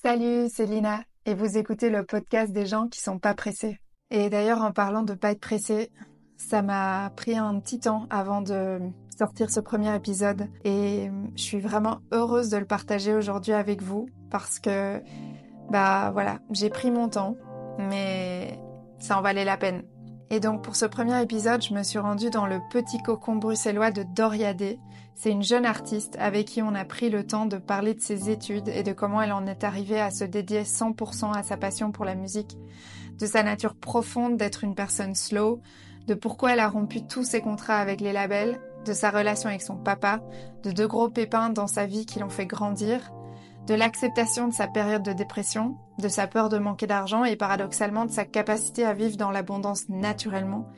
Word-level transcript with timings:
Salut, 0.00 0.48
c'est 0.48 0.66
Lina 0.66 1.02
et 1.26 1.34
vous 1.34 1.58
écoutez 1.58 1.90
le 1.90 2.04
podcast 2.04 2.52
des 2.52 2.66
gens 2.66 2.86
qui 2.86 3.00
sont 3.00 3.18
pas 3.18 3.34
pressés. 3.34 3.80
Et 4.12 4.30
d'ailleurs, 4.30 4.62
en 4.62 4.70
parlant 4.70 5.02
de 5.02 5.12
pas 5.14 5.32
être 5.32 5.40
pressé, 5.40 5.90
ça 6.36 6.62
m'a 6.62 7.10
pris 7.16 7.36
un 7.36 7.58
petit 7.58 7.80
temps 7.80 8.06
avant 8.08 8.40
de 8.40 8.78
sortir 9.18 9.50
ce 9.50 9.58
premier 9.58 9.92
épisode 9.96 10.46
et 10.62 11.10
je 11.34 11.42
suis 11.42 11.58
vraiment 11.58 11.98
heureuse 12.12 12.48
de 12.48 12.58
le 12.58 12.64
partager 12.64 13.12
aujourd'hui 13.12 13.54
avec 13.54 13.82
vous 13.82 14.08
parce 14.30 14.60
que 14.60 15.02
bah 15.68 16.12
voilà, 16.12 16.38
j'ai 16.52 16.70
pris 16.70 16.92
mon 16.92 17.08
temps, 17.08 17.34
mais 17.80 18.56
ça 19.00 19.18
en 19.18 19.20
valait 19.20 19.44
la 19.44 19.56
peine. 19.56 19.82
Et 20.30 20.40
donc 20.40 20.62
pour 20.62 20.76
ce 20.76 20.84
premier 20.84 21.22
épisode, 21.22 21.62
je 21.62 21.72
me 21.72 21.82
suis 21.82 21.98
rendue 21.98 22.30
dans 22.30 22.46
le 22.46 22.60
petit 22.70 23.02
cocon 23.02 23.36
bruxellois 23.36 23.90
de 23.90 24.02
Doriadé. 24.02 24.78
C'est 25.14 25.30
une 25.30 25.42
jeune 25.42 25.64
artiste 25.64 26.16
avec 26.20 26.46
qui 26.46 26.62
on 26.62 26.74
a 26.74 26.84
pris 26.84 27.08
le 27.08 27.26
temps 27.26 27.46
de 27.46 27.56
parler 27.56 27.94
de 27.94 28.00
ses 28.00 28.28
études 28.30 28.68
et 28.68 28.82
de 28.82 28.92
comment 28.92 29.22
elle 29.22 29.32
en 29.32 29.46
est 29.46 29.64
arrivée 29.64 30.00
à 30.00 30.10
se 30.10 30.24
dédier 30.24 30.62
100% 30.62 31.34
à 31.34 31.42
sa 31.42 31.56
passion 31.56 31.92
pour 31.92 32.04
la 32.04 32.14
musique, 32.14 32.56
de 33.18 33.26
sa 33.26 33.42
nature 33.42 33.74
profonde 33.74 34.36
d'être 34.36 34.64
une 34.64 34.74
personne 34.74 35.14
slow, 35.14 35.60
de 36.06 36.14
pourquoi 36.14 36.52
elle 36.52 36.60
a 36.60 36.68
rompu 36.68 37.06
tous 37.06 37.24
ses 37.24 37.40
contrats 37.40 37.78
avec 37.78 38.00
les 38.00 38.12
labels, 38.12 38.60
de 38.84 38.92
sa 38.92 39.10
relation 39.10 39.48
avec 39.48 39.62
son 39.62 39.76
papa, 39.76 40.20
de 40.62 40.70
deux 40.70 40.86
gros 40.86 41.08
pépins 41.08 41.50
dans 41.50 41.66
sa 41.66 41.86
vie 41.86 42.06
qui 42.06 42.20
l'ont 42.20 42.28
fait 42.28 42.46
grandir, 42.46 43.12
de 43.68 43.74
l'acceptation 43.74 44.48
de 44.48 44.54
sa 44.54 44.66
période 44.66 45.02
de 45.02 45.12
dépression, 45.12 45.76
de 45.98 46.08
sa 46.08 46.26
peur 46.26 46.48
de 46.48 46.56
manquer 46.56 46.86
d'argent 46.86 47.24
et 47.24 47.36
paradoxalement 47.36 48.06
de 48.06 48.10
sa 48.10 48.24
capacité 48.24 48.82
à 48.86 48.94
vivre 48.94 49.18
dans 49.18 49.30
l'abondance 49.30 49.90
naturellement, 49.90 50.72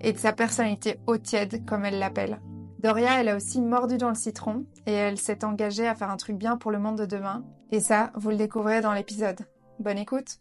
et 0.00 0.12
de 0.12 0.18
sa 0.18 0.32
personnalité 0.32 0.98
haut 1.06 1.16
tiède 1.16 1.64
comme 1.64 1.84
elle 1.84 2.00
l'appelle. 2.00 2.40
Doria, 2.80 3.20
elle 3.20 3.28
a 3.28 3.36
aussi 3.36 3.62
mordu 3.62 3.98
dans 3.98 4.08
le 4.08 4.16
citron 4.16 4.66
et 4.84 4.92
elle 4.92 5.16
s'est 5.16 5.44
engagée 5.44 5.86
à 5.86 5.94
faire 5.94 6.10
un 6.10 6.16
truc 6.16 6.36
bien 6.36 6.56
pour 6.56 6.72
le 6.72 6.80
monde 6.80 6.98
de 6.98 7.06
demain. 7.06 7.44
Et 7.70 7.78
ça, 7.78 8.10
vous 8.16 8.30
le 8.30 8.36
découvrez 8.36 8.80
dans 8.80 8.92
l'épisode. 8.92 9.38
Bonne 9.78 9.98
écoute 9.98 10.40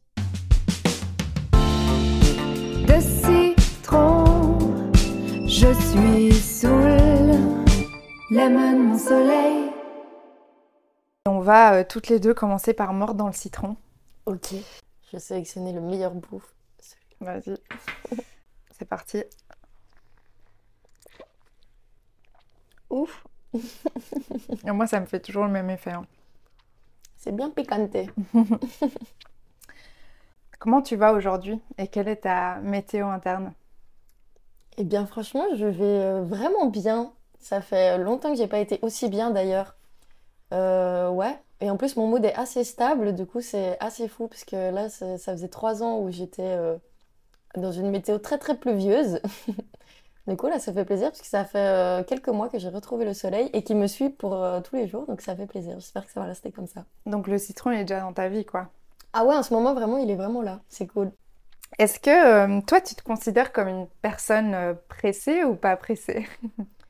De 1.54 3.00
citron, 3.00 4.58
je 5.46 5.72
suis 5.74 6.34
saoul, 6.34 7.32
mon 8.32 8.98
soleil. 8.98 9.73
On 11.26 11.40
va 11.40 11.76
euh, 11.76 11.84
toutes 11.88 12.10
les 12.10 12.20
deux 12.20 12.34
commencer 12.34 12.74
par 12.74 12.92
mordre 12.92 13.14
dans 13.14 13.28
le 13.28 13.34
citron. 13.34 13.78
Ok, 14.26 14.50
je 14.52 15.12
vais 15.14 15.20
sélectionner 15.20 15.72
le 15.72 15.80
meilleur 15.80 16.14
bouffe. 16.14 16.54
Vas-y. 17.22 17.56
C'est 18.72 18.84
parti. 18.84 19.24
Ouf, 22.90 23.26
Et 23.54 24.72
moi, 24.72 24.86
ça 24.86 25.00
me 25.00 25.06
fait 25.06 25.22
toujours 25.22 25.46
le 25.46 25.50
même 25.50 25.70
effet. 25.70 25.92
hein. 25.92 26.06
c'est 27.18 27.32
bien 27.32 27.50
piquanté. 27.50 28.10
Comment 30.60 30.82
tu 30.82 30.98
vas 30.98 31.14
aujourd'hui? 31.14 31.60
Et 31.78 31.88
quelle 31.88 32.10
est 32.10 32.18
ta 32.18 32.60
météo 32.60 33.08
interne? 33.08 33.54
Eh 34.78 34.84
bien, 34.84 35.06
franchement, 35.06 35.46
je 35.56 35.66
vais 35.66 35.84
euh, 35.84 36.24
vraiment 36.24 36.68
bien. 36.68 37.14
Ça 37.40 37.62
fait 37.62 37.98
longtemps 37.98 38.32
que 38.32 38.38
j'ai 38.38 38.48
pas 38.48 38.60
été 38.60 38.80
aussi 38.82 39.10
bien 39.10 39.32
d'ailleurs. 39.32 39.76
Euh, 40.54 41.10
ouais. 41.10 41.38
Et 41.62 41.70
en 41.70 41.78
plus, 41.78 41.96
mon 41.96 42.08
mood 42.08 42.24
est 42.24 42.34
assez 42.36 42.64
stable. 42.64 43.14
Du 43.14 43.26
coup, 43.26 43.42
c'est 43.42 43.78
assez 43.80 44.08
fou 44.08 44.28
parce 44.28 44.44
que 44.44 44.72
là, 44.72 44.90
ça 44.90 45.18
faisait 45.18 45.48
trois 45.48 45.84
ans 45.84 46.00
où 46.00 46.12
j'étais 46.12 46.42
euh, 46.44 46.78
dans 47.56 47.72
une 47.72 47.90
météo 47.90 48.18
très 48.18 48.38
très 48.38 48.58
pluvieuse. 48.58 49.20
Du 50.26 50.38
coup, 50.38 50.48
là, 50.48 50.58
ça 50.58 50.72
fait 50.72 50.86
plaisir 50.86 51.10
parce 51.10 51.20
que 51.20 51.28
ça 51.28 51.44
fait 51.44 51.58
euh, 51.60 52.02
quelques 52.02 52.30
mois 52.30 52.48
que 52.48 52.58
j'ai 52.58 52.70
retrouvé 52.70 53.04
le 53.04 53.14
soleil 53.14 53.50
et 53.52 53.62
qui 53.62 53.76
me 53.76 53.88
suit 53.88 54.10
pour 54.10 54.42
tous 54.64 54.78
les 54.78 54.88
jours. 54.88 55.06
Donc, 55.06 55.20
ça 55.20 55.36
fait 55.36 55.48
plaisir. 55.48 55.78
J'espère 55.82 56.06
que 56.06 56.14
ça 56.14 56.22
va 56.22 56.28
rester 56.28 56.50
comme 56.50 56.66
ça. 56.66 56.86
Donc 57.06 57.28
le 57.28 57.38
citron 57.38 57.72
il 57.72 57.80
est 57.80 57.84
déjà 57.84 58.00
dans 58.00 58.14
ta 58.14 58.30
vie, 58.30 58.46
quoi. 58.46 58.70
Ah 59.12 59.26
ouais, 59.26 59.36
en 59.36 59.44
ce 59.44 59.54
moment, 59.54 59.74
vraiment, 59.74 59.98
il 59.98 60.10
est 60.10 60.16
vraiment 60.16 60.42
là. 60.42 60.62
C'est 60.70 60.88
cool. 60.88 61.12
Est-ce 61.78 62.00
que 62.00 62.62
toi, 62.62 62.80
tu 62.80 62.96
te 62.96 63.04
considères 63.04 63.52
comme 63.52 63.68
une 63.68 63.88
personne 64.02 64.78
pressée 64.88 65.44
ou 65.44 65.56
pas 65.56 65.76
pressée? 65.76 66.26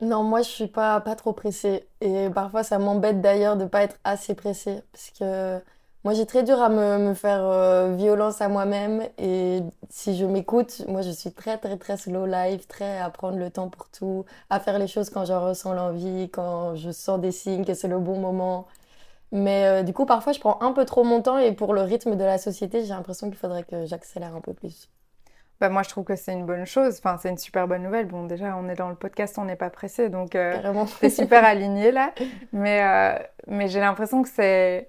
Non, 0.00 0.22
moi 0.22 0.40
je 0.42 0.48
suis 0.48 0.66
pas, 0.66 0.98
pas 1.00 1.14
trop 1.14 1.32
pressée. 1.34 1.86
Et 2.00 2.30
parfois 2.30 2.62
ça 2.62 2.78
m'embête 2.78 3.20
d'ailleurs 3.20 3.56
de 3.56 3.66
pas 3.66 3.82
être 3.82 3.98
assez 4.04 4.34
pressée. 4.34 4.82
Parce 4.92 5.10
que 5.10 5.62
moi 6.04 6.14
j'ai 6.14 6.24
très 6.24 6.42
dur 6.42 6.58
à 6.62 6.70
me, 6.70 6.96
me 6.98 7.14
faire 7.14 7.42
euh, 7.44 7.94
violence 7.96 8.40
à 8.40 8.48
moi-même. 8.48 9.06
Et 9.18 9.60
si 9.90 10.16
je 10.16 10.24
m'écoute, 10.24 10.84
moi 10.88 11.02
je 11.02 11.10
suis 11.10 11.32
très 11.32 11.58
très 11.58 11.76
très 11.76 11.98
slow 11.98 12.24
life, 12.24 12.66
très 12.66 12.98
à 12.98 13.10
prendre 13.10 13.36
le 13.36 13.50
temps 13.50 13.68
pour 13.68 13.90
tout, 13.90 14.24
à 14.48 14.58
faire 14.58 14.78
les 14.78 14.86
choses 14.86 15.10
quand 15.10 15.26
j'en 15.26 15.44
ressens 15.46 15.74
l'envie, 15.74 16.30
quand 16.30 16.76
je 16.76 16.90
sens 16.90 17.20
des 17.20 17.32
signes 17.32 17.64
que 17.66 17.74
c'est 17.74 17.88
le 17.88 17.98
bon 17.98 18.18
moment. 18.18 18.66
Mais 19.32 19.66
euh, 19.66 19.82
du 19.84 19.92
coup 19.94 20.06
parfois 20.06 20.32
je 20.32 20.40
prends 20.40 20.60
un 20.62 20.72
peu 20.72 20.84
trop 20.86 21.04
mon 21.04 21.22
temps 21.22 21.38
et 21.38 21.52
pour 21.52 21.74
le 21.74 21.82
rythme 21.82 22.16
de 22.16 22.24
la 22.24 22.38
société, 22.38 22.82
j'ai 22.82 22.90
l'impression 22.90 23.28
qu'il 23.28 23.38
faudrait 23.38 23.64
que 23.64 23.86
j'accélère 23.86 24.34
un 24.36 24.40
peu 24.42 24.54
plus. 24.54 24.88
Bah 25.60 25.68
moi, 25.68 25.82
je 25.82 25.90
trouve 25.90 26.04
que 26.04 26.16
c'est 26.16 26.32
une 26.32 26.46
bonne 26.46 26.64
chose. 26.64 26.96
Enfin, 26.98 27.18
c'est 27.20 27.28
une 27.28 27.36
super 27.36 27.68
bonne 27.68 27.82
nouvelle. 27.82 28.06
Bon, 28.06 28.24
déjà, 28.24 28.56
on 28.56 28.68
est 28.68 28.76
dans 28.76 28.88
le 28.88 28.94
podcast, 28.94 29.36
on 29.38 29.44
n'est 29.44 29.56
pas 29.56 29.68
pressé, 29.68 30.08
donc 30.08 30.34
euh, 30.34 30.56
t'es 31.00 31.10
super 31.10 31.44
aligné 31.44 31.92
là. 31.92 32.12
Mais, 32.52 32.82
euh, 32.82 33.22
mais 33.46 33.68
j'ai 33.68 33.80
l'impression 33.80 34.22
que 34.22 34.28
c'est 34.28 34.88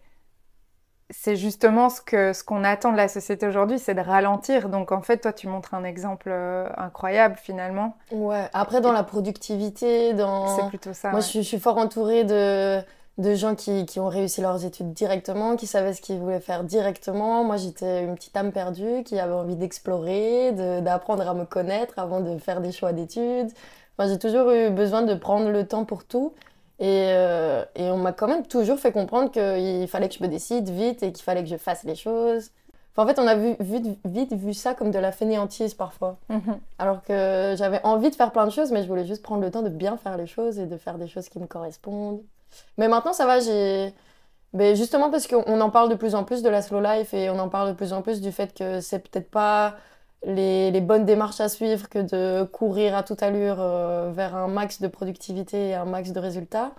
c'est 1.14 1.36
justement 1.36 1.90
ce 1.90 2.00
que 2.00 2.32
ce 2.32 2.42
qu'on 2.46 2.64
attend 2.64 2.94
de 2.94 2.98
la 2.98 3.10
société 3.10 3.46
aujourd'hui, 3.46 3.80
c'est 3.80 3.94
de 3.94 4.00
ralentir. 4.00 4.70
Donc 4.70 4.94
en 4.94 5.02
fait, 5.02 5.18
toi, 5.18 5.34
tu 5.34 5.50
montres 5.50 5.74
un 5.74 5.84
exemple 5.84 6.30
euh, 6.32 6.70
incroyable 6.78 7.36
finalement. 7.36 7.98
Ouais, 8.12 8.48
après 8.54 8.80
dans 8.80 8.94
la 8.94 9.04
productivité, 9.04 10.14
dans... 10.14 10.58
C'est 10.58 10.70
plutôt 10.70 10.94
ça. 10.94 11.10
Moi, 11.10 11.20
ouais. 11.20 11.26
je 11.26 11.28
suis, 11.28 11.44
je 11.44 11.48
suis 11.48 11.60
fort 11.60 11.78
entourée 11.78 12.24
de, 12.24 12.82
de 13.18 13.36
gens 13.36 13.56
qui, 13.56 13.86
qui 13.86 14.00
ont 14.00 14.08
réussi 14.08 14.42
leurs 14.42 14.66
études 14.66 14.94
directement, 14.94 15.56
qui 15.56 15.68
savaient 15.68 15.94
ce 15.94 16.02
qu'ils 16.02 16.18
voulaient 16.20 16.40
faire 16.40 16.64
directement. 16.64 17.44
Moi, 17.44 17.58
j'étais 17.58 18.04
une 18.04 18.16
petite 18.16 18.36
âme 18.38 18.52
perdue 18.52 19.04
qui 19.04 19.20
avait 19.20 19.34
envie 19.34 19.56
d'explorer, 19.56 20.54
de- 20.54 20.80
d'apprendre 20.80 21.28
à 21.28 21.34
me 21.34 21.46
connaître 21.46 21.94
avant 21.98 22.22
de 22.22 22.38
faire 22.38 22.62
des 22.62 22.72
choix 22.72 22.94
d'études. 22.94 23.50
Enfin, 23.98 24.10
j'ai 24.10 24.18
toujours 24.18 24.50
eu 24.52 24.70
besoin 24.70 25.02
de 25.04 25.14
prendre 25.14 25.50
le 25.50 25.68
temps 25.68 25.86
pour 25.86 26.06
tout. 26.06 26.34
Et, 26.80 27.10
euh, 27.10 27.64
et 27.76 27.92
on 27.92 27.98
m'a 27.98 28.12
quand 28.12 28.28
même 28.28 28.48
toujours 28.48 28.80
fait 28.80 28.92
comprendre 28.92 29.30
qu'il 29.30 29.88
fallait 29.88 30.10
que 30.10 30.16
je 30.16 30.24
me 30.24 30.28
décide 30.28 30.68
vite 30.70 31.04
et 31.04 31.12
qu'il 31.12 31.24
fallait 31.24 31.44
que 31.44 31.50
je 31.50 31.58
fasse 31.58 31.84
les 31.84 31.94
choses. 31.96 32.50
Enfin, 32.96 33.04
en 33.04 33.08
fait, 33.14 33.20
on 33.22 33.28
a 33.28 33.36
vu, 33.36 33.56
vu- 33.60 33.96
vite 34.04 34.34
vu 34.34 34.54
ça 34.56 34.74
comme 34.74 34.90
de 34.90 34.98
la 34.98 35.12
fainéantise 35.12 35.76
parfois. 35.76 36.18
Mhm. 36.30 36.58
Alors 36.80 37.04
que 37.04 37.54
j'avais 37.56 37.82
envie 37.84 38.10
de 38.10 38.16
faire 38.16 38.32
plein 38.32 38.46
de 38.48 38.52
choses, 38.52 38.72
mais 38.72 38.82
je 38.82 38.88
voulais 38.88 39.06
juste 39.06 39.22
prendre 39.22 39.42
le 39.44 39.52
temps 39.52 39.62
de 39.62 39.70
bien 39.70 39.96
faire 39.98 40.18
les 40.18 40.26
choses 40.28 40.58
et 40.58 40.66
de 40.66 40.78
faire 40.78 40.98
des 40.98 41.08
choses 41.08 41.30
qui 41.30 41.38
me 41.38 41.46
correspondent. 41.46 42.22
Mais 42.78 42.88
maintenant, 42.88 43.14
ça 43.14 43.26
va, 43.26 43.40
j'ai. 43.40 43.94
Mais 44.54 44.76
justement 44.76 45.10
parce 45.10 45.28
qu'on 45.28 45.62
en 45.62 45.70
parle 45.70 45.90
de 45.90 45.96
plus 45.96 46.14
en 46.14 46.26
plus 46.26 46.44
de 46.44 46.50
la 46.50 46.62
slow 46.62 46.82
life 46.82 47.14
et 47.14 47.30
on 47.30 47.40
en 47.40 47.48
parle 47.48 47.70
de 47.70 47.74
plus 47.74 47.94
en 47.94 48.02
plus 48.02 48.20
du 48.20 48.34
fait 48.34 48.54
que 48.54 48.82
c'est 48.82 49.00
peut-être 49.00 49.32
pas 49.32 49.76
les, 50.26 50.72
les 50.72 50.82
bonnes 50.82 51.06
démarches 51.06 51.40
à 51.40 51.50
suivre 51.50 51.90
que 51.90 52.00
de 52.00 52.44
courir 52.44 52.96
à 52.96 53.04
toute 53.04 53.24
allure 53.24 53.58
euh, 53.60 54.12
vers 54.14 54.36
un 54.36 54.48
max 54.48 54.82
de 54.82 54.88
productivité 54.88 55.70
et 55.70 55.74
un 55.76 55.86
max 55.86 56.12
de 56.12 56.20
résultats. 56.20 56.74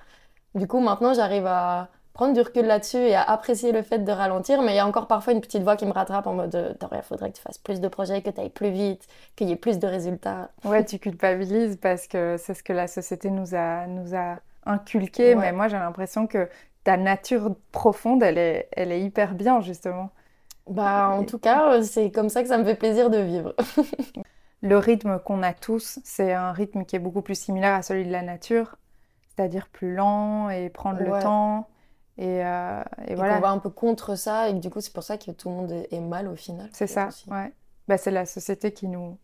Du 0.54 0.66
coup, 0.66 0.80
maintenant, 0.80 1.14
j'arrive 1.14 1.46
à 1.46 1.88
prendre 2.12 2.34
du 2.34 2.40
recul 2.40 2.66
là-dessus 2.66 2.98
et 2.98 3.14
à 3.14 3.22
apprécier 3.22 3.72
le 3.72 3.82
fait 3.82 4.00
de 4.00 4.12
ralentir, 4.12 4.60
mais 4.62 4.72
il 4.72 4.76
y 4.76 4.78
a 4.78 4.86
encore 4.86 5.06
parfois 5.06 5.32
une 5.32 5.40
petite 5.40 5.62
voix 5.62 5.76
qui 5.76 5.86
me 5.86 5.92
rattrape 5.92 6.26
en 6.26 6.34
mode 6.34 6.54
euh, 6.54 6.74
il 6.78 7.02
faudrait 7.02 7.30
que 7.30 7.36
tu 7.36 7.42
fasses 7.42 7.58
plus 7.58 7.80
de 7.80 7.88
projets, 7.88 8.20
que 8.20 8.28
tu 8.28 8.38
ailles 8.38 8.50
plus 8.50 8.70
vite, 8.70 9.06
qu'il 9.34 9.48
y 9.48 9.52
ait 9.52 9.56
plus 9.56 9.78
de 9.78 9.86
résultats. 9.86 10.50
Ouais, 10.64 10.84
tu 10.84 10.98
culpabilises 10.98 11.78
parce 11.80 12.06
que 12.06 12.36
c'est 12.38 12.54
ce 12.54 12.62
que 12.62 12.74
la 12.74 12.86
société 12.86 13.30
nous 13.30 13.54
a, 13.54 13.86
nous 13.86 14.14
a 14.14 14.36
inculqué. 14.66 15.34
Ouais. 15.34 15.40
Mais 15.40 15.52
moi, 15.52 15.68
j'ai 15.68 15.78
l'impression 15.78 16.26
que 16.26 16.48
ta 16.84 16.96
nature 16.96 17.54
profonde, 17.72 18.22
elle 18.22 18.38
est, 18.38 18.68
elle 18.72 18.92
est 18.92 19.02
hyper 19.02 19.34
bien, 19.34 19.60
justement. 19.60 20.10
Bah, 20.68 21.08
en 21.10 21.24
tout 21.24 21.38
cas, 21.38 21.74
euh, 21.74 21.82
c'est 21.82 22.10
comme 22.10 22.28
ça 22.28 22.42
que 22.42 22.48
ça 22.48 22.58
me 22.58 22.64
fait 22.64 22.76
plaisir 22.76 23.10
de 23.10 23.18
vivre. 23.18 23.54
Le 24.62 24.78
rythme 24.78 25.18
qu'on 25.18 25.42
a 25.42 25.52
tous, 25.54 25.98
c'est 26.04 26.32
un 26.32 26.52
rythme 26.52 26.84
qui 26.84 26.94
est 26.94 27.00
beaucoup 27.00 27.22
plus 27.22 27.34
similaire 27.34 27.74
à 27.74 27.82
celui 27.82 28.06
de 28.06 28.12
la 28.12 28.22
nature, 28.22 28.76
c'est-à-dire 29.28 29.68
plus 29.68 29.94
lent 29.94 30.50
et 30.50 30.70
prendre 30.70 31.00
le 31.00 31.20
temps. 31.20 31.68
Et, 32.18 32.44
euh, 32.44 32.82
et 33.08 33.12
Et 33.12 33.14
voilà, 33.16 33.36
qu'on 33.36 33.40
va 33.40 33.50
un 33.50 33.58
peu 33.58 33.70
contre 33.70 34.14
ça, 34.16 34.48
et 34.48 34.54
du 34.54 34.70
coup, 34.70 34.80
c'est 34.80 34.92
pour 34.92 35.02
ça 35.02 35.18
que 35.18 35.30
tout 35.32 35.48
le 35.48 35.54
monde 35.56 35.72
est 35.72 35.92
est 35.92 36.00
mal 36.00 36.28
au 36.28 36.36
final. 36.36 36.70
c'est 36.72 36.86
ça. 36.86 37.08
aussi. 37.08 37.28
Ouais. 37.28 37.52
Bah, 37.88 37.98
c'est 37.98 38.10
la 38.12 38.26
société 38.26 38.72
qui 38.72 38.86
nous, 38.88 39.18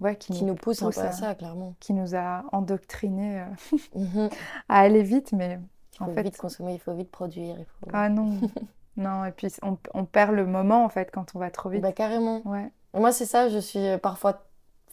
ouais, 0.00 0.16
qui 0.16 0.32
Qui 0.32 0.44
nous 0.44 0.54
pousse 0.54 0.82
un 0.82 0.90
peu 0.90 1.00
à 1.00 1.04
à- 1.08 1.12
ça, 1.12 1.34
clairement. 1.34 1.74
qui 1.80 1.92
nous 1.92 2.14
a 2.14 2.44
endoctrinés 2.52 3.40
euh, 3.40 3.76
Mhm. 3.94 4.28
à 4.68 4.78
aller 4.80 5.02
vite, 5.02 5.32
mais 5.32 5.58
Il 5.94 5.98
faut 5.98 6.04
en 6.04 6.12
fait, 6.14 6.22
vite 6.22 6.36
consommer, 6.36 6.74
il 6.74 6.80
faut 6.80 6.92
vite 6.94 7.10
produire. 7.10 7.56
Il 7.58 7.64
faut... 7.64 7.86
ah 7.92 8.08
non, 8.08 8.30
non. 8.96 9.24
Et 9.24 9.32
puis 9.32 9.48
on, 9.62 9.78
on 9.94 10.04
perd 10.04 10.32
le 10.34 10.46
moment 10.46 10.84
en 10.84 10.88
fait 10.88 11.10
quand 11.12 11.34
on 11.34 11.38
va 11.38 11.50
trop 11.50 11.68
vite. 11.70 11.82
Bah, 11.82 11.92
carrément. 11.92 12.42
Ouais. 12.44 12.70
Moi, 12.94 13.12
c'est 13.12 13.26
ça, 13.26 13.48
je 13.48 13.58
suis 13.58 13.78
euh, 13.86 13.98
parfois. 13.98 14.42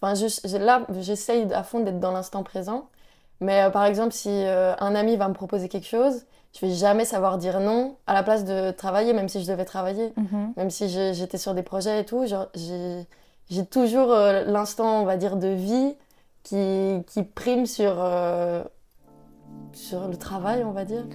Enfin, 0.01 0.15
je, 0.15 0.27
je- 0.45 0.57
là, 0.57 0.85
j'essaye 0.99 1.51
à 1.53 1.63
fond 1.63 1.79
d'être 1.79 1.99
dans 1.99 2.11
l'instant 2.11 2.43
présent. 2.43 2.89
Mais 3.39 3.63
euh, 3.63 3.69
par 3.69 3.85
exemple, 3.85 4.13
si 4.13 4.29
euh, 4.29 4.75
un 4.79 4.95
ami 4.95 5.15
va 5.17 5.27
me 5.29 5.33
proposer 5.33 5.69
quelque 5.69 5.87
chose, 5.87 6.25
je 6.53 6.65
vais 6.65 6.73
jamais 6.73 7.03
savoir 7.05 7.37
dire 7.37 7.59
non 7.59 7.97
à 8.07 8.13
la 8.13 8.23
place 8.23 8.43
de 8.45 8.71
travailler, 8.71 9.13
même 9.13 9.27
si 9.29 9.41
je 9.43 9.49
devais 9.49 9.65
travailler. 9.65 10.13
Mhm. 10.17 10.53
Même 10.57 10.69
si 10.69 10.87
j'étais 10.89 11.37
sur 11.37 11.53
des 11.53 11.63
projets 11.63 12.01
et 12.01 12.05
tout, 12.05 12.25
genre, 12.27 12.47
j'ai 12.55 13.07
j'ai 13.49 13.65
toujours 13.65 14.11
euh, 14.11 14.43
l'instant, 14.45 15.01
on 15.01 15.05
va 15.05 15.17
dire, 15.17 15.35
de 15.37 15.47
vie 15.47 15.95
qui, 16.43 17.03
prime 17.35 17.65
sur, 17.65 17.95
euh, 17.97 18.63
sur 19.73 20.07
le 20.07 20.17
travail, 20.17 20.63
on 20.63 20.71
va 20.71 20.85
dire. 20.85 21.05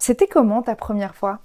C'était 0.00 0.26
comment 0.26 0.62
ta 0.62 0.76
première 0.76 1.14
fois? 1.14 1.40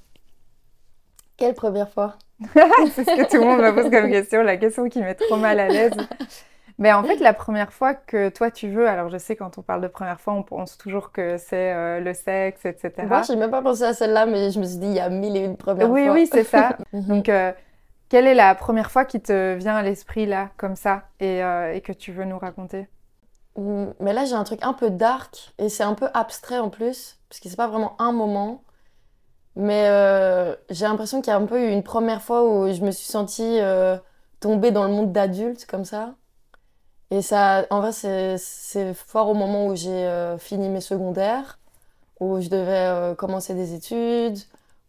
Quelle 1.37 1.55
première 1.55 1.89
fois? 1.89 2.17
C'est 2.53 3.03
ce 3.03 3.21
que 3.21 3.29
tout 3.29 3.37
le 3.37 3.45
monde 3.45 3.61
me 3.61 3.73
pose 3.73 3.89
comme 3.89 4.09
question, 4.09 4.43
la 4.43 4.57
question 4.57 4.87
qui 4.89 4.99
met 5.01 5.15
trop 5.15 5.37
mal 5.37 5.59
à 5.59 5.67
l'aise. 5.67 5.93
Mais 6.79 6.91
en 6.91 7.03
fait, 7.03 7.17
la 7.17 7.33
première 7.33 7.71
fois 7.71 7.93
que 7.93 8.29
toi 8.29 8.49
tu 8.49 8.69
veux, 8.69 8.87
alors 8.87 9.09
je 9.09 9.17
sais 9.17 9.35
quand 9.35 9.57
on 9.57 9.61
parle 9.61 9.81
de 9.81 9.87
première 9.87 10.19
fois, 10.19 10.33
on 10.33 10.43
pense 10.43 10.77
toujours 10.77 11.11
que 11.11 11.37
c'est 11.37 11.71
euh, 11.71 11.99
le 11.99 12.13
sexe, 12.13 12.65
etc. 12.65 12.91
Moi, 13.07 13.21
j'ai 13.21 13.35
même 13.35 13.51
pas 13.51 13.61
pensé 13.61 13.83
à 13.83 13.93
celle-là, 13.93 14.25
mais 14.25 14.51
je 14.51 14.59
me 14.59 14.65
suis 14.65 14.77
dit, 14.77 14.87
il 14.87 14.93
y 14.93 14.99
a 14.99 15.09
mille 15.09 15.37
et 15.37 15.41
une 15.41 15.57
premières 15.57 15.89
oui, 15.89 16.05
fois. 16.05 16.13
oui, 16.13 16.27
c'est 16.31 16.43
ça. 16.43 16.77
Mhm. 16.93 17.07
Donc, 17.07 17.29
euh, 17.29 17.51
quelle 18.09 18.27
est 18.27 18.35
la 18.35 18.53
première 18.55 18.91
fois 18.91 19.05
qui 19.05 19.19
te 19.19 19.55
vient 19.55 19.75
à 19.75 19.81
l'esprit 19.81 20.25
là, 20.25 20.49
comme 20.57 20.75
ça, 20.75 21.03
et, 21.19 21.43
euh, 21.43 21.73
et 21.73 21.81
que 21.81 21.91
tu 21.91 22.11
veux 22.11 22.25
nous 22.25 22.37
raconter? 22.37 22.87
Mais 23.55 24.13
là, 24.13 24.25
j'ai 24.25 24.33
un 24.35 24.43
truc 24.43 24.59
un 24.63 24.73
peu 24.73 24.89
dark 24.89 25.53
et 25.59 25.69
c'est 25.69 25.83
un 25.83 25.93
peu 25.93 26.07
abstrait 26.13 26.57
en 26.57 26.69
plus, 26.69 27.19
parce 27.29 27.39
que 27.39 27.49
c'est 27.49 27.55
pas 27.55 27.67
vraiment 27.67 27.95
un 27.99 28.11
moment. 28.11 28.63
Mais 29.55 29.85
j'ai 30.69 30.85
l'impression 30.85 31.21
qu'il 31.21 31.31
y 31.31 31.35
a 31.35 31.37
un 31.37 31.45
peu 31.45 31.61
eu 31.61 31.71
une 31.71 31.83
première 31.83 32.21
fois 32.23 32.43
où 32.43 32.71
je 32.71 32.81
me 32.81 32.91
suis 32.91 33.05
sentie 33.05 33.59
tomber 34.39 34.71
dans 34.71 34.83
le 34.83 34.89
monde 34.89 35.11
d'adulte 35.11 35.65
comme 35.67 35.85
ça. 35.85 36.15
Et 37.13 37.21
ça, 37.21 37.67
en 37.69 37.79
vrai, 37.79 37.91
c'est 37.91 38.93
fort 38.95 39.29
au 39.29 39.35
moment 39.35 39.67
où 39.67 39.75
j'ai 39.75 39.91
euh, 39.91 40.39
fini 40.39 40.67
mes 40.67 40.81
secondaires, 40.81 41.59
où 42.19 42.41
je 42.41 42.49
devais 42.49 42.87
euh, 42.87 43.13
commencer 43.13 43.53
des 43.53 43.75
études, 43.75 44.39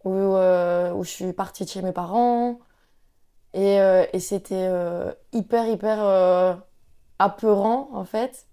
où, 0.04 0.10
euh, 0.10 0.90
où 0.94 1.04
je 1.04 1.10
suis 1.10 1.32
partie 1.34 1.66
de 1.66 1.68
chez 1.68 1.82
mes 1.82 1.92
parents. 1.92 2.60
Et, 3.52 3.76
et 3.76 4.20
c'était 4.20 4.68
hyper, 5.32 5.68
hyper 5.68 6.58
apeurant, 7.18 7.90
en 7.92 8.04
fait. 8.04 8.46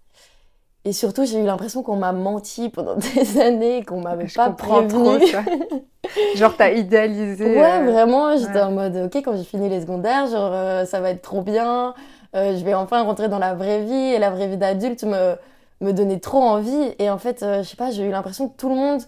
Et 0.84 0.92
surtout, 0.92 1.24
j'ai 1.24 1.40
eu 1.40 1.44
l'impression 1.44 1.82
qu'on 1.82 1.96
m'a 1.96 2.12
menti 2.12 2.68
pendant 2.68 2.96
des 3.14 3.40
années, 3.40 3.84
qu'on 3.84 4.02
m'avait 4.02 4.28
Je 4.28 4.34
pas 4.34 4.50
prévenu. 4.50 5.26
Genre, 6.36 6.54
t'as 6.56 6.72
idéalisé. 6.72 7.58
Ouais, 7.58 7.84
vraiment, 7.84 8.36
j'étais 8.36 8.52
ouais. 8.52 8.62
en 8.62 8.72
mode, 8.72 8.96
ok, 8.96 9.22
quand 9.24 9.34
j'ai 9.34 9.44
fini 9.44 9.68
les 9.70 9.80
secondaires, 9.80 10.26
genre, 10.26 10.86
ça 10.86 11.00
va 11.00 11.10
être 11.10 11.22
trop 11.22 11.42
bien, 11.42 11.94
euh, 12.34 12.56
je 12.56 12.64
vais 12.64 12.74
enfin 12.74 13.02
rentrer 13.02 13.28
dans 13.28 13.38
la 13.38 13.54
vraie 13.54 13.82
vie, 13.84 13.92
et 13.92 14.18
la 14.18 14.30
vraie 14.30 14.48
vie 14.48 14.56
d'adulte 14.56 15.04
me, 15.04 15.36
me 15.80 15.92
donnait 15.92 16.20
trop 16.20 16.40
envie. 16.42 16.94
Et 16.98 17.10
en 17.10 17.18
fait, 17.18 17.42
euh, 17.42 17.62
je 17.62 17.68
sais 17.68 17.76
pas, 17.76 17.90
j'ai 17.90 18.04
eu 18.04 18.10
l'impression 18.10 18.48
que 18.48 18.56
tout 18.56 18.68
le 18.68 18.74
monde, 18.76 19.02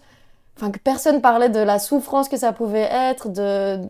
enfin, 0.56 0.71
que 0.71 0.79
personne 0.79 1.21
parlait 1.21 1.49
de 1.49 1.61
la 1.61 1.79
souffrance 1.79 2.29
que 2.29 2.37
ça 2.37 2.53
pouvait 2.53 2.88
être, 2.91 3.29
de, 3.29 3.81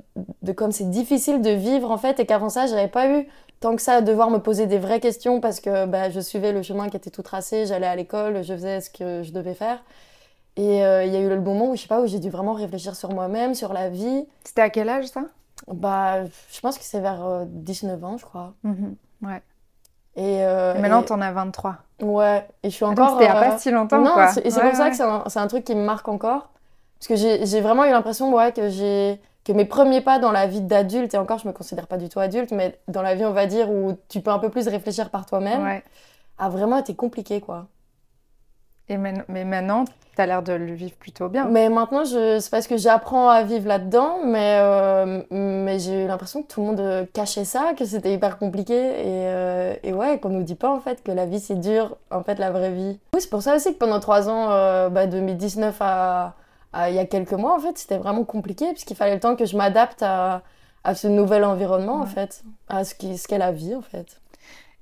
de 0.42 0.52
comme 0.52 0.72
c'est 0.72 0.90
difficile 0.90 1.42
de 1.42 1.50
vivre, 1.50 1.90
en 1.90 1.98
fait, 1.98 2.20
et 2.20 2.26
qu'avant 2.26 2.48
ça, 2.50 2.66
j'avais 2.66 2.88
pas 2.88 3.08
eu 3.08 3.28
tant 3.60 3.76
que 3.76 3.82
ça 3.82 3.94
à 3.94 4.00
devoir 4.02 4.30
me 4.30 4.38
poser 4.38 4.66
des 4.66 4.78
vraies 4.78 5.00
questions 5.00 5.40
parce 5.40 5.58
que 5.60 5.86
bah, 5.86 6.10
je 6.10 6.20
suivais 6.20 6.52
le 6.52 6.62
chemin 6.62 6.90
qui 6.90 6.96
était 6.98 7.10
tout 7.10 7.22
tracé, 7.22 7.64
j'allais 7.66 7.86
à 7.86 7.96
l'école, 7.96 8.42
je 8.42 8.52
faisais 8.52 8.80
ce 8.82 8.90
que 8.90 9.22
je 9.22 9.32
devais 9.32 9.54
faire. 9.54 9.82
Et 10.56 10.84
euh, 10.84 11.04
il 11.04 11.12
y 11.12 11.16
a 11.16 11.20
eu 11.20 11.28
le 11.28 11.40
moment 11.40 11.70
où, 11.70 11.76
je 11.76 11.82
sais 11.82 11.88
pas, 11.88 12.00
où 12.00 12.06
j'ai 12.06 12.20
dû 12.20 12.30
vraiment 12.30 12.52
réfléchir 12.52 12.94
sur 12.94 13.10
moi-même, 13.12 13.54
sur 13.54 13.72
la 13.72 13.88
vie. 13.88 14.26
C'était 14.44 14.62
à 14.62 14.70
quel 14.70 14.88
âge 14.88 15.06
ça? 15.06 15.22
Bah, 15.66 16.24
je 16.24 16.60
pense 16.60 16.78
que 16.78 16.84
c'est 16.84 17.00
vers 17.00 17.24
euh, 17.24 17.44
19 17.48 18.04
ans, 18.04 18.18
je 18.18 18.24
crois. 18.24 18.54
Mhm. 18.62 18.94
Ouais. 19.22 19.42
Et, 20.16 20.44
euh, 20.44 20.74
Et 20.76 20.78
maintenant, 20.80 21.02
et- 21.02 21.06
t'en 21.06 21.20
as 21.20 21.32
23. 21.32 21.76
Ouais, 22.00 22.46
et 22.62 22.70
je 22.70 22.74
suis 22.74 22.84
Ah, 22.84 22.88
encore... 22.88 23.12
Donc, 23.12 23.20
c'était 23.20 23.32
euh, 23.32 23.40
pas 23.40 23.58
si 23.58 23.70
longtemps, 23.70 24.00
non, 24.00 24.12
quoi. 24.12 24.30
et 24.44 24.50
c'est 24.50 24.60
Ouais, 24.62 24.68
pour 24.68 24.76
ça 24.76 24.90
que 24.90 24.96
c'est 24.96 25.02
un, 25.02 25.24
c'est 25.26 25.38
un 25.40 25.46
truc 25.48 25.64
qui 25.64 25.74
me 25.74 25.84
marque 25.84 26.06
encore. 26.08 26.50
Parce 26.98 27.08
que 27.08 27.16
j'ai 27.16 27.44
j'ai 27.46 27.60
vraiment 27.60 27.84
eu 27.84 27.90
l'impression, 27.90 28.32
ouais, 28.34 28.52
que 28.52 28.68
j'ai... 28.68 29.20
Que 29.44 29.52
mes 29.52 29.66
premiers 29.66 30.00
pas 30.00 30.18
dans 30.18 30.32
la 30.32 30.46
vie 30.46 30.62
d'adulte, 30.62 31.12
et 31.12 31.18
encore 31.18 31.38
je 31.38 31.46
me 31.46 31.52
considère 31.52 31.86
pas 31.86 31.98
du 31.98 32.08
tout 32.08 32.18
adulte, 32.18 32.50
mais 32.50 32.78
dans 32.88 33.02
la 33.02 33.14
vie 33.14 33.26
on 33.26 33.32
va 33.32 33.44
dire 33.46 33.70
où 33.70 33.94
tu 34.08 34.20
peux 34.22 34.30
un 34.30 34.38
peu 34.38 34.48
plus 34.48 34.66
réfléchir 34.68 35.10
par 35.10 35.26
toi-même, 35.26 35.62
Ouais. 35.62 35.82
a 36.38 36.48
vraiment 36.48 36.78
été 36.78 36.94
compliqué 36.94 37.42
quoi. 37.42 37.66
Et 38.88 38.96
man- 38.98 39.24
Mais 39.28 39.44
maintenant, 39.44 39.84
t'as 40.16 40.26
l'air 40.26 40.42
de 40.42 40.52
le 40.52 40.72
vivre 40.74 40.94
plutôt 40.96 41.28
bien. 41.28 41.46
Mais 41.46 41.68
maintenant, 41.70 42.04
je... 42.04 42.38
c'est 42.38 42.50
parce 42.50 42.66
que 42.66 42.76
j'apprends 42.76 43.28
à 43.30 43.42
vivre 43.42 43.66
là-dedans, 43.66 44.18
mais, 44.24 44.58
euh, 44.60 45.22
mais 45.30 45.78
j'ai 45.78 46.04
eu 46.04 46.06
l'impression 46.06 46.42
que 46.42 46.48
tout 46.52 46.60
le 46.60 46.66
monde 46.66 46.80
euh, 46.80 47.04
cachait 47.12 47.44
ça, 47.46 47.72
que 47.76 47.84
c'était 47.86 48.12
hyper 48.12 48.38
compliqué. 48.38 48.74
Et, 48.74 49.04
euh, 49.06 49.74
et 49.82 49.92
ouais, 49.94 50.18
qu'on 50.20 50.28
nous 50.28 50.42
dit 50.42 50.54
pas 50.54 50.70
en 50.70 50.80
fait 50.80 51.02
que 51.02 51.10
la 51.12 51.24
vie 51.26 51.40
c'est 51.40 51.58
dur, 51.58 51.96
en 52.10 52.22
fait, 52.22 52.38
la 52.38 52.50
vraie 52.50 52.72
vie. 52.72 52.98
Oui, 53.14 53.20
c'est 53.20 53.30
pour 53.30 53.42
ça 53.42 53.56
aussi 53.56 53.72
que 53.72 53.78
pendant 53.78 54.00
trois 54.00 54.28
ans, 54.28 54.50
euh, 54.50 54.88
bah, 54.90 55.06
2019 55.06 55.76
à, 55.80 56.34
à 56.74 56.90
il 56.90 56.96
y 56.96 56.98
a 56.98 57.06
quelques 57.06 57.32
mois, 57.32 57.54
en 57.56 57.60
fait, 57.60 57.78
c'était 57.78 57.98
vraiment 57.98 58.24
compliqué, 58.24 58.66
parce 58.66 58.84
qu'il 58.84 58.96
fallait 58.96 59.14
le 59.14 59.20
temps 59.20 59.34
que 59.36 59.46
je 59.46 59.56
m'adapte 59.56 60.02
à, 60.02 60.42
à 60.84 60.94
ce 60.94 61.08
nouvel 61.08 61.44
environnement, 61.44 61.96
en 62.00 62.06
fait, 62.06 62.42
à 62.68 62.84
ce 62.84 62.94
qu'est 62.94 63.38
la 63.38 63.50
vie, 63.50 63.74
en 63.74 63.80
fait. 63.80 64.20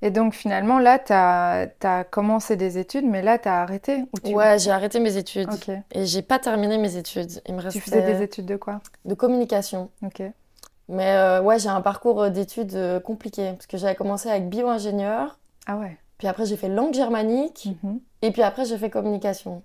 Et 0.05 0.11
donc, 0.11 0.33
finalement, 0.33 0.79
là, 0.79 0.99
t'as 0.99 1.67
as 1.83 2.03
commencé 2.03 2.57
des 2.57 2.77
études, 2.77 3.05
mais 3.05 3.21
là, 3.21 3.37
t'as 3.37 3.61
arrêté 3.61 4.03
ou 4.13 4.19
tu... 4.19 4.35
Ouais, 4.35 4.59
j'ai 4.59 4.69
arrêté 4.69 4.99
mes 4.99 5.15
études. 5.15 5.47
Ok. 5.51 5.69
Et 5.93 6.05
j'ai 6.05 6.21
pas 6.21 6.39
terminé 6.39 6.77
mes 6.77 6.97
études. 6.97 7.41
Il 7.47 7.53
me 7.55 7.59
Tu 7.61 7.65
restait 7.67 7.79
faisais 7.79 8.01
des 8.01 8.21
études 8.21 8.45
de 8.45 8.57
quoi? 8.57 8.81
De 9.05 9.13
communication. 9.13 9.89
Ok. 10.05 10.21
Mais 10.89 11.11
euh, 11.13 11.41
ouais, 11.41 11.57
j'ai 11.57 11.69
un 11.69 11.79
parcours 11.79 12.21
euh, 12.23 12.29
d'études 12.29 12.75
euh, 12.75 12.99
compliqué 12.99 13.53
parce 13.53 13.65
que 13.67 13.77
j'avais 13.77 13.95
commencé 13.95 14.29
avec 14.29 14.49
bio-ingénieur, 14.49 15.39
Ah 15.65 15.77
ouais. 15.77 15.97
puis 16.17 16.27
après 16.27 16.45
j'ai 16.45 16.57
fait 16.57 16.67
langue 16.67 16.93
germanique, 16.93 17.69
Mhm. 17.81 18.01
et 18.23 18.31
puis 18.31 18.41
après 18.41 18.65
j'ai 18.65 18.77
fait 18.77 18.89
communication. 18.89 19.63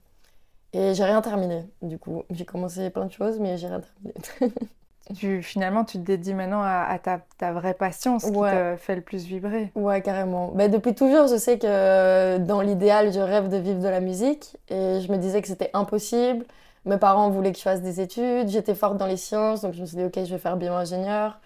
Et 0.73 0.95
j'ai 0.95 1.03
rien 1.03 1.21
terminé, 1.21 1.65
du 1.83 1.99
coup. 1.99 2.23
J'ai 2.31 2.45
commencé 2.45 2.91
plein 2.91 3.07
de 3.07 3.13
choses, 3.13 3.41
mais 3.41 3.59
j'ai 3.59 3.67
rien 3.67 3.81
terminé. 3.81 4.55
Tu, 5.15 5.43
finalement, 5.43 5.85
tu 5.85 5.99
te 5.99 6.03
dédies 6.05 6.35
maintenant 6.35 6.63
à, 6.63 6.85
à 6.89 6.99
ta, 6.99 7.21
ta 7.39 7.53
vraie 7.53 7.75
passion, 7.75 8.19
ce 8.19 8.27
Ouais. 8.27 8.51
qui 8.51 8.57
te 8.57 8.77
fait 8.77 8.95
le 8.97 9.01
plus 9.01 9.25
vibrer. 9.25 9.71
Ouais, 9.75 10.03
carrément. 10.03 10.53
Mais 10.55 10.69
depuis 10.69 10.95
toujours, 10.95 11.27
je 11.29 11.37
sais 11.37 11.59
que 11.59 11.67
euh, 11.67 12.39
dans 12.39 12.61
l'idéal, 12.61 13.13
je 13.13 13.21
rêve 13.21 13.49
de 13.49 13.57
vivre 13.57 13.81
de 13.81 13.89
la 13.89 14.01
musique, 14.01 14.57
et 14.69 15.01
je 15.01 15.11
me 15.11 15.17
disais 15.17 15.41
que 15.41 15.49
c'était 15.49 15.71
impossible. 15.73 16.45
Mes 16.85 16.99
parents 16.99 17.31
voulaient 17.31 17.53
que 17.53 17.59
je 17.59 17.63
fasse 17.63 17.83
des 17.83 18.01
études, 18.01 18.49
j'étais 18.49 18.75
forte 18.75 18.97
dans 18.99 19.07
les 19.07 19.17
sciences, 19.17 19.63
donc 19.63 19.75
je 19.75 19.81
me 19.81 19.87
suis 19.87 19.97
dit, 19.97 20.05
ok, 20.05 20.15
je 20.25 20.31
vais 20.33 20.39
faire 20.39 20.57
bio-ingénieur. 20.57 21.39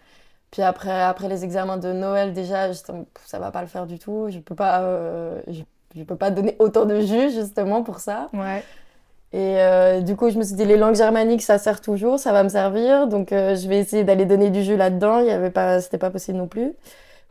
Puis 0.50 0.62
après, 0.62 1.00
après 1.02 1.28
les 1.28 1.44
examens 1.44 1.78
de 1.78 1.92
Noël, 1.92 2.32
déjà, 2.32 2.68
Pff, 2.68 2.76
ça 3.24 3.38
va 3.38 3.50
pas 3.50 3.62
le 3.62 3.66
faire 3.68 3.86
du 3.86 3.98
tout. 3.98 4.26
Je 4.28 4.38
peux 4.38 4.54
pas, 4.54 4.82
euh, 4.82 5.40
je, 5.48 5.62
je 5.96 6.02
peux 6.02 6.16
pas 6.16 6.30
donner 6.30 6.56
autant 6.58 6.84
de 6.84 7.00
jus, 7.00 7.30
justement, 7.30 7.82
pour 7.82 8.00
ça. 8.00 8.28
Ouais. 8.34 8.62
Et 9.34 9.56
euh, 9.60 10.00
du 10.00 10.14
coup, 10.16 10.28
je 10.30 10.36
me 10.38 10.42
suis 10.42 10.54
dit, 10.54 10.64
les 10.66 10.76
langues 10.76 10.94
germaniques, 10.96 11.42
ça 11.42 11.56
sert 11.58 11.80
toujours, 11.80 12.18
ça 12.18 12.32
va 12.32 12.42
me 12.42 12.48
servir. 12.50 13.06
Donc, 13.06 13.32
euh, 13.32 13.56
je 13.56 13.66
vais 13.68 13.78
essayer 13.78 14.04
d'aller 14.04 14.26
donner 14.26 14.50
du 14.50 14.62
jus 14.62 14.76
là-dedans. 14.76 15.20
Il 15.20 15.26
y 15.26 15.30
avait 15.30 15.50
pas, 15.50 15.80
c'était 15.80 15.98
pas 15.98 16.10
possible 16.10 16.36
non 16.38 16.46
plus. 16.48 16.72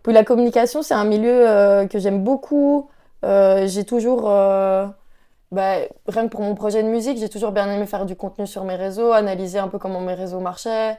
Puis 0.03 0.13
la 0.13 0.23
communication, 0.23 0.81
c'est 0.81 0.95
un 0.95 1.03
milieu 1.05 1.47
euh, 1.47 1.85
que 1.87 1.99
j'aime 1.99 2.23
beaucoup. 2.23 2.89
J'ai 3.23 3.83
toujours, 3.83 4.23
bah, 5.51 5.75
rien 6.07 6.23
que 6.23 6.29
pour 6.31 6.41
mon 6.41 6.55
projet 6.55 6.81
de 6.81 6.87
musique, 6.87 7.17
j'ai 7.19 7.29
toujours 7.29 7.51
bien 7.51 7.71
aimé 7.71 7.85
faire 7.85 8.05
du 8.05 8.15
contenu 8.15 8.47
sur 8.47 8.63
mes 8.63 8.75
réseaux, 8.75 9.11
analyser 9.11 9.59
un 9.59 9.67
peu 9.67 9.77
comment 9.77 9.99
mes 10.01 10.13
réseaux 10.15 10.39
marchaient. 10.39 10.97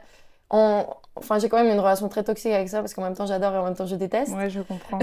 En- 0.49 0.85
Enfin, 1.15 1.37
j'ai 1.37 1.47
quand 1.47 1.57
même 1.61 1.71
une 1.71 1.79
relation 1.79 2.09
très 2.09 2.23
toxique 2.23 2.51
avec 2.53 2.69
ça 2.69 2.79
parce 2.79 2.95
qu'en 2.95 3.03
même 3.03 3.13
temps, 3.13 3.27
j'adore 3.27 3.53
et 3.53 3.57
en 3.59 3.65
même 3.65 3.75
temps, 3.75 3.85
je 3.85 3.95
déteste. 3.95 4.33
Ouais, 4.35 4.49
je 4.49 4.61
comprends. 4.61 4.97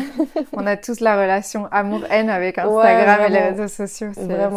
On 0.54 0.66
a 0.66 0.76
tous 0.76 0.99
la 0.99 1.14
relation 1.21 1.69
amour-haine 1.71 2.28
avec 2.30 2.57
Ouais, 2.59 2.62
Instagram 2.64 3.21
et 3.26 3.28
les 3.28 3.38
réseaux 3.50 3.69
sociaux. 3.69 4.09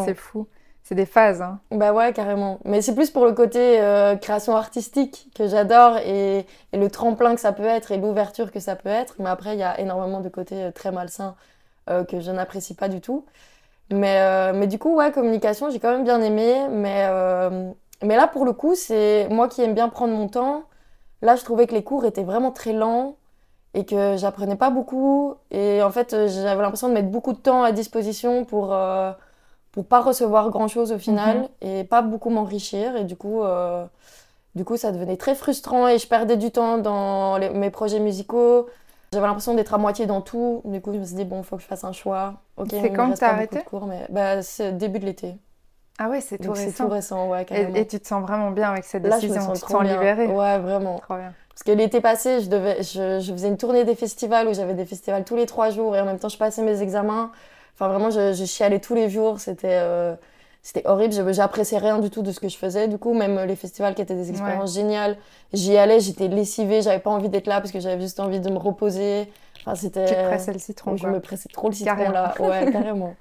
C'est 0.05 0.15
fou. 0.15 0.47
Des 0.93 1.07
phases. 1.07 1.41
Hein. 1.41 1.59
Bah 1.71 1.91
ouais, 1.91 2.13
carrément. 2.13 2.59
Mais 2.65 2.83
c'est 2.83 2.93
plus 2.93 3.09
pour 3.09 3.25
le 3.25 3.31
côté 3.31 3.81
euh, 3.81 4.15
création 4.15 4.55
artistique 4.55 5.31
que 5.33 5.47
j'adore 5.47 5.97
et, 5.97 6.45
le 6.71 6.87
tremplin 6.87 7.33
que 7.33 7.41
ça 7.41 7.51
peut 7.51 7.65
être 7.65 7.91
et 7.91 7.97
l'ouverture 7.97 8.51
que 8.51 8.59
ça 8.59 8.75
peut 8.75 8.89
être. 8.89 9.15
Mais 9.17 9.29
après, 9.29 9.55
il 9.55 9.59
y 9.59 9.63
a 9.63 9.79
énormément 9.79 10.19
de 10.19 10.29
côtés 10.29 10.65
euh, 10.65 10.71
très 10.71 10.91
malsains 10.91 11.35
euh, 11.89 12.03
que 12.03 12.19
je 12.19 12.29
n'apprécie 12.29 12.75
pas 12.75 12.89
du 12.89 13.01
tout. 13.01 13.25
Mais, 13.91 14.53
mais 14.53 14.67
du 14.67 14.79
coup, 14.79 14.95
ouais, 14.95 15.11
communication, 15.11 15.69
j'ai 15.69 15.79
quand 15.79 15.91
même 15.91 16.03
bien 16.03 16.21
aimé. 16.21 16.67
Mais, 16.71 17.07
mais 18.01 18.15
là, 18.15 18.27
pour 18.27 18.45
le 18.45 18.53
coup, 18.53 18.75
c'est 18.75 19.27
moi 19.29 19.47
qui 19.49 19.61
aime 19.61 19.73
bien 19.73 19.89
prendre 19.89 20.13
mon 20.13 20.27
temps. 20.27 20.63
Là, 21.21 21.35
je 21.35 21.43
trouvais 21.43 21.67
que 21.67 21.73
les 21.75 21.83
cours 21.83 22.05
étaient 22.05 22.23
vraiment 22.23 22.51
très 22.51 22.73
lents 22.73 23.17
et 23.73 23.85
que 23.85 24.15
j'apprenais 24.17 24.55
pas 24.55 24.69
beaucoup. 24.69 25.35
Et 25.51 25.83
en 25.83 25.91
fait, 25.91 26.11
j'avais 26.11 26.61
l'impression 26.61 26.89
de 26.89 26.93
mettre 26.93 27.09
beaucoup 27.09 27.33
de 27.33 27.37
temps 27.39 27.63
à 27.63 27.71
disposition 27.71 28.45
pour... 28.45 28.75
pour 29.73 29.87
pas 29.87 30.01
recevoir 30.01 30.51
grand 30.51 30.69
chose 30.69 30.93
au 30.93 30.99
final 30.99 31.49
et 31.61 31.85
pas 31.85 32.03
beaucoup 32.03 32.31
m'enrichir 32.31 32.95
et 32.97 33.05
du 33.05 33.17
coup 33.17 33.43
euh, 33.43 33.85
du 34.55 34.65
coup 34.65 34.77
ça 34.77 34.91
devenait 34.91 35.17
très 35.17 35.35
frustrant 35.35 35.87
et 35.87 35.99
je 35.99 36.07
perdais 36.07 36.37
du 36.37 36.51
temps 36.51 36.77
dans 36.79 37.37
les- 37.37 37.49
mes 37.51 37.71
projets 37.71 37.99
musicaux 37.99 38.69
j'avais 39.13 39.27
l'impression 39.27 39.55
d'être 39.55 39.73
à 39.73 39.79
moitié 39.79 40.05
dans 40.07 40.21
tout 40.21 40.61
du 40.65 40.81
coup 40.81 40.93
je 40.93 40.99
me 40.99 41.05
suis 41.05 41.15
dit 41.15 41.25
bon 41.25 41.43
faut 41.43 41.57
que 41.57 41.63
je 41.63 41.67
fasse 41.67 41.83
un 41.85 41.93
choix 41.93 42.41
ok 42.57 42.75
C'est 42.75 42.91
quand 42.91 43.13
t'as 43.17 43.31
arrêté 43.31 43.55
de 43.57 43.63
cours 43.63 43.85
mais 43.87 44.05
bah, 44.09 44.41
c'est 44.41 44.73
début 44.77 44.99
de 44.99 45.05
l'été 45.05 45.35
Ah 45.97 46.09
ouais, 46.09 46.21
c'est 46.21 46.37
tout 46.39 46.51
donc 46.51 46.57
c'est 46.57 46.71
récent. 46.71 46.73
tout 46.73 46.89
récent 46.89 47.29
ouais 47.29 47.45
Et, 47.51 47.61
carrément 47.61 47.81
et 47.81 47.87
tu 47.87 47.99
te 47.99 48.07
sens 48.07 48.21
vraiment 48.21 48.51
bien 48.51 48.71
avec 48.71 48.83
cette 48.85 49.03
là 49.03 49.19
je 49.19 49.31
me 49.31 49.39
décision. 49.39 49.39
sens 49.39 49.59
tu 49.59 49.65
te 49.65 49.69
sens 49.69 49.83
libérée. 49.85 50.27
ouais 50.27 50.59
vraiment 50.59 50.99
Trop 51.01 51.17
bien. 51.17 51.35
parce 51.49 51.63
que 51.63 51.71
l'été 51.71 52.01
passé, 52.01 52.41
je, 52.41 52.49
devais, 52.49 52.81
je, 52.83 53.19
je 53.19 53.31
faisais 53.33 53.47
une 53.47 53.57
tournée 53.57 53.83
des 53.85 53.95
festivals 53.95 54.47
où 54.47 54.53
j'avais 54.53 54.73
des 54.73 54.85
festivals 54.85 55.23
tous 55.25 55.35
les 55.35 55.45
trois 55.45 55.69
jours 55.69 55.95
et 55.95 56.01
en 56.01 56.05
même 56.05 56.19
temps 56.19 56.29
je 56.29 56.37
passais 56.37 56.63
mes 56.63 56.81
examens. 56.81 57.31
Enfin 57.73 57.87
vraiment, 57.87 58.09
je, 58.09 58.33
je 58.33 58.45
chialais 58.45 58.79
tous 58.79 58.95
les 58.95 59.09
jours. 59.09 59.39
C'était 59.39 59.79
euh, 59.81 60.15
c'était 60.61 60.87
horrible. 60.87 61.33
J'appréciais 61.33 61.77
rien 61.77 61.99
du 61.99 62.09
tout 62.09 62.21
de 62.21 62.31
ce 62.31 62.39
que 62.39 62.47
je 62.47 62.57
faisais. 62.57 62.87
Du 62.87 62.97
coup, 62.97 63.13
même 63.13 63.39
les 63.45 63.55
festivals 63.55 63.95
qui 63.95 64.01
étaient 64.01 64.15
des 64.15 64.29
expériences 64.29 64.73
géniales, 64.73 65.17
j'y 65.51 65.77
allais, 65.77 65.99
j'étais 65.99 66.27
lessivée. 66.27 66.81
J'avais 66.81 66.99
pas 66.99 67.09
envie 67.09 67.29
d'être 67.29 67.47
là 67.47 67.59
parce 67.59 67.71
que 67.71 67.79
j'avais 67.79 68.01
juste 68.01 68.19
envie 68.19 68.39
de 68.39 68.49
me 68.49 68.57
reposer. 68.57 69.31
Enfin, 69.61 69.75
c'était. 69.75 70.05
Tu 70.05 70.13
pressais 70.13 70.53
le 70.53 70.59
citron. 70.59 70.91
Donc, 70.91 70.99
je 70.99 71.07
me 71.07 71.19
pressais 71.19 71.49
trop 71.49 71.69
le 71.69 71.75
citron 71.75 72.09
là. 72.11 72.33
Ouais, 72.39 72.69
carrément. 72.71 73.15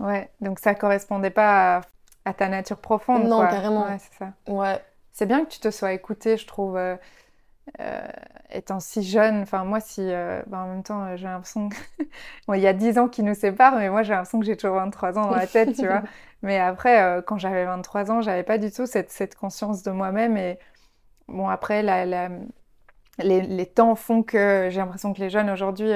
Ouais, 0.00 0.28
donc 0.40 0.58
ça 0.58 0.74
correspondait 0.74 1.30
pas 1.30 1.76
à 1.76 1.80
à 2.24 2.32
ta 2.32 2.48
nature 2.48 2.78
profonde. 2.78 3.24
Non, 3.24 3.36
quoi. 3.38 3.48
carrément. 3.48 3.84
Ouais, 3.84 3.98
c'est 3.98 4.18
ça. 4.18 4.32
Ouais. 4.48 4.82
C'est 5.12 5.26
bien 5.26 5.44
que 5.44 5.50
tu 5.50 5.60
te 5.60 5.70
sois 5.70 5.92
écoutée, 5.92 6.36
je 6.36 6.46
trouve, 6.46 6.76
euh, 7.80 8.06
étant 8.50 8.80
si 8.80 9.02
jeune. 9.02 9.42
Enfin, 9.42 9.64
moi, 9.64 9.80
si. 9.80 10.00
euh, 10.02 10.42
ben, 10.46 10.58
en 10.64 10.68
même 10.68 10.82
temps, 10.82 11.02
euh, 11.04 11.16
j'ai 11.16 11.26
l'impression. 11.26 11.68
que- 11.68 11.76
Bon, 12.48 12.54
il 12.54 12.60
y 12.60 12.66
a 12.66 12.72
10 12.72 12.98
ans 12.98 13.08
qui 13.08 13.22
nous 13.22 13.34
séparent, 13.34 13.76
mais 13.76 13.88
moi, 13.90 14.02
j'ai 14.02 14.12
l'impression 14.12 14.40
que 14.40 14.46
j'ai 14.46 14.56
toujours 14.56 14.76
23 14.76 15.18
ans 15.18 15.26
dans 15.28 15.36
la 15.36 15.46
tête, 15.46 15.74
tu 15.74 15.86
vois. 15.86 16.02
Mais 16.42 16.58
après, 16.60 17.00
euh, 17.02 17.22
quand 17.22 17.38
j'avais 17.38 17.64
23 17.64 18.10
ans, 18.10 18.20
j'avais 18.20 18.42
pas 18.42 18.58
du 18.58 18.70
tout 18.70 18.86
cette, 18.86 19.10
cette 19.10 19.34
conscience 19.34 19.82
de 19.82 19.90
moi-même. 19.90 20.36
Et 20.36 20.58
bon, 21.28 21.48
après, 21.48 21.82
la, 21.82 22.04
la- 22.04 22.28
les, 23.18 23.40
les 23.42 23.66
temps 23.66 23.94
font 23.94 24.22
que 24.22 24.68
j'ai 24.70 24.78
l'impression 24.78 25.14
que 25.14 25.20
les 25.20 25.30
jeunes 25.30 25.48
aujourd'hui 25.50 25.90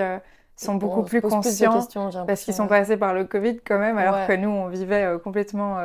sont 0.56 0.74
beaucoup 0.76 1.02
plus 1.02 1.20
conscients. 1.20 1.86
Parce 2.26 2.42
qu'ils 2.44 2.54
sont 2.54 2.66
passés 2.66 2.96
par 2.96 3.12
le 3.12 3.24
Covid 3.24 3.60
quand 3.60 3.78
même, 3.78 3.98
alors 3.98 4.14
Ouais. 4.14 4.26
que 4.26 4.32
nous, 4.34 4.48
on 4.48 4.68
vivait 4.68 5.06
complètement 5.22 5.78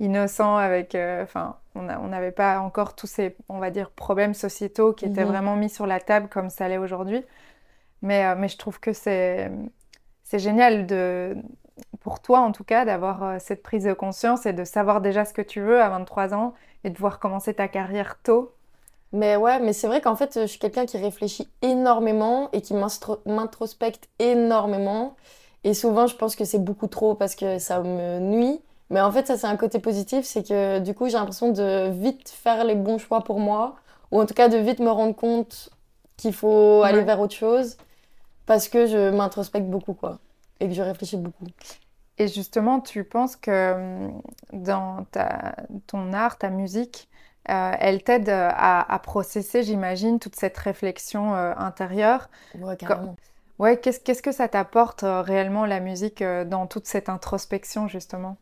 innocents 0.00 0.56
avec... 0.56 0.94
euh, 0.94 1.22
Enfin, 1.22 1.56
on 1.74 1.82
n'avait 2.08 2.32
pas 2.32 2.60
encore 2.60 2.94
tous 2.96 3.06
ces, 3.06 3.36
on 3.48 3.58
va 3.58 3.70
dire, 3.70 3.90
problèmes 3.90 4.34
sociétaux 4.34 4.92
qui 4.92 5.04
étaient 5.06 5.24
Mhm. 5.24 5.26
vraiment 5.26 5.56
mis 5.56 5.70
sur 5.70 5.86
la 5.86 6.00
table 6.00 6.28
comme 6.28 6.50
ça 6.50 6.68
l'est 6.68 6.78
aujourd'hui. 6.78 7.24
Mais, 8.02 8.26
euh, 8.26 8.34
mais 8.36 8.48
je 8.48 8.58
trouve 8.58 8.80
que 8.80 8.92
c'est 8.92 9.50
c'est 10.24 10.38
génial 10.40 10.86
de, 10.86 11.36
pour 12.00 12.20
toi, 12.20 12.40
en 12.40 12.52
tout 12.52 12.64
cas, 12.64 12.84
d'avoir 12.84 13.22
euh, 13.24 13.36
cette 13.40 13.62
prise 13.62 13.84
de 13.84 13.92
conscience 13.94 14.46
et 14.46 14.52
de 14.54 14.64
savoir 14.64 15.00
déjà 15.02 15.24
ce 15.24 15.34
que 15.34 15.42
tu 15.42 15.60
veux 15.60 15.80
à 15.82 15.88
23 15.90 16.34
ans 16.34 16.54
et 16.84 16.90
de 16.90 16.94
pouvoir 16.94 17.18
commencer 17.20 17.54
ta 17.54 17.68
carrière 17.68 18.18
tôt. 18.22 18.52
Mais 19.12 19.36
ouais, 19.36 19.60
mais 19.60 19.72
c'est 19.74 19.86
vrai 19.88 20.00
qu'en 20.00 20.16
fait, 20.16 20.40
je 20.40 20.46
suis 20.46 20.58
quelqu'un 20.58 20.86
qui 20.86 20.96
réfléchit 20.98 21.48
énormément 21.60 22.50
et 22.52 22.62
qui 22.62 22.74
m'introspecte 23.26 24.08
énormément. 24.18 25.16
Et 25.64 25.74
souvent, 25.74 26.06
je 26.06 26.16
pense 26.16 26.34
que 26.34 26.44
c'est 26.44 26.58
beaucoup 26.64 26.86
trop 26.86 27.14
parce 27.14 27.34
que 27.34 27.58
ça 27.58 27.80
me 27.82 28.18
nuit. 28.20 28.60
Mais 28.90 29.00
en 29.00 29.10
fait, 29.12 29.26
ça, 29.26 29.36
c'est 29.38 29.46
un 29.46 29.56
côté 29.56 29.78
positif, 29.78 30.24
c'est 30.26 30.46
que 30.46 30.78
du 30.80 30.94
coup, 30.94 31.06
j'ai 31.08 31.14
l'impression 31.16 31.50
de 31.52 31.90
vite 31.90 32.28
faire 32.28 32.64
les 32.64 32.74
bons 32.74 32.98
choix 32.98 33.22
pour 33.24 33.40
moi, 33.40 33.76
ou 34.10 34.20
en 34.20 34.26
tout 34.26 34.34
cas 34.34 34.48
de 34.48 34.58
vite 34.58 34.80
me 34.80 34.90
rendre 34.90 35.14
compte 35.16 35.70
qu'il 36.16 36.34
faut 36.34 36.82
aller 36.82 37.02
vers 37.02 37.20
autre 37.20 37.34
chose, 37.34 37.76
parce 38.46 38.68
que 38.68 38.86
je 38.86 39.10
m'introspecte 39.10 39.66
beaucoup, 39.68 39.94
quoi, 39.94 40.20
et 40.60 40.68
que 40.68 40.74
je 40.74 40.82
réfléchis 40.82 41.16
beaucoup. 41.18 41.46
Et 42.18 42.28
justement, 42.28 42.80
tu 42.80 43.04
penses 43.04 43.36
que 43.36 43.72
hum, 43.74 44.22
dans 44.52 45.04
ta, 45.06 45.56
ton 45.86 46.12
art, 46.12 46.38
ta 46.38 46.50
musique, 46.50 47.08
euh, 47.50 47.72
elle 47.80 48.02
t'aide 48.04 48.28
à, 48.28 48.80
à 48.92 48.98
processer, 48.98 49.62
j'imagine, 49.62 50.18
toute 50.20 50.36
cette 50.36 50.56
réflexion 50.58 51.34
euh, 51.34 51.54
intérieure? 51.56 52.28
Ouais, 52.54 52.76
carrément. 52.76 53.18
Ouais, 53.58 53.78
qu'est-ce, 53.80 54.00
qu'est-ce 54.00 54.22
que 54.22 54.32
ça 54.32 54.48
t'apporte 54.48 55.04
euh, 55.04 55.22
réellement, 55.22 55.64
la 55.66 55.80
musique, 55.80 56.20
euh, 56.22 56.44
dans 56.44 56.66
toute 56.66 56.86
cette 56.86 57.08
introspection, 57.08 57.88
justement? 57.88 58.36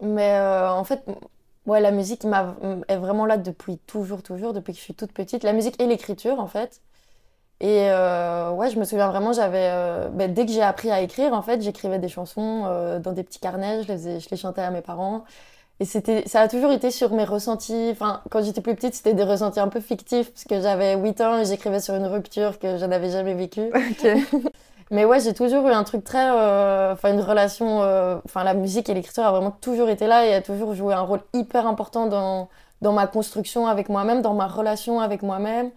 Mais 0.00 0.34
euh, 0.34 0.70
en 0.70 0.84
fait, 0.84 1.02
ouais, 1.66 1.80
la 1.80 1.90
musique 1.90 2.24
m'a, 2.24 2.56
est 2.88 2.96
vraiment 2.96 3.26
là 3.26 3.36
depuis 3.36 3.78
toujours, 3.78 4.22
toujours, 4.22 4.52
depuis 4.52 4.72
que 4.72 4.78
je 4.78 4.84
suis 4.84 4.94
toute 4.94 5.12
petite. 5.12 5.42
La 5.42 5.52
musique 5.52 5.80
et 5.80 5.86
l'écriture, 5.86 6.40
en 6.40 6.46
fait. 6.46 6.80
Et 7.60 7.90
euh, 7.90 8.50
ouais, 8.52 8.70
je 8.70 8.78
me 8.78 8.84
souviens 8.84 9.08
vraiment, 9.10 9.32
j'avais, 9.32 9.68
euh, 9.72 10.08
ben, 10.10 10.32
dès 10.34 10.46
que 10.46 10.52
j'ai 10.52 10.62
appris 10.62 10.90
à 10.92 11.00
écrire, 11.02 11.32
en 11.34 11.42
fait, 11.42 11.62
j'écrivais 11.62 11.98
des 11.98 12.08
chansons 12.08 12.62
dans 13.00 13.12
des 13.12 13.24
petits 13.24 13.40
carnets, 13.40 13.82
je 13.84 13.88
les, 13.88 13.94
faisais- 13.98 14.20
je 14.20 14.28
les 14.30 14.36
chantais 14.36 14.62
à 14.62 14.70
mes 14.70 14.82
parents. 14.82 15.24
Et 15.80 15.84
c'était, 15.86 16.28
ça 16.28 16.42
a 16.42 16.48
toujours 16.48 16.72
été 16.72 16.90
sur 16.92 17.12
mes 17.14 17.24
ressentis. 17.24 17.88
Enfin, 17.92 18.22
quand 18.30 18.44
j'étais 18.44 18.60
plus 18.62 18.76
petite, 18.76 18.94
c'était 18.94 19.14
des 19.14 19.24
ressentis 19.24 19.60
un 19.60 19.68
peu 19.68 19.80
fictifs, 19.80 20.32
parce 20.32 20.44
que 20.44 20.60
j'avais 20.62 20.96
8 20.96 21.20
ans 21.22 21.38
et 21.38 21.44
j'écrivais 21.46 21.80
sur 21.80 21.94
une 21.96 22.06
rupture 22.06 22.58
que 22.60 22.78
je 22.78 22.86
n'avais 22.86 23.10
jamais 23.10 23.34
vécue. 23.34 23.70
Ok. 23.74 24.06
Mais 24.90 25.04
ouais, 25.04 25.20
j'ai 25.20 25.34
toujours 25.34 25.66
eu 25.68 25.72
un 25.72 25.84
truc 25.84 26.04
très. 26.04 26.30
euh, 26.30 26.92
Enfin, 26.92 27.12
une 27.12 27.20
relation. 27.20 27.82
euh, 27.82 28.18
Enfin, 28.24 28.44
la 28.44 28.54
musique 28.54 28.88
et 28.88 28.94
l'écriture 28.94 29.24
a 29.24 29.30
vraiment 29.32 29.50
toujours 29.50 29.88
été 29.90 30.06
là 30.06 30.26
et 30.26 30.34
a 30.34 30.42
toujours 30.42 30.74
joué 30.74 30.94
un 30.94 31.02
rôle 31.02 31.20
hyper 31.34 31.66
important 31.66 32.06
dans, 32.06 32.48
dans 32.82 32.92
ma 32.92 33.06
construction 33.06 33.66
avec 33.66 33.88
moi-même, 33.88 34.22
dans 34.22 34.34
ma 34.34 34.46
relation 34.46 35.00
avec 35.00 35.22
moi-même. 35.22 35.70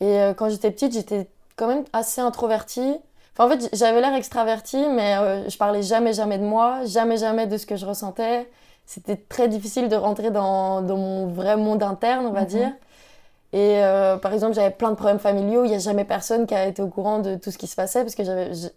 Et 0.00 0.20
euh, 0.20 0.34
quand 0.34 0.48
j'étais 0.50 0.70
petite, 0.70 0.92
j'étais 0.92 1.28
quand 1.56 1.66
même 1.68 1.84
assez 1.92 2.20
introvertie. 2.20 2.96
Enfin, 3.36 3.46
en 3.46 3.58
fait, 3.58 3.68
j'avais 3.72 4.00
l'air 4.00 4.14
extravertie, 4.14 4.86
mais 4.90 5.48
je 5.50 5.56
parlais 5.58 5.82
jamais, 5.82 6.12
jamais 6.12 6.38
de 6.38 6.44
moi, 6.44 6.84
jamais, 6.86 7.16
jamais 7.16 7.46
de 7.46 7.56
ce 7.56 7.66
que 7.66 7.76
je 7.76 7.86
ressentais. 7.86 8.48
C'était 8.86 9.16
très 9.16 9.48
difficile 9.48 9.88
de 9.88 9.96
rentrer 9.96 10.30
dans, 10.30 10.82
dans 10.82 10.96
mon 10.96 11.26
vrai 11.28 11.56
monde 11.56 11.82
interne, 11.82 12.26
on 12.26 12.32
va 12.32 12.42
Mhm. 12.42 12.46
dire. 12.46 12.72
Et 13.54 13.84
euh, 13.84 14.16
par 14.16 14.32
exemple, 14.32 14.54
j'avais 14.54 14.72
plein 14.72 14.90
de 14.90 14.96
problèmes 14.96 15.20
familiaux. 15.20 15.64
Il 15.64 15.68
n'y 15.68 15.76
a 15.76 15.78
jamais 15.78 16.04
personne 16.04 16.44
qui 16.44 16.56
a 16.56 16.66
été 16.66 16.82
au 16.82 16.88
courant 16.88 17.20
de 17.20 17.36
tout 17.36 17.52
ce 17.52 17.56
qui 17.56 17.68
se 17.68 17.76
passait 17.76 18.02
parce 18.02 18.16
que 18.16 18.24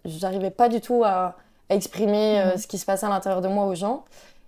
j'arrivais 0.04 0.50
pas 0.50 0.68
du 0.68 0.80
tout 0.80 1.02
à, 1.04 1.34
à 1.68 1.74
exprimer 1.74 2.40
euh, 2.40 2.52
Mhm. 2.52 2.58
ce 2.58 2.66
qui 2.68 2.78
se 2.78 2.86
passait 2.86 3.04
à 3.06 3.08
l'intérieur 3.08 3.40
de 3.42 3.48
moi 3.48 3.66
aux 3.66 3.74
gens. 3.74 4.04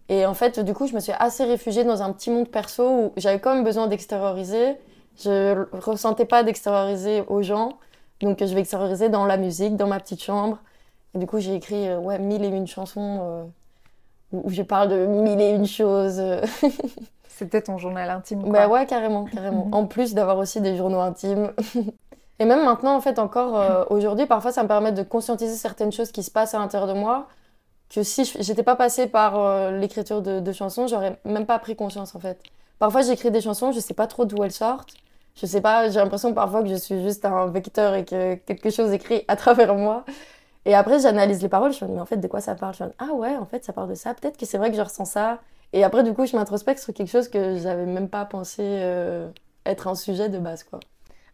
Et 0.09 0.25
en 0.27 0.35
fait, 0.35 0.61
du 0.61 0.73
coup, 0.73 0.87
je 0.87 0.95
me 0.95 1.01
suis 1.01 1.13
assez 1.19 1.43
réfugiée 1.43 1.83
dans 1.83 2.01
un 2.03 2.13
petit 2.13 2.31
monde 2.31 2.49
perso 2.49 2.85
où 2.89 3.13
j'avais 3.17 3.41
quand 3.41 3.53
même 3.53 3.65
besoin 3.65 3.89
d'extérioriser. 3.89 4.77
Je 5.21 5.67
ressentais 5.73 6.27
pas 6.27 6.45
d'extérioriser 6.45 7.25
aux 7.27 7.43
gens. 7.43 7.71
Donc, 8.21 8.39
je 8.39 8.55
vais 8.55 8.61
extérioriser 8.61 9.09
dans 9.09 9.27
la 9.27 9.37
musique, 9.37 9.77
dans 9.77 9.89
ma 9.89 9.99
petite 9.99 10.23
chambre. 10.23 10.59
Et 11.17 11.19
du 11.19 11.27
coup, 11.27 11.41
j'ai 11.41 11.55
écrit 11.57 11.89
euh, 11.89 11.99
ouais, 11.99 12.21
mille 12.21 12.45
et 12.45 12.49
une 12.49 12.69
chansons 12.69 13.19
euh, 13.23 13.43
où, 14.33 14.43
où 14.45 14.51
je 14.51 14.63
parle 14.63 14.91
de 14.91 15.07
mille 15.07 15.41
et 15.41 15.51
une 15.51 15.67
choses. 15.67 16.23
C'était 17.41 17.63
ton 17.63 17.79
journal 17.79 18.11
intime, 18.11 18.43
quoi. 18.43 18.51
Bah 18.51 18.69
ouais, 18.69 18.87
carrément, 18.87 19.25
carrément. 19.25 19.69
En 19.73 19.87
plus 19.87 20.15
d'avoir 20.15 20.37
aussi 20.39 20.61
des 20.61 20.77
journaux 20.77 21.01
intimes. 21.01 21.53
Et 22.39 22.45
même 22.45 22.65
maintenant, 22.65 22.95
en 22.97 23.01
fait, 23.01 23.19
encore 23.19 23.57
euh, 23.57 23.85
aujourd'hui, 23.91 24.27
parfois, 24.27 24.53
ça 24.53 24.63
me 24.63 24.69
permet 24.69 24.93
de 24.93 25.03
conscientiser 25.03 25.55
certaines 25.57 25.93
choses 25.93 26.11
qui 26.13 26.23
se 26.23 26.31
passent 26.31 26.55
à 26.55 26.59
l'intérieur 26.59 26.89
de 26.89 26.99
moi, 26.99 27.29
que 27.91 28.03
si 28.03 28.25
je- 28.27 28.43
j'étais 28.43 28.63
pas 28.65 28.77
passée 28.77 29.07
par 29.09 29.39
euh, 29.39 29.73
l'écriture 29.79 30.23
de, 30.23 30.41
de 30.41 30.53
chansons, 30.53 30.87
j'aurais 30.89 31.19
même 31.25 31.47
pas 31.47 31.59
pris 31.59 31.77
conscience, 31.77 32.15
en 32.15 32.21
fait. 32.21 32.43
Parfois, 32.79 33.03
j'écris 33.03 33.31
des 33.31 33.41
chansons, 33.43 33.73
je 33.73 33.81
sais 33.81 33.95
pas 33.95 34.07
trop 34.09 34.25
d'où 34.27 34.43
elles 34.45 34.53
sortent. 34.53 34.95
Je 35.37 35.47
sais 35.47 35.61
pas, 35.63 35.91
j'ai 35.91 36.01
l'impression 36.01 36.35
parfois 36.35 36.63
que 36.63 36.69
je 36.71 36.77
suis 36.77 37.03
juste 37.03 37.25
un 37.27 37.47
vecteur 37.49 37.95
et 37.95 38.05
que 38.05 38.35
quelque 38.37 38.71
chose 38.71 38.93
écrit 38.93 39.25
à 39.29 39.37
travers 39.37 39.75
moi. 39.75 40.05
Et 40.67 40.75
après, 40.75 41.01
j'analyse 41.01 41.43
les 41.43 41.49
paroles, 41.49 41.73
je 41.73 41.85
me 41.85 41.91
dis, 41.91 41.95
mais 41.97 42.01
en 42.03 42.07
fait, 42.07 42.19
de 42.19 42.29
quoi 42.29 42.41
ça 42.41 42.55
parle? 42.55 42.75
Je 42.75 42.85
me 42.85 42.89
dis, 42.91 42.95
ah 42.99 43.13
ouais, 43.15 43.37
en 43.37 43.47
fait, 43.47 43.65
ça 43.65 43.73
parle 43.73 43.89
de 43.91 43.95
ça. 43.95 44.15
Peut-être 44.15 44.37
que 44.37 44.47
c'est 44.47 44.59
vrai 44.59 44.71
que 44.71 44.77
je 44.77 44.83
ressens 44.83 45.07
ça. 45.07 45.39
Et 45.73 45.85
après, 45.85 46.03
du 46.05 46.15
coup, 46.15 46.27
je 46.27 46.37
m'introspecte 46.37 46.81
sur 46.83 46.93
quelque 46.95 47.09
chose 47.11 47.29
que 47.29 47.57
j'avais 47.59 47.87
même 47.87 48.09
pas 48.09 48.25
pensé 48.25 48.63
euh, 48.65 49.31
être 49.67 49.89
un 49.89 49.95
sujet 49.95 50.29
de 50.29 50.39
base, 50.39 50.65
quoi. 50.65 50.81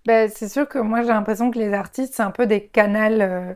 Ben, 0.07 0.31
c'est 0.31 0.49
sûr 0.49 0.69
que 0.69 0.79
moi 0.79 1.03
j'ai 1.03 1.09
l'impression 1.09 1.51
que 1.51 1.59
les 1.59 1.73
artistes 1.73 2.15
c'est 2.15 2.23
un 2.23 2.31
peu 2.31 2.47
des 2.47 2.67
canals, 2.69 3.21
euh, 3.23 3.55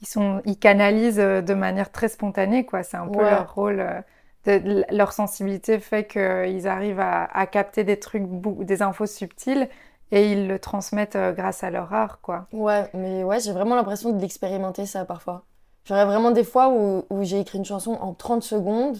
ils 0.00 0.06
sont, 0.08 0.40
ils 0.46 0.58
canalisent 0.58 1.20
euh, 1.20 1.42
de 1.42 1.52
manière 1.54 1.92
très 1.92 2.08
spontanée 2.08 2.64
quoi. 2.64 2.82
C'est 2.82 2.96
un 2.96 3.08
peu 3.08 3.24
leur 3.24 3.54
rôle, 3.54 3.80
euh, 3.80 4.00
de- 4.46 4.84
leur 4.94 5.12
sensibilité 5.12 5.78
fait 5.78 6.06
qu'ils 6.06 6.66
arrivent 6.68 7.00
à, 7.00 7.24
à 7.24 7.46
capter 7.46 7.84
des 7.84 7.98
trucs, 8.00 8.22
des 8.64 8.80
infos 8.82 9.06
subtiles 9.06 9.68
et 10.10 10.32
ils 10.32 10.48
le 10.48 10.58
transmettent 10.58 11.18
grâce 11.36 11.62
à 11.64 11.70
leur 11.70 11.92
art 11.92 12.20
quoi. 12.22 12.48
Ouais, 12.52 12.90
mais 12.94 13.22
ouais, 13.22 13.38
j'ai 13.40 13.52
vraiment 13.52 13.76
l'impression 13.76 14.12
de 14.12 14.20
l'expérimenter, 14.20 14.84
ça, 14.86 15.04
parfois. 15.04 15.46
J'aurais 15.84 16.04
vraiment 16.04 16.30
des 16.32 16.42
fois 16.44 16.68
où, 16.70 17.04
où 17.10 17.22
j'ai 17.22 17.38
écrit 17.40 17.58
une 17.58 17.64
chanson 17.64 17.92
en 17.92 18.12
30 18.14 18.42
secondes 18.42 18.98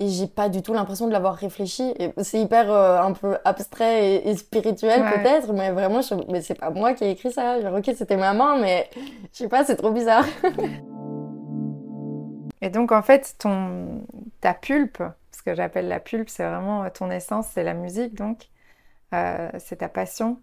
et 0.00 0.08
j'ai 0.08 0.26
pas 0.26 0.48
du 0.48 0.62
tout 0.62 0.72
l'impression 0.74 1.06
de 1.06 1.12
l'avoir 1.12 1.34
réfléchi. 1.36 1.94
C'est 2.22 2.40
hyper 2.40 2.70
euh, 2.72 3.00
un 3.02 3.12
peu 3.12 3.38
abstrait 3.44 4.14
et, 4.16 4.30
et 4.30 4.36
spirituel, 4.36 5.02
Ouais. 5.02 5.12
peut-être, 5.22 5.52
mais 5.52 5.70
vraiment, 5.70 6.00
je... 6.02 6.14
mais 6.30 6.40
c'est 6.42 6.54
pas 6.54 6.70
moi 6.70 6.94
qui 6.94 7.04
ai 7.04 7.10
écrit 7.10 7.30
ça. 7.32 7.60
Genre, 7.60 7.74
ok, 7.74 7.90
c'était 7.96 8.16
ma 8.16 8.32
main, 8.32 8.58
mais 8.58 8.88
je 9.32 9.38
sais 9.38 9.48
pas, 9.48 9.64
c'est 9.64 9.76
trop 9.76 9.90
bizarre. 9.92 10.24
Et 12.62 12.70
donc 12.70 12.92
en 12.92 13.02
fait 13.02 13.36
ton, 13.38 14.04
ta 14.40 14.54
pulpe, 14.54 15.02
ce 15.32 15.42
que 15.42 15.54
j'appelle 15.54 15.88
la 15.88 16.00
pulpe, 16.00 16.28
c'est 16.28 16.44
vraiment 16.44 16.84
euh, 16.84 16.88
ton 16.92 17.10
essence, 17.10 17.46
c'est 17.54 17.64
la 17.64 17.74
musique 17.74 18.14
donc, 18.14 18.48
Euh, 19.14 19.50
c'est 19.58 19.76
ta 19.78 19.88
passion. 19.88 20.38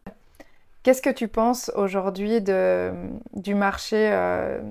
Qu'est-ce 0.84 1.02
que 1.02 1.10
tu 1.12 1.28
penses 1.30 1.72
aujourd'hui 1.76 2.42
de, 2.42 2.94
du 3.34 3.56
marché 3.56 4.10
euh, 4.12 4.62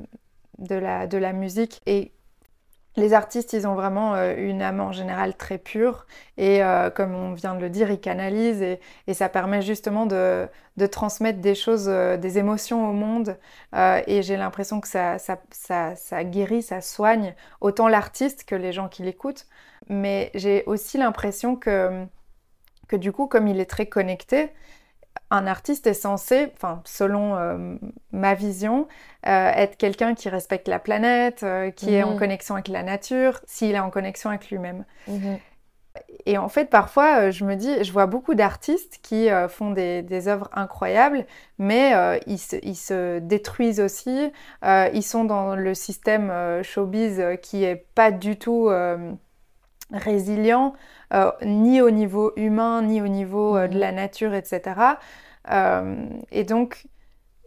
de 0.59 0.77
la, 0.77 1.07
de 1.07 1.19
la 1.19 1.33
musique? 1.33 1.83
Et 1.87 2.13
les 2.97 3.13
artistes, 3.13 3.53
ils 3.53 3.67
ont 3.67 3.75
vraiment 3.75 4.15
euh, 4.15 4.35
une 4.37 4.63
âme 4.63 4.81
en 4.81 4.93
général 4.93 5.35
très 5.37 5.59
pure 5.59 6.07
et 6.39 6.63
euh, 6.63 6.91
comme 6.91 7.15
on 7.15 7.35
vient 7.35 7.55
de 7.55 7.61
le 7.61 7.69
dire, 7.69 7.91
ils 7.91 8.01
canalisent 8.01 8.63
et, 8.63 8.81
ça 9.15 9.29
permet 9.29 9.63
justement 9.63 10.07
de, 10.07 10.49
transmettre 10.91 11.41
des 11.41 11.55
choses, 11.55 11.89
euh, 11.89 12.17
des 12.17 12.39
émotions 12.39 12.89
au 12.89 12.93
monde 12.93 13.37
et 13.75 14.23
j'ai 14.23 14.37
l'impression 14.37 14.81
que 14.81 14.89
ça, 14.89 16.25
guérit, 16.25 16.63
ça 16.63 16.81
soigne 16.81 17.35
autant 17.61 17.89
l'artiste 17.89 18.45
que 18.45 18.55
les 18.55 18.73
gens 18.73 18.89
qui 18.89 19.03
l'écoutent. 19.03 19.47
Mais 19.89 20.31
j'ai 20.35 20.65
aussi 20.67 20.99
l'impression 20.99 21.57
que 21.57 22.07
du 22.93 23.13
coup, 23.13 23.27
comme 23.27 23.47
il 23.47 23.61
est 23.61 23.71
très 23.71 23.87
connecté, 23.87 24.53
un 25.31 25.47
artiste 25.47 25.87
est 25.87 25.95
censé, 25.95 26.51
enfin, 26.55 26.83
selon 26.85 27.37
euh, 27.37 27.77
ma 28.13 28.35
vision, 28.35 28.89
euh, 29.27 29.51
être 29.55 29.77
quelqu'un 29.77 30.15
qui 30.15 30.29
respecte 30.29 30.69
la 30.69 30.79
planète, 30.79 31.43
euh, 31.43 31.71
qui 31.71 31.95
est 31.95 32.03
en 32.03 32.13
Mhm. 32.13 32.19
connexion 32.19 32.55
avec 32.55 32.69
la 32.69 32.83
nature, 32.83 33.41
s'il 33.47 33.75
est 33.75 33.81
en 33.81 33.91
connexion 33.91 34.31
avec 34.31 34.51
lui-même. 34.51 34.85
Mhm. 35.07 35.41
Et 36.27 36.39
en 36.39 36.49
fait, 36.49 36.67
parfois, 36.67 37.31
je 37.31 37.45
me 37.45 37.55
dis, 37.57 37.83
je 37.83 37.93
vois 37.93 38.07
beaucoup 38.07 38.35
d'artistes 38.35 38.99
qui 39.03 39.29
font 39.49 39.71
des, 39.71 40.03
des 40.03 40.29
œuvres 40.29 40.51
incroyables, 40.53 41.25
mais 41.59 41.95
ils, 42.27 42.39
se, 42.39 42.57
ils 42.63 42.77
se 42.77 43.19
détruisent 43.21 43.81
aussi. 43.81 44.31
Ils 44.65 45.03
sont 45.03 45.25
dans 45.25 45.57
le 45.57 45.75
système 45.75 46.63
showbiz 46.63 47.23
qui 47.43 47.65
est 47.65 47.87
pas 47.95 48.11
du 48.11 48.39
tout 48.39 48.69
résilient, 49.93 50.75
euh, 51.15 51.31
ni 51.43 51.81
au 51.81 51.91
niveau 51.91 52.33
humain, 52.37 52.83
ni 52.83 53.01
au 53.01 53.09
niveau 53.09 53.57
euh, 53.57 53.69
de 53.69 53.75
Mhm. 53.75 53.81
la 53.81 53.93
nature, 53.93 54.35
etc. 54.35 54.63
Euh, 55.51 55.97
et 56.33 56.45
donc, 56.45 56.87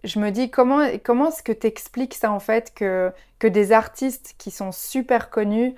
je 0.03 0.19
me 0.19 0.29
dis, 0.31 0.49
comment, 0.49 0.85
comment 1.03 1.27
est-ce 1.29 1.43
que 1.43 1.51
tu 1.51 1.67
expliques 1.67 2.13
ça 2.15 2.31
en 2.31 2.39
fait, 2.39 2.73
que, 2.73 3.11
que 3.39 3.47
des 3.47 3.71
artistes 3.71 4.35
qui 4.37 4.51
sont 4.51 4.71
super 4.71 5.29
connus 5.29 5.75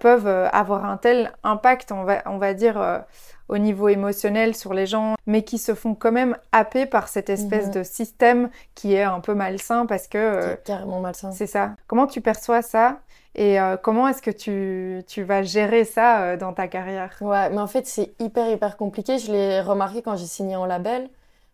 peuvent 0.00 0.26
avoir 0.52 0.84
un 0.86 0.96
tel 0.96 1.30
impact, 1.44 1.92
on 1.92 2.02
va, 2.02 2.22
on 2.26 2.38
va 2.38 2.52
dire, 2.52 3.04
au 3.48 3.58
niveau 3.58 3.88
émotionnel 3.88 4.56
sur 4.56 4.74
les 4.74 4.86
gens, 4.86 5.14
mais 5.26 5.42
qui 5.44 5.58
se 5.58 5.74
font 5.76 5.94
quand 5.94 6.10
même 6.10 6.36
happer 6.50 6.84
par 6.84 7.06
cette 7.06 7.30
espèce 7.30 7.66
Mhm. 7.66 7.72
de 7.74 7.82
système 7.84 8.50
qui 8.74 8.94
est 8.94 9.04
un 9.04 9.20
peu 9.20 9.34
malsain 9.34 9.86
parce 9.86 10.08
que... 10.08 10.40
C'est 10.42 10.64
carrément 10.64 10.98
malsain. 11.00 11.30
c'est 11.30 11.46
ça. 11.46 11.76
Comment 11.86 12.08
tu 12.08 12.20
perçois 12.20 12.62
ça? 12.62 12.98
Et 13.34 13.58
euh, 13.60 13.76
comment 13.76 14.08
est-ce 14.08 14.20
que 14.22 14.30
tu, 14.30 15.02
tu 15.06 15.22
vas 15.22 15.42
gérer 15.42 15.84
ça 15.84 16.22
euh, 16.22 16.36
dans 16.36 16.52
ta 16.52 16.68
carrière? 16.68 17.16
Ouais, 17.22 17.48
mais 17.50 17.60
en 17.60 17.66
fait, 17.66 17.86
c'est 17.86 18.12
hyper, 18.20 18.48
hyper 18.50 18.76
compliqué. 18.76 19.18
Je 19.18 19.32
l'ai 19.32 19.60
remarqué 19.60 20.02
quand 20.02 20.16
j'ai 20.16 20.26
signé 20.26 20.56
en 20.56 20.66
label. 20.66 21.08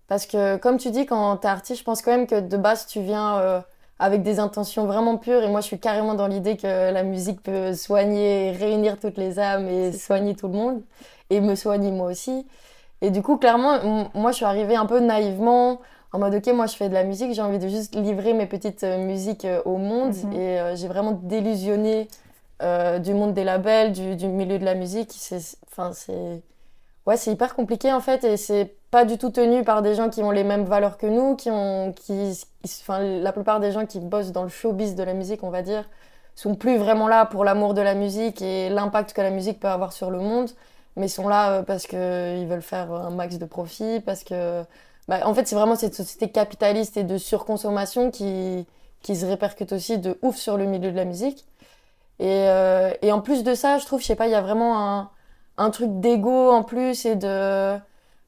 Parce 0.09 0.27
que, 0.27 0.57
comme 0.57 0.79
tu 0.79 0.91
dis, 0.91 1.07
quand 1.07 1.37
t'es 1.37 1.49
artiste, 1.49 1.81
je 1.81 1.85
pense 1.85 2.03
quand 2.03 2.11
même 2.11 2.27
que 2.27 2.41
de 2.41 2.57
base, 2.57 2.87
tu 2.87 3.01
viens 3.01 3.39
euh, 3.39 3.61
avec 3.99 4.23
des 4.23 4.41
intentions 4.41 4.87
vraiment 4.87 5.19
pures. 5.19 5.43
Et 5.45 5.49
moi, 5.49 5.61
je 5.61 5.67
suis 5.67 5.79
carrément 5.79 6.15
dans 6.15 6.27
l'idée 6.27 6.57
que 6.57 6.93
la 6.93 7.03
musique 7.05 7.43
peut 7.43 7.75
soigner, 7.75 8.53
réunir 8.53 8.99
toutes 8.99 9.19
les 9.19 9.39
âmes 9.39 9.69
et 9.69 9.93
soigner 9.93 10.35
tout 10.35 10.49
le 10.49 10.55
monde. 10.55 10.83
Et 11.31 11.41
me 11.41 11.55
soigner 11.55 11.91
moi 11.93 12.11
aussi. 12.11 12.47
Et 13.03 13.11
du 13.11 13.23
coup, 13.23 13.37
clairement, 13.37 14.09
moi, 14.15 14.33
je 14.33 14.37
suis 14.37 14.45
arrivée 14.47 14.77
un 14.77 14.87
peu 14.87 14.99
naïvement. 15.01 15.81
En 16.13 16.19
mode, 16.19 16.35
ok, 16.35 16.47
moi, 16.55 16.67
je 16.67 16.75
fais 16.75 16.89
de 16.89 16.95
la 16.95 17.05
musique, 17.05 17.35
j'ai 17.35 17.43
envie 17.43 17.59
de 17.59 17.69
juste 17.69 17.95
livrer 17.95 18.33
mes 18.33 18.47
petites 18.47 18.83
euh, 18.85 18.99
musiques 18.99 19.45
euh, 19.45 19.61
au 19.65 19.77
monde. 19.77 20.15
Mhm. 20.15 20.33
Et 20.33 20.61
euh, 20.61 20.77
j'ai 20.77 20.89
vraiment 20.89 21.13
délusionné 21.23 22.09
euh, 22.63 22.99
du 22.99 23.13
monde 23.13 23.35
des 23.35 23.45
labels, 23.45 23.93
du, 23.93 24.17
du 24.17 24.27
milieu 24.27 24.59
de 24.59 24.65
la 24.65 24.75
musique. 24.75 25.11
C'est, 25.13 25.41
enfin, 25.71 25.93
c'est, 25.93 26.43
ouais, 27.07 27.17
c'est 27.17 27.33
hyper 27.33 27.55
compliqué 27.55 27.93
en 27.93 28.01
fait, 28.01 28.25
et 28.25 28.37
c'est 28.37 28.75
pas 28.91 29.05
du 29.05 29.19
tout 29.19 29.31
tenu 29.31 29.65
par 29.65 29.83
des 29.83 29.95
gens 29.95 30.09
qui 30.09 30.23
ont 30.23 30.31
les 30.31 30.45
mêmes 30.45 30.65
valeurs 30.65 30.97
que 30.97 31.07
nous, 31.07 31.37
qui 31.37 31.51
ont, 31.51 31.93
qui, 31.93 32.43
enfin, 32.81 33.01
la 33.01 33.33
plupart 33.33 33.61
des 33.61 33.71
gens 33.71 33.85
qui 33.85 34.01
bossent 34.01 34.33
dans 34.33 34.45
le 34.45 34.49
showbiz 34.49 34.95
de 34.95 35.03
la 35.03 35.13
musique, 35.13 35.45
on 35.45 35.51
va 35.51 35.61
dire, 35.61 35.85
sont 36.35 36.55
plus 36.55 36.79
vraiment 36.79 37.07
là 37.07 37.27
pour 37.27 37.45
l'amour 37.45 37.75
de 37.75 37.83
la 37.83 37.95
musique 37.95 38.41
et 38.41 38.71
l'impact 38.71 39.13
que 39.13 39.21
la 39.21 39.31
musique 39.31 39.61
peut 39.61 39.69
avoir 39.69 39.93
sur 39.93 40.11
le 40.11 40.21
monde, 40.21 40.51
mais 40.97 41.07
sont 41.07 41.29
là 41.29 41.63
parce 41.65 41.87
que 41.87 42.39
ils 42.41 42.47
veulent 42.47 42.63
faire 42.63 42.91
un 42.93 43.11
max 43.11 43.39
de 43.39 43.45
profit, 43.45 44.01
parce 44.01 44.25
que, 44.25 44.65
bah, 45.09 45.21
en 45.25 45.35
fait, 45.35 45.47
c'est 45.49 45.57
vraiment 45.57 45.77
cette 45.77 45.95
société 45.95 46.31
capitaliste 46.31 46.97
et 46.97 47.05
de 47.05 47.19
surconsommation 47.19 48.11
qui, 48.11 48.67
qui 49.03 49.17
se 49.17 49.27
répercute 49.27 49.73
aussi 49.73 49.99
de 49.99 50.19
ouf 50.23 50.37
sur 50.37 50.57
le 50.57 50.67
milieu 50.67 50.91
de 50.91 50.97
la 50.97 51.05
musique. 51.05 51.47
Et, 52.21 52.49
euh, 52.49 52.93
et 53.03 53.13
en 53.13 53.21
plus 53.21 53.45
de 53.45 53.55
ça, 53.55 53.79
je 53.79 53.87
trouve, 53.87 54.01
je 54.01 54.07
sais 54.07 54.17
pas, 54.17 54.27
il 54.27 54.33
y 54.33 54.35
a 54.35 54.43
vraiment 54.43 54.79
un, 54.79 55.11
un 55.57 55.71
truc 55.71 56.01
d'ego 56.01 56.51
en 56.51 56.63
plus 56.63 57.07
et 57.07 57.17
de. 57.17 57.75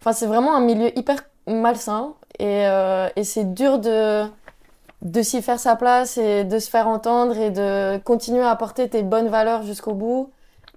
Enfin, 0.00 0.12
c'est 0.12 0.26
vraiment 0.26 0.54
un 0.56 0.60
milieu 0.60 0.96
hyper 0.98 1.22
malsain 1.46 2.14
et, 2.38 2.66
euh, 2.66 3.08
et 3.16 3.24
c'est 3.24 3.52
dur 3.52 3.78
de, 3.78 4.24
de 5.02 5.22
s'y 5.22 5.42
faire 5.42 5.60
sa 5.60 5.76
place 5.76 6.16
et 6.18 6.44
de 6.44 6.58
se 6.58 6.70
faire 6.70 6.88
entendre 6.88 7.36
et 7.38 7.50
de 7.50 7.98
continuer 7.98 8.42
à 8.42 8.50
apporter 8.50 8.88
tes 8.88 9.02
bonnes 9.02 9.28
valeurs 9.28 9.62
jusqu'au 9.64 9.94
bout. 9.94 10.30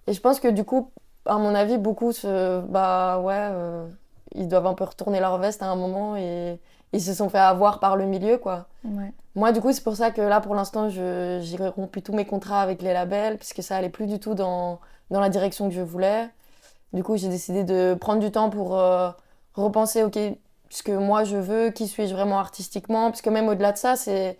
Et 0.07 0.13
je 0.13 0.19
pense 0.21 0.39
que 0.39 0.47
du 0.49 0.65
coup, 0.65 0.91
à 1.25 1.37
mon 1.37 1.55
avis, 1.55 1.77
beaucoup 1.77 2.11
se. 2.11 2.61
Bah 2.61 3.19
ouais, 3.19 3.33
euh, 3.37 3.87
ils 4.35 4.47
doivent 4.47 4.67
un 4.67 4.73
peu 4.73 4.83
retourner 4.83 5.19
leur 5.19 5.37
veste 5.37 5.61
à 5.63 5.67
un 5.67 5.75
moment 5.75 6.15
et 6.17 6.59
ils 6.93 7.01
se 7.01 7.13
sont 7.13 7.29
fait 7.29 7.39
avoir 7.39 7.79
par 7.79 7.95
le 7.95 8.05
milieu, 8.05 8.37
quoi. 8.37 8.67
Ouais. 8.83 9.11
Moi, 9.35 9.51
du 9.51 9.61
coup, 9.61 9.71
c'est 9.73 9.83
pour 9.83 9.95
ça 9.95 10.11
que 10.11 10.21
là, 10.21 10.41
pour 10.41 10.53
l'instant, 10.55 10.89
je- 10.89 11.39
j'ai 11.41 11.57
rompu 11.69 12.01
tous 12.03 12.13
mes 12.13 12.25
contrats 12.25 12.61
avec 12.61 12.81
les 12.81 12.93
labels, 12.93 13.37
puisque 13.37 13.63
ça 13.63 13.77
allait 13.77 13.89
plus 13.89 14.05
du 14.07 14.19
tout 14.19 14.35
dans, 14.35 14.79
dans 15.09 15.19
la 15.19 15.29
direction 15.29 15.69
que 15.69 15.73
je 15.75 15.81
voulais. 15.81 16.29
Du 16.93 17.03
coup, 17.03 17.17
j'ai 17.17 17.29
décidé 17.29 17.63
de 17.63 17.95
prendre 17.99 18.19
du 18.21 18.31
temps 18.31 18.49
pour 18.51 18.77
euh, 18.77 19.09
repenser, 19.55 20.03
OK, 20.03 20.19
ce 20.69 20.83
que 20.83 20.91
moi 20.91 21.23
je 21.23 21.37
veux, 21.37 21.71
qui 21.71 21.87
suis-je 21.87 22.13
vraiment 22.13 22.39
artistiquement, 22.39 23.09
parce 23.09 23.21
que 23.23 23.29
même 23.31 23.47
au-delà 23.47 23.71
de 23.71 23.77
ça, 23.77 23.95
c'est 23.95 24.37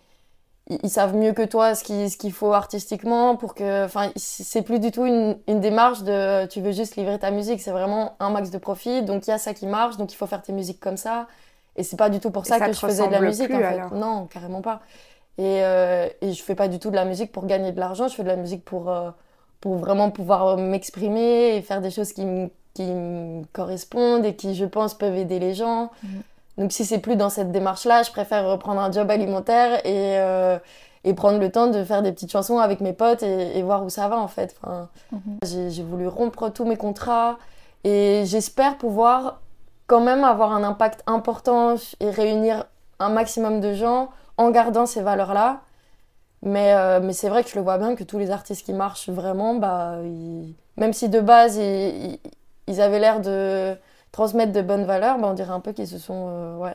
ils, 0.70 0.80
ils 0.84 0.90
savent 0.90 1.16
mieux 1.16 1.34
que 1.34 1.44
toi 1.44 1.76
ce 1.76 1.84
qu'il 1.84 2.10
ce 2.10 2.18
qu'il 2.18 2.32
faut 2.34 2.54
artistiquement 2.54 3.36
pour 3.36 3.54
que, 3.56 3.86
enfin, 3.86 4.12
c'est 4.16 4.62
plus 4.64 4.80
du 4.80 4.92
tout 4.92 5.06
une, 5.06 5.38
une 5.48 5.60
démarche 5.60 6.04
de 6.04 6.46
tu 6.48 6.62
veux 6.62 6.72
juste 6.72 6.96
livrer 6.96 7.20
ta 7.20 7.32
musique, 7.32 7.62
c'est 7.62 7.72
vraiment 7.72 8.16
un 8.20 8.30
max 8.30 8.50
de 8.50 8.58
profit, 8.58 9.04
donc 9.04 9.28
il 9.28 9.32
y 9.32 9.34
a 9.34 9.38
ça 9.38 9.54
qui 9.54 9.68
marche, 9.68 9.98
donc 9.98 10.12
il 10.14 10.16
faut 10.16 10.28
faire 10.28 10.42
tes 10.42 10.54
musiques 10.54 10.80
comme 10.80 10.98
ça. 10.98 11.28
Et 11.76 11.84
c'est 11.84 11.98
pas 11.98 12.10
du 12.10 12.20
tout 12.20 12.30
pour 12.32 12.46
ça, 12.46 12.60
ça 12.60 12.68
que 12.68 12.74
je 12.74 12.80
faisais 12.80 13.08
de 13.08 13.12
la 13.12 13.22
musique 13.22 13.48
plus, 13.48 13.56
en 13.56 13.60
fait. 13.60 13.66
alors 13.66 13.94
Non, 13.96 14.28
carrément 14.28 14.62
pas. 14.62 14.82
Et, 15.38 15.64
euh, 15.64 16.08
et 16.22 16.34
je 16.34 16.44
fais 16.44 16.56
pas 16.56 16.68
du 16.68 16.78
tout 16.80 16.92
de 16.92 16.96
la 16.96 17.06
musique 17.06 17.32
pour 17.32 17.46
gagner 17.48 17.72
de 17.72 17.80
l'argent, 17.80 18.08
je 18.08 18.16
fais 18.16 18.24
de 18.24 18.28
la 18.28 18.36
musique 18.36 18.64
pour, 18.64 18.90
euh, 18.90 19.10
pour 19.60 19.78
vraiment 19.78 20.12
pouvoir 20.12 20.48
euh, 20.50 20.58
m'exprimer 20.58 21.56
et 21.56 21.62
faire 21.64 21.82
des 21.82 21.92
choses 21.92 22.14
qui 22.14 22.26
me 22.26 22.50
qui 22.76 22.84
me 22.92 23.44
correspondent 23.54 24.26
et 24.26 24.36
qui, 24.36 24.56
je 24.56 24.66
pense, 24.66 24.96
peuvent 24.96 25.16
aider 25.16 25.38
les 25.40 25.54
gens. 25.54 25.92
Mhm. 26.04 26.24
Donc 26.58 26.72
si 26.72 26.86
c'est 26.86 27.00
plus 27.00 27.16
dans 27.16 27.30
cette 27.30 27.52
démarche-là, 27.52 28.04
je 28.04 28.12
préfère 28.12 28.46
reprendre 28.48 28.80
un 28.82 28.92
job 28.92 29.10
alimentaire 29.10 29.80
et, 29.86 30.18
euh, 30.20 30.58
et 31.04 31.14
prendre 31.14 31.40
le 31.40 31.52
temps 31.52 31.68
de 31.68 31.84
faire 31.84 32.02
des 32.04 32.12
petites 32.12 32.32
chansons 32.32 32.60
avec 32.60 32.80
mes 32.80 32.94
potes 32.94 33.24
et, 33.24 33.58
et 33.58 33.64
voir 33.64 33.84
où 33.84 33.90
ça 33.90 34.08
va 34.08 34.18
en 34.20 34.28
fait. 34.28 34.56
Enfin, 34.62 34.90
Mhm. 35.12 35.38
j'ai 35.44 35.70
j'ai 35.72 35.84
voulu 35.84 36.08
rompre 36.08 36.50
tous 36.50 36.66
mes 36.66 36.78
contrats 36.78 37.38
et 37.84 38.24
j'espère 38.26 38.78
pouvoir 38.78 39.42
quand 39.88 40.00
même 40.02 40.24
avoir 40.24 40.54
un 40.54 40.64
impact 40.64 41.04
important 41.08 41.76
et 42.00 42.10
réunir 42.10 42.66
un 43.00 43.10
maximum 43.10 43.60
de 43.60 43.74
gens 43.74 44.10
en 44.38 44.50
gardant 44.52 44.86
ces 44.86 45.02
valeurs-là. 45.02 45.62
Mais, 46.44 46.74
euh, 46.74 47.00
mais 47.02 47.14
c'est 47.14 47.30
vrai 47.30 47.44
que 47.44 47.50
je 47.50 47.56
le 47.56 47.62
vois 47.62 47.78
bien 47.78 47.96
que 47.96 48.04
tous 48.04 48.20
les 48.20 48.30
artistes 48.32 48.66
qui 48.66 48.74
marchent 48.74 49.10
vraiment, 49.10 49.56
bah, 49.56 49.96
ils- 50.04 50.54
même 50.78 50.94
si 50.94 51.08
de 51.10 51.20
base 51.22 51.58
ils 51.58 52.82
avaient 52.82 53.00
l'air 53.00 53.22
de 53.22 53.76
transmettre 54.14 54.54
de 54.54 54.62
bonnes 54.62 54.86
valeurs, 54.86 55.18
bah, 55.20 55.28
on 55.30 55.34
dirait 55.34 55.52
un 55.52 55.60
peu 55.60 55.74
qu'ils 55.74 55.88
se 55.90 55.98
sont, 55.98 56.28
euh, 56.30 56.56
ouais, 56.56 56.74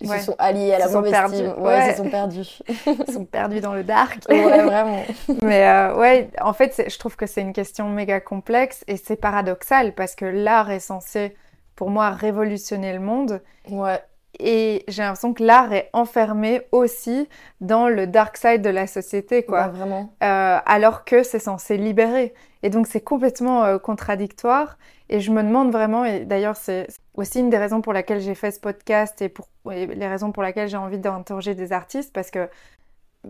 ils 0.00 0.10
Ouais. 0.10 0.18
se 0.18 0.26
sont 0.26 0.36
alliés 0.38 0.74
à 0.74 0.78
la 0.80 0.88
mauvaise 0.88 1.14
team. 1.32 1.54
Ouais, 1.56 1.62
Ouais. 1.62 1.86
ils 1.88 1.90
se 1.92 1.96
sont 2.02 2.10
perdus. 2.10 2.58
Ils 3.08 3.12
sont 3.14 3.24
perdus 3.24 3.60
dans 3.60 3.72
le 3.72 3.82
dark. 3.82 4.18
ouais, 4.28 4.42
vraiment. 4.62 5.02
Mais 5.42 5.66
euh, 5.66 5.96
ouais, 5.96 6.28
en 6.42 6.52
fait, 6.52 6.84
je 6.90 6.98
trouve 6.98 7.16
que 7.16 7.24
c'est 7.26 7.40
une 7.40 7.54
question 7.54 7.88
méga 7.88 8.20
complexe 8.20 8.84
et 8.88 8.98
c'est 8.98 9.16
paradoxal 9.16 9.94
parce 9.94 10.14
que 10.14 10.26
l'art 10.26 10.70
est 10.70 10.80
censé, 10.80 11.34
pour 11.76 11.88
moi, 11.88 12.10
révolutionner 12.10 12.92
le 12.92 13.00
monde. 13.00 13.40
Ouais, 13.70 14.02
Et 14.38 14.84
j'ai 14.88 15.02
l'impression 15.02 15.32
que 15.32 15.42
l'art 15.42 15.72
est 15.72 15.88
enfermé 15.92 16.62
aussi 16.72 17.28
dans 17.60 17.88
le 17.88 18.06
dark 18.06 18.36
side 18.36 18.62
de 18.62 18.70
la 18.70 18.86
société, 18.86 19.44
quoi. 19.44 19.68
vraiment. 19.68 20.12
Euh, 20.22 20.58
alors 20.64 21.04
que 21.04 21.22
c'est 21.22 21.38
censé 21.38 21.76
libérer. 21.76 22.34
Et 22.62 22.70
donc 22.70 22.86
c'est 22.86 23.00
complètement 23.00 23.64
euh, 23.64 23.78
contradictoire. 23.78 24.78
Et 25.08 25.20
je 25.20 25.30
me 25.30 25.42
demande 25.42 25.70
vraiment, 25.70 26.04
et 26.04 26.24
d'ailleurs 26.24 26.56
c'est 26.56 26.88
aussi 27.14 27.40
une 27.40 27.50
des 27.50 27.58
raisons 27.58 27.80
pour 27.80 27.92
laquelle 27.92 28.20
j'ai 28.20 28.34
fait 28.34 28.50
ce 28.50 28.60
podcast 28.60 29.22
et, 29.22 29.28
pour, 29.28 29.48
et 29.72 29.86
les 29.86 30.08
raisons 30.08 30.32
pour 30.32 30.42
lesquelles 30.42 30.68
j'ai 30.68 30.76
envie 30.76 30.98
d'interroger 30.98 31.54
des 31.54 31.72
artistes, 31.72 32.12
parce 32.12 32.30
que 32.30 32.48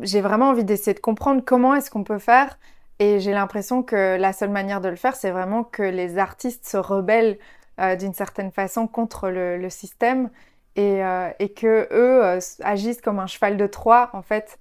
j'ai 0.01 0.21
vraiment 0.21 0.49
envie 0.51 0.65
d'essayer 0.65 0.95
de 0.95 1.01
comprendre 1.01 1.43
comment 1.45 1.75
est-ce 1.75 1.91
qu'on 1.91 2.05
peut 2.05 2.19
faire. 2.19 2.59
Et 2.99 3.21
j'ai 3.21 3.33
l'impression 3.33 3.83
que 3.83 4.17
la 4.17 4.33
seule 4.33 4.51
manière 4.51 4.81
de 4.81 4.89
le 4.89 4.97
faire, 4.97 5.15
c'est 5.15 5.31
vraiment 5.31 5.65
que 5.65 5.83
les 5.83 6.17
artistes 6.19 6.67
se 6.67 6.79
rebellent 6.79 7.39
euh, 7.79 7.95
d'une 7.95 8.15
certaine 8.15 8.51
façon 8.51 8.87
contre 8.87 9.29
le, 9.29 9.59
le 9.59 9.69
système 9.69 10.31
et, 10.77 11.03
euh, 11.05 11.31
et 11.39 11.49
que 11.49 11.89
eux 11.93 12.25
euh, 12.25 12.41
agissent 12.63 13.01
comme 13.01 13.19
un 13.19 13.27
cheval 13.27 13.57
de 13.57 13.67
Troie 13.67 14.11
en 14.13 14.23
fait. 14.23 14.59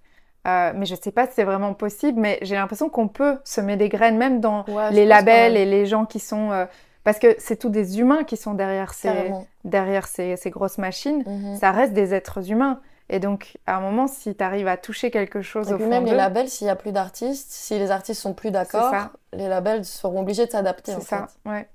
Euh, 0.47 0.73
mais 0.75 0.86
je 0.86 0.95
sais 0.95 1.12
pas 1.12 1.25
si 1.25 1.34
c'est 1.36 1.43
vraiment 1.43 1.73
possible, 1.73 2.19
mais 2.19 2.38
j'ai 2.43 2.56
l'impression 2.56 2.88
qu'on 2.89 3.08
peut 3.08 3.38
semer 3.43 3.78
des 3.78 3.89
graines 3.89 4.17
même 4.17 4.41
dans 4.41 4.63
Ouais, 4.67 4.91
les 4.91 5.06
labels 5.06 5.58
et 5.58 5.65
les 5.65 5.86
gens 5.88 6.06
qui 6.06 6.19
sont 6.19 6.51
euh, 6.51 6.65
parce 7.04 7.17
que 7.19 7.36
c'est 7.39 7.58
tous 7.58 7.69
des 7.69 7.99
humains 7.99 8.23
qui 8.23 8.38
sont 8.38 8.54
derrière 8.54 8.93
ces 8.93 9.32
derrière 9.63 10.08
ces, 10.08 10.36
ces 10.38 10.49
grosses 10.51 10.78
machines. 10.78 11.23
Mhm. 11.25 11.56
Ça 11.58 11.71
reste 11.71 11.93
des 11.93 12.13
êtres 12.13 12.51
humains. 12.51 12.80
Et 13.08 13.19
donc, 13.19 13.58
à 13.67 13.78
un 13.78 13.82
moment, 13.82 14.08
si 14.08 14.36
tu 14.36 14.43
arrives 14.43 14.67
à 14.67 14.78
toucher 14.78 15.12
quelque 15.12 15.41
chose 15.43 15.69
Et 15.69 15.73
au 15.73 15.78
puis 15.78 15.84
fond 15.86 15.89
même 15.91 16.06
les 16.06 16.13
labels, 16.15 16.49
s'il 16.49 16.65
n'y 16.65 16.71
a 16.71 16.75
plus 16.75 16.91
d'artistes, 16.91 17.51
si 17.51 17.78
les 17.78 17.91
artistes 17.91 18.19
sont 18.19 18.34
plus 18.34 18.49
d'accord, 18.49 18.91
les 19.34 19.47
labels 19.47 19.86
seront 19.86 20.21
obligés 20.21 20.47
de 20.47 20.51
s'adapter 20.51 20.95
en 20.95 20.99
c'est 20.99 21.06
ça. 21.08 21.28
fait. 21.43 21.49
Ouais. 21.49 21.69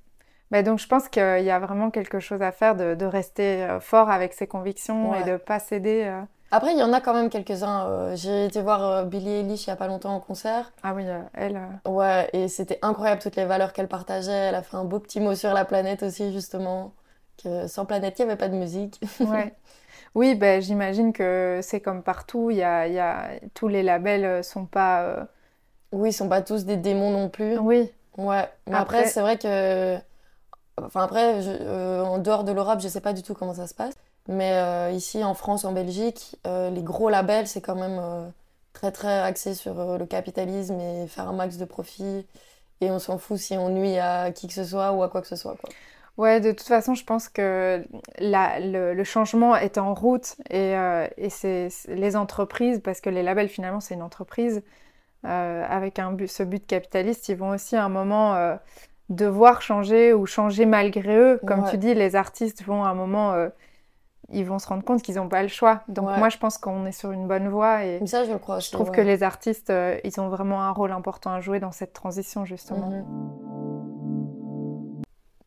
Bah, 0.50 0.62
donc, 0.62 0.78
je 0.80 0.86
pense 0.88 1.08
qu'il 1.08 1.22
y 1.44 1.50
a 1.50 1.58
vraiment 1.60 1.90
quelque 1.90 2.18
chose 2.20 2.42
à 2.42 2.50
faire 2.52 2.74
de, 2.74 2.94
de 2.94 3.06
rester 3.06 3.62
euh, 3.62 3.80
fort 3.80 4.10
avec 4.10 4.32
ses 4.32 4.46
convictions 4.46 5.14
et 5.14 5.22
de 5.24 5.36
pas 5.36 5.58
céder. 5.60 6.04
euh. 6.06 6.22
Après, 6.52 6.72
il 6.72 6.78
y 6.78 6.82
en 6.82 6.92
a 6.92 7.00
quand 7.00 7.14
même 7.14 7.30
quelques-uns. 7.30 7.86
euh, 7.86 8.16
J'ai 8.16 8.46
été 8.46 8.60
voir 8.60 9.06
Billie 9.06 9.30
Eilish 9.40 9.66
il 9.66 9.70
n'y 9.70 9.72
a 9.72 9.76
pas 9.76 9.86
longtemps 9.86 10.14
en 10.14 10.18
concert. 10.20 10.72
Ah 10.82 10.92
oui, 10.94 11.04
elle. 11.34 11.60
Ouais, 11.86 12.28
et 12.32 12.48
c'était 12.48 12.80
incroyable 12.82 13.22
toutes 13.22 13.36
les 13.36 13.44
valeurs 13.44 13.72
qu'elle 13.72 13.86
partageait. 13.86 14.32
Elle 14.32 14.56
a 14.56 14.62
fait 14.62 14.76
un 14.76 14.84
beau 14.84 14.98
petit 14.98 15.20
mot 15.20 15.36
sur 15.36 15.54
la 15.54 15.64
planète 15.64 16.02
aussi, 16.02 16.32
justement. 16.32 16.92
Que 17.42 17.68
sans 17.68 17.86
planète, 17.86 18.18
il 18.18 18.24
n'y 18.26 18.30
avait 18.32 18.38
pas 18.38 18.48
de 18.48 18.56
musique. 18.56 19.00
Ouais. 19.20 19.54
Oui, 20.16 20.34
ben, 20.34 20.60
j'imagine 20.60 21.12
que 21.12 21.60
c'est 21.62 21.80
comme 21.80 22.02
partout. 22.02 22.50
Y 22.50 22.64
a, 22.64 22.88
y 22.88 22.98
a... 22.98 23.30
Tous 23.54 23.68
les 23.68 23.84
labels 23.84 24.42
sont 24.42 24.66
pas. 24.66 25.02
euh, 25.04 25.24
Oui, 25.92 26.08
ils 26.10 26.12
sont 26.12 26.28
pas 26.28 26.42
tous 26.42 26.64
des 26.64 26.76
démons 26.76 27.12
non 27.12 27.28
plus. 27.28 27.56
Oui, 27.58 27.92
Ouais, 28.18 28.48
mais 28.66 28.74
Après- 28.76 28.98
après, 28.98 29.06
c'est 29.06 29.20
vrai 29.20 29.38
que. 29.38 29.96
Enfin, 30.84 31.02
après, 31.02 31.46
euh, 31.46 32.02
en 32.02 32.18
dehors 32.18 32.44
de 32.44 32.52
l'Europe, 32.52 32.80
je 32.80 32.88
sais 32.88 33.00
pas 33.00 33.12
du 33.12 33.22
tout 33.22 33.34
comment 33.34 33.54
ça 33.54 33.66
se 33.66 33.74
passe. 33.74 33.94
Mais 34.28 34.52
euh, 34.54 34.90
ici, 34.92 35.24
en 35.24 35.34
France, 35.34 35.64
en 35.64 35.72
Belgique, 35.72 36.36
euh, 36.46 36.70
les 36.70 36.82
gros 36.82 37.08
labels, 37.08 37.46
c'est 37.46 37.60
quand 37.60 37.74
même 37.74 38.32
très, 38.72 38.92
très 38.92 39.20
axé 39.20 39.54
sur 39.54 39.98
le 39.98 40.06
capitalisme 40.06 40.78
et 40.80 41.06
faire 41.06 41.28
un 41.28 41.32
max 41.32 41.56
de 41.56 41.64
profit. 41.64 42.26
et 42.80 42.90
on 42.90 42.98
s'en 42.98 43.18
fout 43.18 43.38
si 43.38 43.56
on 43.56 43.68
nuit 43.70 43.98
à 43.98 44.32
qui 44.32 44.46
que 44.46 44.54
ce 44.54 44.64
soit 44.64 44.92
ou 44.92 45.02
à 45.02 45.08
quoi 45.08 45.20
que 45.20 45.28
ce 45.28 45.36
soit. 45.36 45.56
Quoi. 45.56 45.70
Ouais, 46.16 46.40
de 46.40 46.52
toute 46.52 46.66
façon, 46.66 46.94
je 46.94 47.04
pense 47.04 47.28
que 47.28 47.84
le, 48.18 49.04
changement 49.04 49.56
est 49.56 49.78
en 49.78 49.94
route 49.94 50.36
et, 50.50 50.74
c'est 51.30 51.68
les 51.88 52.16
entreprises, 52.16 52.80
parce 52.82 53.00
que 53.00 53.10
les 53.10 53.22
labels 53.22 53.48
finalement 53.48 53.80
c'est 53.80 53.94
une 53.94 54.02
entreprise 54.02 54.62
avec 55.22 55.98
un 55.98 56.16
ce 56.26 56.42
but 56.42 56.66
capitaliste, 56.66 57.28
ils 57.28 57.36
vont 57.36 57.50
aussi 57.50 57.76
à 57.76 57.84
un 57.84 57.88
moment 57.88 58.58
devoir 59.10 59.60
changer 59.60 60.14
ou 60.14 60.24
changer 60.24 60.64
malgré 60.64 61.16
eux. 61.16 61.40
Comme 61.46 61.64
Ouais. 61.64 61.70
tu 61.70 61.76
dis, 61.78 61.94
les 61.94 62.16
artistes 62.16 62.62
vont 62.64 62.84
à 62.84 62.88
un 62.88 62.94
moment, 62.94 63.32
euh, 63.32 63.48
ils 64.30 64.46
vont 64.46 64.58
se 64.58 64.68
rendre 64.68 64.84
compte 64.84 65.02
qu'ils 65.02 65.16
n'ont 65.16 65.28
pas 65.28 65.42
le 65.42 65.48
choix. 65.48 65.82
Donc 65.88 66.08
Ouais. 66.08 66.16
moi, 66.18 66.28
je 66.28 66.38
pense 66.38 66.56
qu'on 66.56 66.86
est 66.86 66.92
sur 66.92 67.10
une 67.10 67.26
bonne 67.26 67.48
voie 67.48 67.84
et 67.84 67.98
Mais 68.00 68.06
ça, 68.06 68.24
je 68.24 68.32
le 68.32 68.38
crois 68.38 68.60
je 68.60 68.70
trouve 68.70 68.90
que 68.90 69.00
les 69.00 69.22
artistes, 69.22 69.70
euh, 69.70 69.98
ils 70.04 70.20
ont 70.20 70.28
vraiment 70.28 70.62
un 70.62 70.70
rôle 70.70 70.92
important 70.92 71.32
à 71.32 71.40
jouer 71.40 71.60
dans 71.60 71.72
cette 71.72 71.92
transition 71.92 72.44
justement. 72.44 72.88
Mhm. 72.88 73.04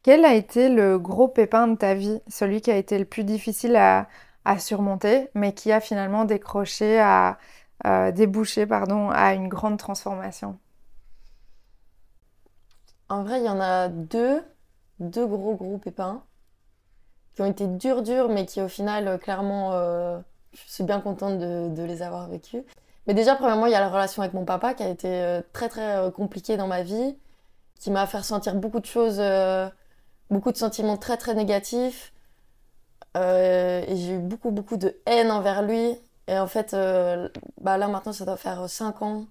Quel 0.04 0.26
a 0.26 0.34
été 0.34 0.68
le 0.68 1.00
gros 1.00 1.30
pépin 1.30 1.68
de 1.68 1.76
ta 1.78 1.94
vie, 1.94 2.22
celui 2.28 2.60
qui 2.60 2.70
a 2.70 2.76
été 2.76 3.00
le 3.00 3.06
plus 3.06 3.24
difficile 3.24 3.78
à, 3.78 4.08
à 4.44 4.60
surmonter, 4.60 5.30
mais 5.34 5.54
qui 5.54 5.72
a 5.72 5.80
finalement 5.80 6.26
décroché 6.26 7.00
à 7.00 7.38
euh, 7.86 8.12
débouché 8.12 8.66
pardon, 8.66 9.10
à 9.10 9.34
une 9.34 9.48
grande 9.48 9.78
transformation? 9.78 10.58
En 13.14 13.22
vrai, 13.22 13.42
il 13.42 13.46
y 13.46 13.50
en 13.50 13.62
a 13.62 13.90
deux, 13.90 14.44
deux 15.00 15.28
gros 15.28 15.54
gros 15.54 15.78
pépins 15.78 16.24
qui 17.36 17.44
ont 17.44 17.46
été 17.46 17.68
durs 17.68 18.02
durs, 18.02 18.28
mais 18.28 18.48
qui 18.48 18.60
au 18.60 18.68
final, 18.68 19.08
euh, 19.08 19.18
clairement, 19.20 19.74
euh, 19.74 20.18
je 20.54 20.62
suis 20.68 20.84
bien 20.84 21.00
contente 21.00 21.38
de, 21.38 21.84
les 21.84 22.02
avoir 22.02 22.28
vécus. 22.28 22.64
Mais 23.06 23.14
déjà, 23.14 23.36
premièrement, 23.36 23.68
il 23.68 23.72
y 23.72 23.76
a 23.76 23.80
la 23.80 23.90
relation 23.90 24.24
avec 24.24 24.34
mon 24.34 24.46
papa 24.46 24.74
qui 24.74 24.82
a 24.82 24.90
été 24.90 25.08
euh, 25.10 25.42
très 25.54 25.70
très 25.70 26.12
compliquée 26.12 26.58
dans 26.58 26.66
ma 26.66 26.82
vie, 26.82 27.16
qui 27.80 27.92
m'a 27.92 28.08
fait 28.08 28.18
ressentir 28.18 28.56
beaucoup 28.56 28.80
de 28.80 28.88
choses, 28.88 29.22
beaucoup 30.32 30.52
de 30.52 30.58
sentiments 30.58 30.98
très 30.98 31.18
très 31.18 31.36
négatifs. 31.36 32.14
Et 33.16 33.96
j'ai 33.96 34.14
eu 34.16 34.20
beaucoup 34.20 34.50
beaucoup 34.52 34.78
de 34.78 34.98
haine 35.06 35.30
envers 35.32 35.62
lui. 35.62 36.00
Et 36.28 36.40
en 36.40 36.48
fait, 36.48 36.76
bah 37.62 37.78
là 37.78 37.88
maintenant, 37.88 38.14
ça 38.14 38.26
doit 38.26 38.38
faire 38.38 38.68
5 38.70 39.02
ans 39.04 39.26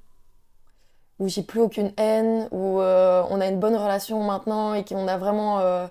où 1.23 1.29
j'ai 1.29 1.45
plus 1.45 1.61
aucune 1.61 1.93
haine, 1.99 2.49
où 2.51 2.81
euh, 2.81 3.23
on 3.31 3.41
a 3.41 3.47
une 3.47 3.61
bonne 3.61 3.77
relation 3.77 4.21
maintenant 4.25 4.75
et 4.75 4.85
qu'on 4.85 5.07
a 5.07 5.17
vraiment, 5.19 5.61
euh, 5.61 5.87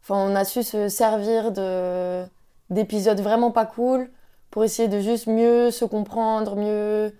enfin, 0.00 0.14
on 0.14 0.36
a 0.36 0.44
su 0.44 0.62
se 0.62 0.88
servir 0.88 1.50
de 1.50 2.24
d'épisodes 2.70 3.20
vraiment 3.20 3.50
pas 3.50 3.66
cool 3.66 4.10
pour 4.50 4.62
essayer 4.64 4.88
de 4.88 5.00
juste 5.00 5.26
mieux 5.26 5.72
se 5.72 5.84
comprendre, 5.84 6.54
mieux 6.56 7.12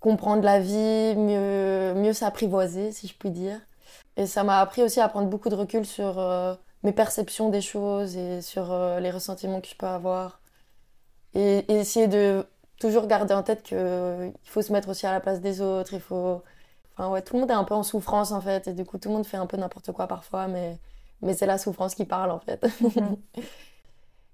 comprendre 0.00 0.42
la 0.42 0.58
vie, 0.60 1.14
mieux 1.16 1.94
mieux 1.94 2.12
s'apprivoiser, 2.12 2.90
si 2.90 3.06
je 3.06 3.14
puis 3.14 3.30
dire. 3.30 3.60
Et 4.16 4.26
ça 4.26 4.42
m'a 4.42 4.60
appris 4.60 4.82
aussi 4.82 5.00
à 5.00 5.08
prendre 5.08 5.28
beaucoup 5.28 5.48
de 5.48 5.54
recul 5.54 5.86
sur 5.86 6.18
euh, 6.18 6.54
mes 6.82 6.92
perceptions 6.92 7.50
des 7.50 7.60
choses 7.60 8.16
et 8.16 8.42
sur 8.42 8.76
les 9.00 9.10
ressentiments 9.12 9.60
que 9.60 9.68
je 9.68 9.76
peux 9.76 9.86
avoir. 9.86 10.40
Et, 11.34 11.58
et 11.72 11.74
essayer 11.76 12.08
de 12.08 12.44
toujours 12.80 13.06
garder 13.06 13.34
en 13.34 13.44
tête 13.44 13.62
qu'il 13.62 14.32
faut 14.44 14.62
se 14.62 14.72
mettre 14.72 14.88
aussi 14.88 15.06
à 15.06 15.12
la 15.12 15.20
place 15.20 15.40
des 15.40 15.60
autres, 15.60 15.94
il 15.94 16.00
faut 16.00 16.42
Enfin, 16.96 17.10
ouais, 17.10 17.22
tout 17.22 17.34
le 17.34 17.40
monde 17.40 17.50
est 17.50 17.54
un 17.54 17.64
peu 17.64 17.74
en 17.74 17.82
souffrance 17.82 18.32
en 18.32 18.40
fait, 18.40 18.68
et 18.68 18.72
du 18.74 18.84
coup 18.84 18.98
tout 18.98 19.08
le 19.08 19.14
monde 19.16 19.26
fait 19.26 19.36
un 19.38 19.46
peu 19.46 19.56
n'importe 19.56 19.92
quoi 19.92 20.06
parfois, 20.08 20.46
mais, 20.48 20.78
mais 21.22 21.34
c'est 21.34 21.46
la 21.46 21.58
souffrance 21.58 21.94
qui 21.94 22.04
parle 22.04 22.30
en 22.30 22.40
fait. 22.40 22.64
Mhm. 22.80 23.16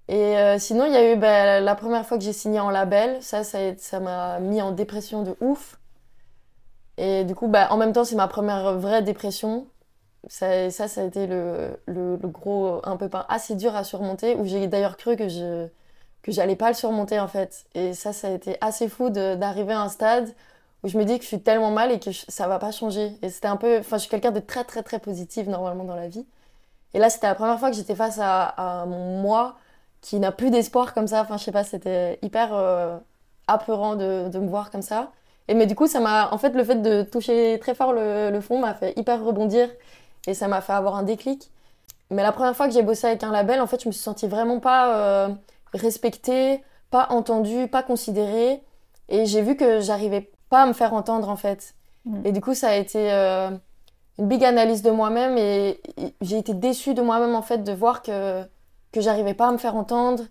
Et 0.09 0.37
euh, 0.37 0.57
sinon, 0.59 0.85
il 0.85 0.93
y 0.93 0.97
a 0.97 1.13
eu 1.13 1.15
bah, 1.17 1.59
la 1.61 1.75
première 1.75 2.05
fois 2.05 2.17
que 2.17 2.23
j'ai 2.23 2.33
signé 2.33 2.59
en 2.59 2.69
label, 2.69 3.21
ça, 3.21 3.43
ça 3.43 3.99
m'a 3.99 4.39
mis 4.39 4.61
en 4.61 4.71
dépression 4.71 5.23
de 5.23 5.35
ouf. 5.39 5.77
Et 6.97 7.23
du 7.23 7.35
coup, 7.35 7.47
bah, 7.47 7.67
en 7.71 7.77
même 7.77 7.93
temps, 7.93 8.03
c'est 8.03 8.15
ma 8.15 8.27
première 8.27 8.77
vraie 8.77 9.01
dépression. 9.01 9.67
Ça, 10.29 10.71
ça, 10.71 10.87
ça 10.87 11.01
a 11.01 11.05
été 11.05 11.27
le, 11.27 11.79
le, 11.87 12.17
le 12.17 12.29
gros, 12.29 12.81
un 12.85 12.97
peu 12.97 13.09
pas 13.09 13.25
assez 13.29 13.55
dur 13.55 13.75
à 13.75 13.83
surmonter, 13.85 14.35
où 14.35 14.45
j'ai 14.45 14.67
d'ailleurs 14.67 14.97
cru 14.97 15.15
que 15.17 15.29
je 15.29 15.67
que 16.23 16.31
j'allais 16.33 16.55
pas 16.57 16.69
le 16.69 16.75
surmonter 16.75 17.19
en 17.19 17.27
fait. 17.29 17.65
Et 17.75 17.93
ça, 17.93 18.13
ça 18.13 18.29
a 18.29 18.31
été 18.31 18.57
assez 18.61 18.89
fou 18.89 19.09
d'arriver 19.11 19.73
à 19.73 19.81
un 19.81 19.89
stade 19.89 20.29
où 20.83 20.87
je 20.89 20.97
me 20.97 21.05
dis 21.05 21.17
que 21.17 21.23
je 21.23 21.27
suis 21.27 21.41
tellement 21.41 21.71
mal 21.71 21.91
et 21.91 21.99
que 21.99 22.11
je- 22.11 22.25
ça 22.29 22.47
va 22.47 22.59
pas 22.59 22.71
changer. 22.71 23.11
Et 23.21 23.29
c'était 23.29 23.47
un 23.47 23.57
peu, 23.57 23.79
enfin, 23.79 23.97
je 23.97 24.01
suis 24.01 24.09
quelqu'un 24.09 24.31
de 24.31 24.39
très 24.39 24.63
très 24.63 24.83
très 24.83 24.99
positif 24.99 25.47
normalement 25.47 25.83
dans 25.83 25.95
la 25.95 26.07
vie. 26.07 26.25
Et 26.93 26.99
là, 26.99 27.09
c'était 27.09 27.27
la 27.27 27.35
première 27.35 27.59
fois 27.59 27.69
que 27.71 27.75
j'étais 27.77 27.95
face 27.95 28.19
à, 28.21 28.85
mon 28.87 29.21
moi 29.21 29.57
qui 30.01 30.19
n'a 30.19 30.31
plus 30.31 30.51
d'espoir 30.51 30.93
comme 30.93 31.07
ça. 31.07 31.21
Enfin, 31.21 31.37
je 31.37 31.43
sais 31.43 31.51
pas, 31.51 31.63
c'était 31.63 32.19
hyper 32.21 32.53
euh, 32.53 32.97
apeurant 33.47 33.95
de, 33.95 34.29
me 34.39 34.47
voir 34.49 34.71
comme 34.71 34.81
ça. 34.81 35.11
Et 35.47 35.53
mais 35.55 35.67
du 35.67 35.75
coup, 35.75 35.87
ça 35.87 35.99
m'a, 35.99 36.31
en 36.33 36.37
fait, 36.37 36.51
le 36.51 36.63
fait 36.63 36.81
de 36.81 37.03
toucher 37.03 37.57
très 37.59 37.75
fort 37.75 37.93
le, 37.93 38.29
le 38.31 38.41
fond 38.41 38.59
m'a 38.59 38.73
fait 38.75 38.97
hyper 38.97 39.23
rebondir 39.23 39.69
et 40.27 40.33
ça 40.33 40.47
m'a 40.47 40.61
fait 40.61 40.73
avoir 40.73 40.95
un 40.95 41.03
déclic. 41.03 41.51
Mais 42.11 42.23
la 42.23 42.31
première 42.31 42.55
fois 42.55 42.67
que 42.67 42.73
j'ai 42.73 42.81
bossé 42.83 43.07
avec 43.07 43.23
un 43.23 43.31
label, 43.31 43.61
en 43.61 43.67
fait, 43.67 43.81
je 43.83 43.87
me 43.87 43.91
suis 43.93 44.01
sentie 44.01 44.27
vraiment 44.27 44.59
pas 44.59 45.27
euh, 45.27 45.29
respectée, 45.73 46.63
pas 46.91 47.07
entendue, 47.11 47.67
pas 47.67 47.83
considérée. 47.83 48.63
Et 49.09 49.25
j'ai 49.25 49.41
vu 49.41 49.55
que 49.55 49.79
j'arrivais 49.79 50.31
pas 50.49 50.63
à 50.63 50.65
me 50.67 50.73
faire 50.73 50.93
entendre, 50.93 51.29
en 51.29 51.35
fait. 51.35 51.75
Mm. 52.05 52.25
Et 52.25 52.31
du 52.31 52.41
coup, 52.41 52.53
ça 52.53 52.69
a 52.69 52.75
été 52.75 53.11
euh, 53.11 53.51
une 54.19 54.27
big 54.27 54.43
analyse 54.43 54.81
de 54.81 54.91
moi-même 54.91 55.37
et, 55.37 55.79
et 55.97 56.15
j'ai 56.21 56.37
été 56.37 56.53
déçue 56.53 56.93
de 56.93 57.01
moi-même, 57.01 57.35
en 57.35 57.41
fait, 57.41 57.59
de 57.63 57.71
voir 57.73 58.01
que, 58.01 58.43
que 58.91 59.01
j'arrivais 59.01 59.33
pas 59.33 59.47
à 59.49 59.51
me 59.51 59.57
faire 59.57 59.75
entendre. 59.75 60.23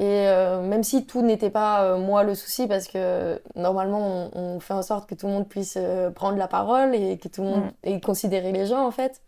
Et 0.00 0.26
euh, 0.28 0.60
même 0.62 0.82
si 0.82 1.06
tout 1.06 1.22
n'était 1.22 1.50
pas 1.50 1.84
euh, 1.84 1.98
moi 1.98 2.24
le 2.24 2.34
souci, 2.34 2.66
parce 2.66 2.88
que 2.88 3.40
normalement, 3.54 4.30
on, 4.34 4.56
on 4.56 4.60
fait 4.60 4.74
en 4.74 4.82
sorte 4.82 5.08
que 5.08 5.14
tout 5.14 5.26
le 5.26 5.32
monde 5.32 5.48
puisse 5.48 5.78
prendre 6.16 6.36
la 6.38 6.48
parole 6.48 6.94
et 6.94 7.18
que 7.18 7.28
tout 7.28 7.42
le 7.42 7.48
monde 7.48 7.64
et 7.84 8.00
considérer 8.00 8.52
les 8.52 8.66
gens, 8.66 8.84
en 8.86 8.90
fait. 8.90 9.22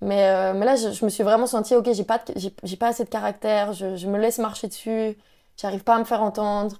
Mais, 0.00 0.54
mais 0.54 0.64
là, 0.66 0.76
je, 0.76 0.92
je 0.92 1.04
me 1.04 1.10
suis 1.10 1.22
vraiment 1.22 1.46
sentie, 1.46 1.74
ok, 1.74 1.92
j'ai 1.92 2.04
pas, 2.04 2.18
de- 2.18 2.76
pas 2.76 2.88
assez 2.88 3.04
de 3.04 3.10
caractère, 3.10 3.72
je, 3.74 3.96
je 3.96 4.06
me 4.08 4.18
laisse 4.18 4.38
marcher 4.38 4.68
dessus, 4.68 5.16
j'arrive 5.56 5.84
pas 5.84 5.96
à 5.96 5.98
me 5.98 6.04
faire 6.04 6.22
entendre. 6.22 6.76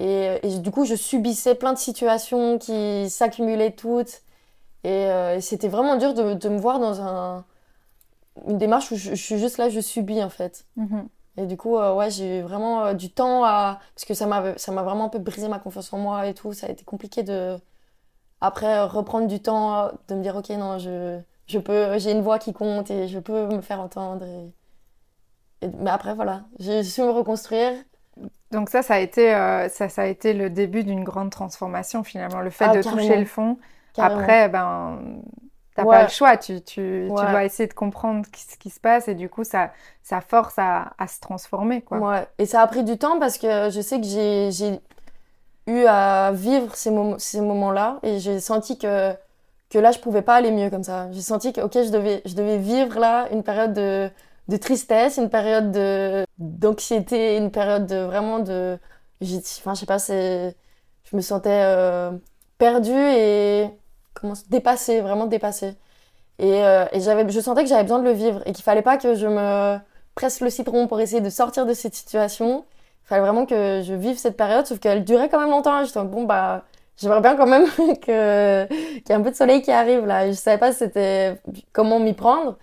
Et, 0.00 0.38
et 0.46 0.58
du 0.60 0.70
coup, 0.70 0.84
je 0.84 0.94
subissais 0.94 1.54
plein 1.54 1.72
de 1.72 1.78
situations 1.78 2.58
qui 2.58 3.10
s'accumulaient 3.10 3.72
toutes. 3.72 4.22
Et, 4.84 5.06
euh, 5.10 5.36
et 5.36 5.40
c'était 5.42 5.68
vraiment 5.68 5.96
dur 5.96 6.14
de, 6.14 6.34
de 6.34 6.48
me 6.50 6.58
voir 6.58 6.80
dans 6.80 7.00
un, 7.02 7.44
une 8.46 8.58
démarche 8.58 8.90
où 8.92 8.96
je, 8.96 9.10
je 9.10 9.22
suis 9.22 9.38
juste 9.38 9.58
là, 9.58 9.68
je 9.68 9.80
subis 9.80 10.22
en 10.22 10.30
fait. 10.30 10.66
Mhm. 10.76 11.08
Et 11.38 11.46
du 11.46 11.56
coup, 11.56 11.76
euh, 11.78 11.94
ouais, 11.94 12.10
j'ai 12.10 12.38
eu 12.40 12.42
vraiment 12.42 12.84
euh, 12.86 12.94
du 12.94 13.10
temps 13.10 13.44
à. 13.44 13.80
Parce 13.94 14.04
que 14.04 14.14
ça 14.14 14.26
m'a 14.26 14.40
vraiment 14.82 15.06
un 15.06 15.08
peu 15.08 15.18
brisé 15.20 15.48
ma 15.48 15.58
confiance 15.60 15.92
en 15.92 15.98
moi 15.98 16.26
et 16.26 16.34
tout. 16.34 16.52
Ça 16.52 16.66
a 16.66 16.70
été 16.70 16.84
compliqué 16.84 17.22
de. 17.22 17.56
Après, 18.40 18.84
reprendre 18.84 19.28
du 19.28 19.40
temps, 19.42 19.90
de 20.08 20.14
me 20.16 20.22
dire, 20.22 20.36
ok, 20.36 20.50
non, 20.50 20.78
je, 20.78 21.20
je 21.46 21.58
peux. 21.58 21.98
J'ai 21.98 22.12
une 22.12 22.22
voix 22.22 22.38
qui 22.38 22.52
compte 22.52 22.90
et 22.90 23.08
je 23.08 23.18
peux 23.20 23.46
me 23.48 23.62
faire 23.62 23.80
entendre. 23.80 24.24
Et... 24.24 24.52
et- 25.62 25.68
mais 25.78 25.90
après, 25.90 26.14
voilà, 26.14 26.44
j'ai 26.58 26.82
su 26.82 27.02
me 27.02 27.10
reconstruire. 27.10 27.72
Donc 28.50 28.70
ça, 28.70 28.82
ça 28.82 28.94
a 28.94 28.98
été, 29.00 29.34
euh, 29.34 29.68
ça, 29.68 29.88
ça 29.88 30.02
a 30.02 30.06
été 30.06 30.32
le 30.32 30.48
début 30.50 30.84
d'une 30.84 31.04
grande 31.04 31.30
transformation 31.30 32.02
finalement. 32.04 32.40
Le 32.40 32.50
fait 32.50 32.64
Ah, 32.66 32.70
de 32.70 32.82
carrément. 32.82 33.02
toucher 33.02 33.16
le 33.18 33.26
fond, 33.26 33.58
carrément. 33.92 34.20
après, 34.26 34.48
ben, 34.48 35.00
t'as 35.74 35.84
Ouais. 35.84 35.96
pas 35.96 36.02
le 36.04 36.08
choix. 36.08 36.36
Tu, 36.38 36.62
tu, 36.62 37.12
tu 37.14 37.14
Ouais. 37.14 37.26
dois 37.26 37.44
essayer 37.44 37.66
de 37.68 37.74
comprendre 37.74 38.24
ce 38.34 38.56
qui 38.56 38.70
se 38.70 38.80
passe 38.80 39.08
et 39.08 39.14
du 39.14 39.28
coup, 39.28 39.44
ça, 39.44 39.72
ça 40.02 40.20
force 40.22 40.58
à, 40.58 40.92
à 40.98 41.06
se 41.08 41.20
transformer, 41.20 41.82
quoi. 41.82 41.98
Ouais. 41.98 42.26
Et 42.38 42.46
ça 42.46 42.62
a 42.62 42.66
pris 42.66 42.84
du 42.84 42.96
temps 42.98 43.18
parce 43.18 43.38
que 43.38 43.70
je 43.70 43.80
sais 43.82 44.00
que 44.00 44.06
j'ai, 44.06 44.50
j'ai 44.52 44.80
eu 45.66 45.84
à 45.86 46.32
vivre 46.32 46.74
ces, 46.76 46.90
mom- 46.90 47.18
ces 47.18 47.40
moments-là 47.40 47.98
et 48.02 48.18
j'ai 48.20 48.40
senti 48.40 48.78
que, 48.78 49.12
que 49.70 49.78
là, 49.78 49.92
je 49.92 49.98
pouvais 50.00 50.22
pas 50.22 50.36
aller 50.36 50.50
mieux 50.50 50.70
comme 50.70 50.84
ça. 50.84 51.10
J'ai 51.12 51.20
senti 51.22 51.52
que, 51.52 51.60
ok, 51.60 51.74
je 51.74 51.90
devais, 51.90 52.22
je 52.26 52.34
devais 52.34 52.58
vivre 52.58 52.98
là 52.98 53.28
une 53.32 53.42
période 53.42 53.74
de, 53.74 54.10
de 54.48 54.56
tristesse, 54.56 55.18
une 55.18 55.30
période 55.30 55.72
de, 55.72 56.24
d'anxiété, 56.38 57.36
une 57.36 57.50
période 57.50 57.86
de 57.86 57.96
vraiment 57.96 58.38
de. 58.40 58.78
Enfin, 59.22 59.74
je 59.74 59.80
sais 59.80 59.86
pas, 59.86 59.98
c'est. 59.98 60.56
Je 61.10 61.16
me 61.16 61.22
sentais 61.22 61.62
euh, 61.64 62.12
perdue 62.58 62.92
et. 62.92 63.68
Comment, 64.14 64.34
dépassée, 64.48 65.00
vraiment 65.00 65.26
dépassée. 65.26 65.76
Et, 66.38 66.64
euh, 66.64 66.86
et 66.92 67.00
j'avais, 67.00 67.28
je 67.28 67.40
sentais 67.40 67.62
que 67.64 67.68
j'avais 67.68 67.82
besoin 67.84 67.98
de 68.00 68.04
le 68.04 68.12
vivre 68.12 68.42
et 68.46 68.52
qu'il 68.52 68.64
fallait 68.64 68.82
pas 68.82 68.96
que 68.98 69.14
je 69.14 69.26
me 69.26 69.78
presse 70.14 70.40
le 70.40 70.50
citron 70.50 70.86
pour 70.88 71.00
essayer 71.00 71.20
de 71.20 71.30
sortir 71.30 71.66
de 71.66 71.74
cette 71.74 71.94
situation. 71.94 72.64
Il 73.04 73.08
fallait 73.08 73.22
vraiment 73.22 73.46
que 73.46 73.82
je 73.84 73.94
vive 73.94 74.18
cette 74.18 74.36
période, 74.36 74.66
sauf 74.66 74.78
qu'elle 74.80 75.04
durait 75.04 75.28
quand 75.28 75.40
même 75.40 75.50
longtemps. 75.50 75.84
J'étais 75.84 75.98
en 75.98 76.04
mode, 76.04 76.12
bon, 76.12 76.24
bah, 76.24 76.64
j'aimerais 76.96 77.20
bien 77.20 77.36
quand 77.36 77.46
même 77.46 77.66
que, 77.76 78.66
qu'il 78.66 79.08
y 79.08 79.12
ait 79.12 79.14
un 79.14 79.22
peu 79.22 79.30
de 79.30 79.36
soleil 79.36 79.62
qui 79.62 79.72
arrive 79.72 80.06
là. 80.06 80.28
Je 80.28 80.32
savais 80.32 80.58
pas 80.58 80.72
c'était 80.72 81.40
comment 81.72 82.00
m'y 82.00 82.14
prendre. 82.14 82.56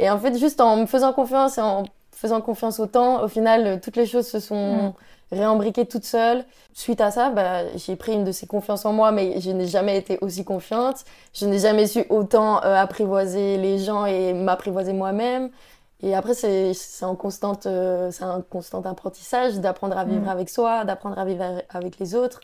Et 0.00 0.10
en 0.10 0.18
fait, 0.18 0.36
juste 0.36 0.60
en 0.60 0.76
me 0.76 0.86
faisant 0.86 1.12
confiance 1.12 1.58
et 1.58 1.60
en 1.60 1.84
faisant 2.12 2.40
confiance 2.40 2.80
au 2.80 2.86
temps, 2.86 3.22
au 3.22 3.28
final, 3.28 3.66
euh, 3.66 3.76
toutes 3.82 3.96
les 3.96 4.06
choses 4.06 4.26
se 4.26 4.40
sont 4.40 4.94
réembriquées 5.30 5.86
toutes 5.86 6.04
seules. 6.04 6.44
Suite 6.72 7.00
à 7.00 7.10
ça, 7.10 7.30
bah, 7.30 7.64
j'ai 7.76 7.96
pris 7.96 8.12
une 8.14 8.24
de 8.24 8.32
ces 8.32 8.46
confiances 8.46 8.84
en 8.84 8.92
moi, 8.92 9.12
mais 9.12 9.40
je 9.40 9.50
n'ai 9.50 9.66
jamais 9.66 9.96
été 9.96 10.18
aussi 10.22 10.44
confiante. 10.44 11.04
Je 11.34 11.46
n'ai 11.46 11.58
jamais 11.60 11.86
su 11.86 12.04
autant 12.08 12.62
euh, 12.64 12.74
apprivoiser 12.74 13.58
les 13.58 13.78
gens 13.78 14.06
et 14.06 14.32
m'apprivoiser 14.32 14.92
moi-même. 14.92 15.50
Et 16.02 16.14
après, 16.14 16.32
c'est 16.34 16.72
c'est 16.74 17.04
en 17.04 17.14
constante, 17.14 17.66
euh, 17.66 18.10
c'est 18.10 18.24
un 18.24 18.40
constant 18.42 18.80
apprentissage 18.82 19.60
d'apprendre 19.60 19.98
à 19.98 20.04
vivre 20.04 20.24
Mm. 20.26 20.28
avec 20.28 20.48
soi, 20.48 20.84
d'apprendre 20.84 21.18
à 21.18 21.24
vivre 21.26 21.44
avec 21.70 21.98
les 21.98 22.14
autres. 22.14 22.40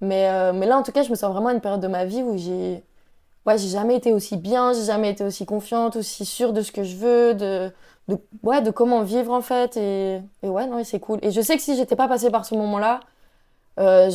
Mais, 0.00 0.28
euh, 0.30 0.52
mais 0.52 0.66
là, 0.66 0.78
en 0.78 0.82
tout 0.82 0.92
cas, 0.92 1.02
je 1.02 1.10
me 1.10 1.16
sens 1.16 1.32
vraiment 1.32 1.48
à 1.48 1.52
une 1.54 1.60
période 1.60 1.80
de 1.80 1.88
ma 1.88 2.04
vie 2.04 2.22
où 2.22 2.36
j'ai 2.38 2.84
ouais, 3.46 3.58
j'ai 3.58 3.68
jamais 3.68 3.96
été 3.96 4.12
aussi 4.12 4.36
bien, 4.36 4.72
j'ai 4.72 4.84
jamais 4.84 5.10
été 5.10 5.24
aussi 5.24 5.46
confiante, 5.46 5.96
aussi 5.96 6.24
sûre 6.24 6.52
de 6.52 6.62
ce 6.62 6.72
que 6.72 6.82
je 6.84 6.96
veux, 6.96 7.34
de, 7.34 7.72
de, 8.08 8.18
ouais, 8.42 8.62
de 8.62 8.70
comment 8.70 9.02
vivre 9.02 9.32
en 9.32 9.42
fait. 9.42 9.76
Et, 9.76 10.20
et 10.42 10.48
ouais, 10.48 10.66
non, 10.66 10.82
c'est 10.84 11.00
cool. 11.00 11.18
Et 11.22 11.30
je 11.30 11.40
sais 11.40 11.56
que 11.56 11.62
si 11.62 11.76
j'étais 11.76 11.96
pas 11.96 12.08
passée 12.08 12.30
par 12.30 12.44
ce 12.46 12.54
moment-là, 12.56 13.00
euh, 13.80 14.10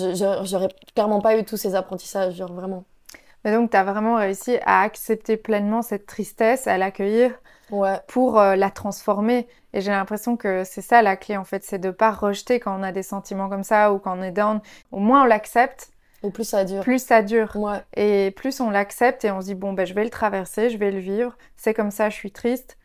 j'aurais 0.45 0.69
clairement 0.95 1.21
pas 1.21 1.37
eu 1.37 1.45
tous 1.45 1.57
ces 1.57 1.75
apprentissages, 1.75 2.35
genre 2.35 2.53
vraiment. 2.53 2.85
Mais 3.43 3.53
donc, 3.53 3.71
tu 3.71 3.77
as 3.77 3.83
vraiment 3.83 4.17
réussi 4.17 4.57
à 4.65 4.81
accepter 4.81 5.37
pleinement 5.37 5.81
cette 5.81 6.05
tristesse, 6.05 6.67
à 6.67 6.77
l'accueillir 6.77 7.31
Ouais, 7.69 7.99
pour 8.07 8.39
euh, 8.39 8.55
la 8.55 8.71
transformer. 8.71 9.47
Et 9.73 9.81
j'ai 9.81 9.91
l'impression 9.91 10.37
que 10.37 10.63
c'est 10.63 10.81
ça 10.81 11.01
la 11.01 11.15
clé, 11.17 11.37
en 11.37 11.43
fait, 11.45 11.63
c'est 11.63 11.79
de 11.79 11.91
pas 11.91 12.11
rejeter 12.11 12.59
quand 12.59 12.77
on 12.79 12.83
a 12.83 12.91
des 12.91 13.03
sentiments 13.03 13.49
comme 13.49 13.63
ça 13.63 13.93
ou 13.93 13.99
quand 13.99 14.17
on 14.17 14.23
est 14.23 14.31
down. 14.31 14.61
Au 14.91 14.99
moins, 14.99 15.23
on 15.23 15.25
l'accepte, 15.25 15.91
et 16.23 16.31
plus 16.31 16.43
ça 16.43 16.65
dure. 16.65 16.83
plus 16.83 17.03
ça 17.03 17.21
dure. 17.21 17.55
Ouais, 17.55 17.81
Et 17.95 18.31
plus 18.35 18.59
on 18.61 18.69
l'accepte 18.69 19.23
et 19.25 19.31
on 19.31 19.41
se 19.41 19.47
dit, 19.47 19.55
bon, 19.55 19.73
ben, 19.73 19.85
je 19.85 19.93
vais 19.93 20.03
le 20.03 20.09
traverser, 20.09 20.69
je 20.69 20.77
vais 20.77 20.91
le 20.91 20.99
vivre, 20.99 21.37
c'est 21.57 21.73
comme 21.73 21.91
ça, 21.91 22.09
je 22.09 22.15
suis 22.15 22.31
triste. 22.31 22.77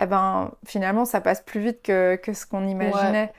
Eh 0.00 0.06
ben, 0.06 0.52
finalement, 0.66 1.04
ça 1.04 1.20
passe 1.20 1.42
plus 1.42 1.60
vite 1.60 1.82
que, 1.82 2.16
que 2.16 2.32
ce 2.32 2.46
qu'on 2.46 2.66
imaginait. 2.66 3.32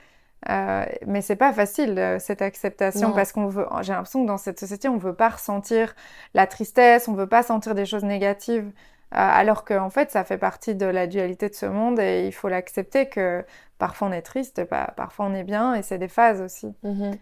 Euh, 0.50 0.84
mais 1.06 1.22
c'est 1.22 1.36
pas 1.36 1.52
facile, 1.52 1.98
euh, 1.98 2.18
cette 2.18 2.42
acceptation, 2.42 3.10
Non. 3.10 3.14
parce 3.14 3.32
qu'on 3.32 3.46
veut, 3.46 3.66
j'ai 3.82 3.92
l'impression 3.92 4.22
que 4.22 4.26
dans 4.28 4.38
cette 4.38 4.58
société, 4.58 4.88
on 4.88 4.96
veut 4.98 5.14
pas 5.14 5.28
ressentir 5.30 5.94
la 6.34 6.46
tristesse, 6.48 7.06
on 7.08 7.14
veut 7.14 7.28
pas 7.28 7.44
sentir 7.44 7.74
des 7.76 7.86
choses 7.86 8.02
négatives, 8.04 8.66
euh, 8.66 8.72
alors 9.12 9.64
qu'en 9.64 9.88
fait, 9.90 10.10
ça 10.10 10.24
fait 10.24 10.38
partie 10.38 10.74
de 10.74 10.86
la 10.86 11.06
dualité 11.06 11.48
de 11.48 11.54
ce 11.54 11.66
monde 11.66 12.00
et 12.00 12.26
il 12.26 12.32
faut 12.32 12.48
l'accepter 12.48 13.08
que 13.08 13.44
parfois 13.78 14.08
on 14.08 14.12
est 14.12 14.22
triste, 14.22 14.64
pa- 14.64 14.92
parfois 14.96 15.26
on 15.26 15.34
est 15.34 15.44
bien 15.44 15.74
et 15.76 15.82
c'est 15.82 15.98
des 15.98 16.08
phases 16.08 16.40
aussi. 16.40 16.74
Mhm. 16.82 17.12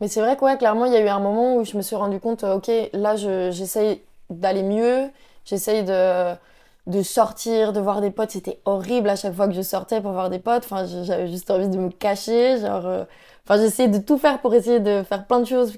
Mais 0.00 0.08
c'est 0.08 0.20
vrai 0.20 0.36
que 0.36 0.44
ouais, 0.44 0.56
clairement, 0.56 0.86
il 0.86 0.92
y 0.92 0.96
a 0.96 1.00
eu 1.00 1.08
un 1.08 1.20
moment 1.20 1.56
où 1.56 1.64
je 1.64 1.76
me 1.76 1.82
suis 1.82 1.96
rendu 1.96 2.20
compte, 2.20 2.44
euh, 2.44 2.54
ok, 2.56 2.70
là, 2.94 3.16
je- 3.16 3.50
j'essaye 3.50 4.02
d'aller 4.30 4.62
mieux, 4.62 5.10
j'essaye 5.44 5.84
de, 5.84 6.34
de 6.86 7.02
sortir, 7.02 7.72
de 7.72 7.80
voir 7.80 8.00
des 8.00 8.10
potes. 8.10 8.30
C'était 8.30 8.60
horrible 8.64 9.10
à 9.10 9.16
chaque 9.16 9.34
fois 9.34 9.46
que 9.48 9.54
je 9.54 9.60
sortais 9.62 10.00
pour 10.00 10.12
voir 10.12 10.30
des 10.30 10.38
potes. 10.38 10.64
Enfin, 10.64 10.86
j'avais 11.04 11.28
juste 11.28 11.50
envie 11.50 11.68
de 11.68 11.76
me 11.78 11.90
cacher. 11.90 12.58
Genre, 12.60 12.86
euh, 12.86 13.04
enfin, 13.44 13.60
j'essayais 13.60 13.88
de 13.88 13.98
tout 13.98 14.16
faire 14.18 14.40
pour 14.40 14.54
essayer 14.54 14.80
de 14.80 15.02
faire 15.02 15.26
plein 15.26 15.40
de 15.40 15.44
choses 15.46 15.74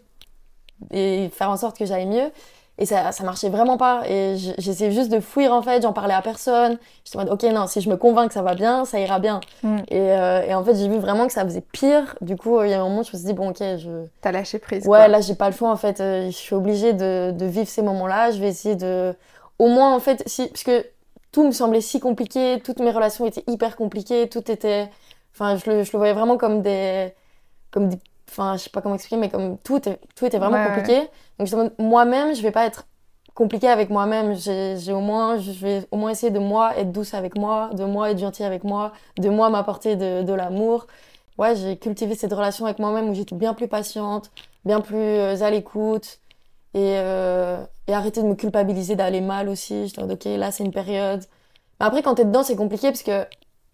et 0.91 1.29
faire 1.33 1.51
en 1.51 1.57
sorte 1.57 1.77
que 1.79 1.87
j'aille 1.87 2.07
mieux. 2.07 2.31
Et 2.79 2.87
ça, 2.87 3.13
ça 3.13 3.23
marchait 3.23 3.51
vraiment 3.51 3.77
pas. 3.77 4.03
Et 4.09 4.37
j'essayais 4.59 4.91
juste 4.91 5.11
de 5.11 5.21
fuir 5.21 5.53
en 5.53 5.63
fait, 5.63 5.83
j'en 5.83 5.93
parlais 5.93 6.15
à 6.15 6.23
personne. 6.23 6.79
J'étais 7.05 7.19
en 7.19 7.21
mode, 7.21 7.33
ok, 7.33 7.43
non, 7.53 7.67
si 7.67 7.81
je 7.81 7.91
me 7.91 7.97
convainc 7.97 8.29
que 8.29 8.35
ça 8.35 8.43
va 8.43 8.55
bien, 8.55 8.85
ça 8.85 8.99
ira 8.99 9.19
bien. 9.19 9.41
Mm. 9.63 9.79
Et, 9.89 10.01
euh, 10.01 10.43
et 10.43 10.55
en 10.55 10.65
fait, 10.65 10.75
j'ai 10.75 10.89
vu 10.89 10.99
vraiment 10.99 11.27
que 11.27 11.33
ça 11.33 11.45
faisait 11.45 11.61
pire. 11.61 12.17
Du 12.23 12.37
coup, 12.37 12.63
il 12.63 12.71
y 12.71 12.75
a 12.75 12.81
un 12.81 12.85
moment 12.85 13.03
je 13.03 13.13
me 13.13 13.19
suis 13.19 13.27
dit, 13.27 13.35
bon, 13.35 13.51
ok, 13.51 13.59
je. 13.59 14.07
T'as 14.23 14.33
lâché 14.33 14.59
prise. 14.59 14.87
Ouais, 14.87 14.99
quoi. 14.99 15.09
là, 15.09 15.21
j'ai 15.21 15.35
pas 15.35 15.51
le 15.51 15.55
choix 15.55 15.71
en 15.71 15.77
fait. 15.77 16.01
Euh, 16.01 16.27
je 16.27 16.37
suis 16.37 16.55
obligée 16.55 16.95
de, 16.95 17.31
de 17.33 17.47
vivre 17.47 17.69
ces 17.69 17.83
moments-là. 17.83 18.31
Je 18.31 18.41
vais 18.41 18.49
essayer 18.49 18.75
de. 18.75 19.15
Au 19.59 19.69
moins, 19.69 19.95
en 19.95 20.01
fait, 20.01 20.23
si. 20.27 20.49
Parce 20.49 20.65
que 20.65 20.87
tout 21.31 21.45
me 21.45 21.53
semblait 21.53 21.81
si 21.83 22.01
compliqué, 22.01 22.61
toutes 22.65 22.81
mes 22.81 22.91
relations 22.91 23.27
étaient 23.27 23.45
hyper 23.47 23.77
compliquées, 23.77 24.29
tout 24.29 24.51
était. 24.51 24.89
Enfin, 25.35 25.57
je 25.57 25.71
le, 25.71 25.83
je 25.83 25.93
le 25.93 25.99
voyais 25.99 26.15
vraiment 26.15 26.39
comme 26.39 26.63
des. 26.63 27.13
Comme 27.71 27.91
des. 27.91 27.99
Enfin, 28.33 28.57
je 28.57 28.64
sais 28.64 28.71
pas 28.71 28.81
comment 28.83 28.95
expliquer, 28.95 29.16
mais 29.21 29.29
comme 29.31 29.59
tout 29.59 29.77
était, 29.77 30.01
tout 30.16 30.25
était 30.27 30.38
vraiment 30.38 30.59
Ouais, 30.59 30.66
compliqué. 30.66 31.09
Donc, 31.38 31.49
je 31.49 31.83
moi-même, 31.83 32.35
je 32.35 32.42
vais 32.42 32.51
pas 32.53 32.64
être 32.66 32.87
compliquée 33.35 33.68
avec 33.68 33.90
moi-même. 33.90 34.35
J'ai 34.37 34.92
au 34.92 35.01
moins. 35.01 35.38
Je 35.38 35.51
vais 35.53 35.87
au 35.90 35.97
moins 35.97 36.11
essayer 36.11 36.33
de 36.33 36.38
moi 36.38 36.77
être 36.79 36.92
douce 36.92 37.14
avec 37.14 37.37
moi, 37.37 37.71
de 37.75 37.85
moi 37.85 38.11
être 38.11 38.18
gentille 38.18 38.47
avec 38.47 38.64
moi, 38.64 38.92
de 39.18 39.29
moi 39.31 39.51
m'apporter 39.51 39.97
de, 39.97 40.23
de 40.23 40.33
l'amour. 40.33 40.87
Ouais, 41.38 41.57
j'ai 41.57 41.77
cultivé 41.79 42.14
cette 42.14 42.33
relation 42.33 42.66
avec 42.66 42.79
moi-même 42.79 43.09
où 43.11 43.14
j'étais 43.14 43.35
bien 43.35 43.55
plus 43.55 43.68
patiente, 43.68 44.31
bien 44.64 44.81
plus 44.81 44.97
euh, 44.99 45.42
à 45.42 45.51
l'écoute 45.51 46.21
et, 46.75 46.97
euh, 46.99 47.64
et 47.88 47.95
arrêter 47.95 48.23
de 48.23 48.29
me 48.29 48.35
culpabiliser 48.35 48.97
d'aller 48.97 49.21
mal 49.21 49.49
aussi. 49.49 49.88
J'étais 49.88 50.03
en 50.03 50.11
ok, 50.11 50.25
là 50.27 50.53
c'est 50.53 50.64
une 50.64 50.73
période. 50.73 51.25
Mais 51.81 51.87
après, 51.87 52.03
quand 52.03 52.14
t'es 52.16 52.25
dedans, 52.25 52.42
c'est 52.42 52.57
compliqué 52.57 52.88
parce 52.88 53.03
que 53.03 53.27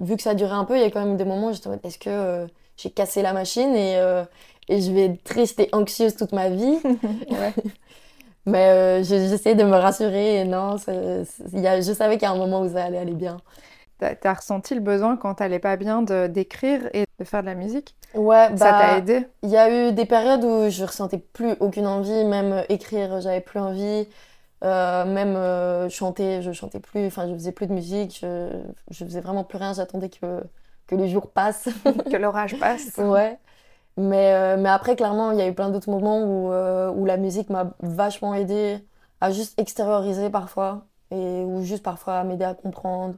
vu 0.03 0.17
que 0.17 0.23
ça 0.23 0.31
a 0.31 0.35
duré 0.35 0.53
un 0.53 0.65
peu, 0.65 0.77
il 0.77 0.81
y 0.83 0.85
a 0.85 0.91
quand 0.91 1.05
même 1.05 1.17
des 1.17 1.25
moments 1.25 1.49
où 1.49 1.53
j'étais 1.53 1.69
est-ce 1.85 1.99
que 1.99 2.11
euh, 2.11 2.47
j'ai 2.79 2.91
cassé 2.91 3.23
la 3.23 3.35
machine 3.35 3.75
et, 3.77 3.99
euh, 3.99 4.25
et 4.69 4.81
je 4.83 4.93
vais 4.93 5.07
être 5.07 5.25
triste 5.25 5.61
et 5.61 5.71
anxieuse 5.73 6.17
toute 6.17 6.33
ma 6.33 6.51
vie 6.51 6.79
Ouais. 7.31 7.55
Mais 8.47 9.01
euh, 9.01 9.03
j'essayais 9.05 9.55
de 9.55 9.65
me 9.65 9.77
rassurer 9.77 10.41
et 10.41 10.45
non, 10.45 10.77
il 11.53 11.61
y 11.61 11.67
a, 11.67 11.81
je 11.81 11.93
savais 11.93 12.15
qu'il 12.17 12.23
y 12.23 12.31
a 12.31 12.33
un 12.33 12.37
moment 12.39 12.63
où 12.63 12.69
ça 12.73 12.85
allait 12.85 12.99
aller 12.99 13.15
bien. 13.15 13.39
T'as 13.99 14.35
ressenti 14.35 14.75
le 14.75 14.81
besoin 14.81 15.17
quand 15.17 15.35
t'allais 15.37 15.59
pas 15.59 15.77
bien 15.77 16.03
d'écrire 16.03 16.89
et 16.95 17.05
de 17.19 17.25
faire 17.25 17.41
de 17.43 17.47
la 17.47 17.55
musique? 17.55 17.97
Ouais, 18.15 18.51
Ça 18.57 18.57
bah, 18.57 18.75
t'a 18.75 18.93
aidé? 18.95 19.27
Il 19.43 19.51
y 19.51 19.57
a 19.57 19.91
eu 19.91 19.93
des 19.93 20.07
périodes 20.07 20.45
où 20.45 20.71
je 20.71 20.85
ressentais 20.85 21.19
plus 21.19 21.53
aucune 21.61 21.87
envie, 21.87 22.25
même 22.25 22.53
euh, 22.53 22.65
écrire, 22.69 23.21
j'avais 23.21 23.41
plus 23.41 23.61
envie, 23.61 24.09
Euh, 24.65 25.07
même 25.07 25.37
euh, 25.37 25.89
chanter, 25.91 26.43
je 26.43 26.53
chantais 26.53 26.81
plus, 26.81 27.09
enfin 27.09 27.29
je 27.29 27.35
faisais 27.35 27.53
plus 27.53 27.67
de 27.69 27.73
musique, 27.75 28.19
je, 28.23 28.63
je 28.93 29.05
faisais 29.07 29.23
vraiment 29.23 29.45
plus 29.45 29.59
rien, 29.59 29.75
j'attendais 29.75 30.11
que, 30.11 30.45
que 30.89 30.97
les 30.97 31.09
jours 31.09 31.31
passent. 31.31 31.69
que 32.11 32.17
l'orage 32.17 32.59
passe. 32.59 32.97
Ouais. 32.99 33.39
Mais, 33.97 34.33
euh, 34.35 34.57
mais 34.57 34.69
après, 34.69 34.97
clairement, 34.97 35.33
il 35.33 35.39
y 35.39 35.43
a 35.43 35.49
eu 35.49 35.55
plein 35.55 35.71
d'autres 35.71 35.91
moments 35.91 36.23
où, 36.23 36.53
euh, 36.53 36.91
où 36.91 37.05
la 37.05 37.17
musique 37.17 37.51
m'a 37.51 37.75
vachement 37.81 38.35
aidé 38.35 38.79
à 39.21 39.31
juste 39.31 39.59
extérioriser 39.61 40.31
parfois, 40.31 40.87
et 41.11 41.45
ou 41.45 41.63
juste 41.63 41.83
parfois 41.83 42.19
à 42.19 42.25
m'aider 42.25 42.45
à 42.45 42.55
comprendre. 42.55 43.17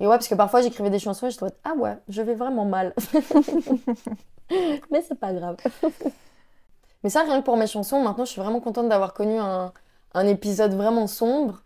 Et 0.00 0.06
ouais, 0.06 0.16
parce 0.16 0.28
que 0.28 0.34
parfois 0.34 0.62
j'écrivais 0.62 0.90
des 0.90 0.98
chansons 0.98 1.26
et 1.26 1.30
je 1.30 1.36
trouvais, 1.36 1.52
ah 1.64 1.74
ouais, 1.74 1.96
je 2.08 2.22
vais 2.22 2.34
vraiment 2.34 2.64
mal. 2.64 2.94
Mais 4.90 5.02
c'est 5.02 5.18
pas 5.18 5.32
grave. 5.32 5.56
Mais 7.04 7.10
ça, 7.10 7.22
rien 7.22 7.40
que 7.40 7.44
pour 7.44 7.56
mes 7.56 7.66
chansons, 7.66 8.02
maintenant 8.02 8.24
je 8.24 8.30
suis 8.32 8.40
vraiment 8.40 8.60
contente 8.60 8.88
d'avoir 8.88 9.14
connu 9.14 9.38
un, 9.38 9.72
un 10.14 10.26
épisode 10.26 10.74
vraiment 10.74 11.06
sombre 11.06 11.62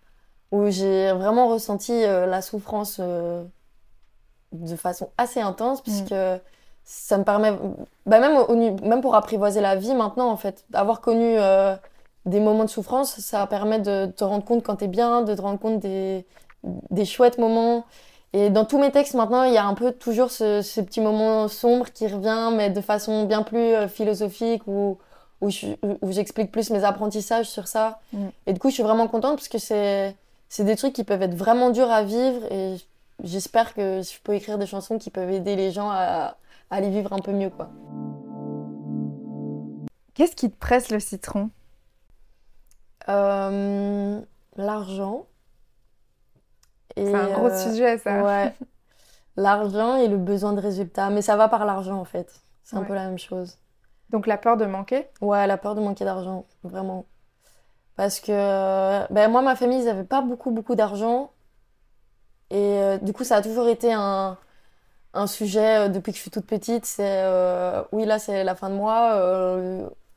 où 0.51 0.69
j'ai 0.71 1.13
vraiment 1.13 1.49
ressenti 1.49 1.93
euh, 1.93 2.27
la 2.27 2.43
souffrance 2.43 3.01
de 4.55 4.77
façon 4.77 5.09
assez 5.19 5.41
intense, 5.41 5.81
puisque 5.83 6.15
ça 6.85 7.19
me 7.19 7.25
permet, 7.25 7.53
bah 8.07 8.21
même, 8.21 8.37
au- 8.37 8.55
même 8.57 9.01
pour 9.01 9.15
apprivoiser 9.15 9.61
la 9.61 9.77
vie 9.77 9.95
maintenant, 9.95 10.29
en 10.31 10.37
fait, 10.37 10.65
d'avoir 10.71 11.01
connu 11.01 11.37
euh, 11.39 11.75
des 12.27 12.41
moments 12.41 12.65
de 12.65 12.71
souffrance, 12.71 13.19
ça 13.21 13.47
permet 13.47 13.79
de 13.79 14.07
te 14.07 14.25
rendre 14.25 14.45
compte 14.45 14.63
quand 14.63 14.77
t'es 14.77 14.89
bien, 14.89 15.23
de 15.23 15.35
te 15.35 15.41
rendre 15.43 15.59
compte 15.59 15.81
des, 15.81 16.25
des 16.91 17.05
chouettes 17.05 17.39
moments. 17.39 17.85
Et 18.33 18.51
dans 18.51 18.65
tous 18.65 18.79
mes 18.79 18.91
textes 18.91 19.15
maintenant, 19.15 19.45
il 19.45 19.53
y 19.55 19.59
a 19.59 19.65
un 19.65 19.75
peu 19.75 19.93
toujours 19.93 20.31
ce, 20.31 20.61
ce 20.61 20.81
petit 20.81 21.01
moment 21.01 21.47
sombre 21.49 21.87
qui 21.93 22.07
revient, 22.09 22.51
mais 22.55 22.69
de 22.71 22.81
façon 22.81 23.25
bien 23.25 23.43
plus 23.43 23.59
euh, 23.75 23.89
philosophique, 23.89 24.63
où, 24.67 24.99
où 25.41 25.51
je- 25.51 25.67
où 26.03 26.11
j'explique 26.13 26.51
plus 26.51 26.71
mes 26.71 26.85
apprentissages 26.85 27.47
sur 27.49 27.69
ça. 27.69 27.99
Mm. 28.13 28.27
Et 28.47 28.53
du 28.53 28.59
coup, 28.61 28.69
je 28.71 28.75
suis 28.75 28.83
vraiment 28.83 29.07
contente 29.09 29.37
parce 29.37 29.49
que 29.49 29.59
c'est 29.59 30.15
c'est 30.49 30.65
des 30.65 30.77
trucs 30.77 30.93
qui 30.93 31.03
peuvent 31.05 31.23
être 31.23 31.35
vraiment 31.35 31.71
durs 31.71 31.91
à 31.91 32.03
vivre 32.03 32.41
et 32.53 32.77
j'espère 33.23 33.75
que 33.75 34.03
je 34.03 34.21
peux 34.23 34.35
écrire 34.35 34.59
des 34.59 34.67
chansons 34.67 34.99
qui 34.99 35.11
peuvent 35.11 35.31
aider 35.31 35.57
les 35.57 35.71
gens 35.71 35.91
à, 35.91 36.37
à 36.71 36.81
les 36.81 36.91
vivre 36.91 37.13
un 37.13 37.21
peu 37.21 37.33
mieux, 37.33 37.51
quoi. 37.51 37.71
Qu'est-ce 40.15 40.37
qui 40.37 40.51
te 40.51 40.57
presse 40.57 40.91
le 40.91 41.01
citron? 41.01 41.51
Euh, 43.09 44.21
L'argent. 44.57 45.27
C'est 46.97 47.13
un 47.13 47.33
gros 47.33 47.49
euh, 47.49 47.71
sujet, 47.71 47.99
ça. 47.99 48.23
Ouais. 48.23 48.55
L'argent 49.37 49.97
et 49.97 50.07
le 50.07 50.17
besoin 50.17 50.53
de 50.53 50.61
résultats. 50.61 51.11
Mais 51.11 51.23
ça 51.23 51.37
va 51.37 51.49
par 51.49 51.65
l'argent, 51.65 51.99
en 51.99 52.05
fait. 52.05 52.33
C'est 52.63 52.77
un 52.77 52.85
peu 52.85 52.95
la 52.95 53.07
même 53.07 53.19
chose. 53.19 53.59
Donc 54.11 54.29
la 54.29 54.39
peur 54.39 54.57
de 54.57 54.65
manquer? 54.65 55.09
Ouais, 55.21 55.47
la 55.49 55.59
peur 55.59 55.75
de 55.75 55.81
manquer 55.81 56.05
d'argent, 56.05 56.47
vraiment. 56.63 57.05
Parce 57.97 58.21
que 58.21 59.13
ben, 59.13 59.29
moi, 59.29 59.43
ma 59.43 59.57
famille, 59.57 59.81
ils 59.81 59.87
n'avaient 59.87 60.05
pas 60.05 60.23
beaucoup, 60.23 60.53
beaucoup 60.53 60.77
d'argent. 60.77 61.33
Et 62.55 62.79
euh, 62.79 62.99
du 62.99 63.13
coup, 63.13 63.25
ça 63.25 63.37
a 63.37 63.43
toujours 63.43 63.67
été 63.69 63.93
un, 63.93 64.39
un 65.13 65.27
sujet 65.27 65.87
euh, 65.87 65.89
depuis 65.89 66.13
que 66.13 66.17
je 66.17 66.23
suis 66.23 66.31
toute 66.31 66.47
petite. 66.47 66.87
C'est 66.87 67.03
euh, 67.05 67.83
oui, 67.91 68.05
là, 68.07 68.21
c'est 68.21 68.45
la 68.45 68.55
fin 68.55 68.71
de 68.71 68.77
mois. 68.77 69.17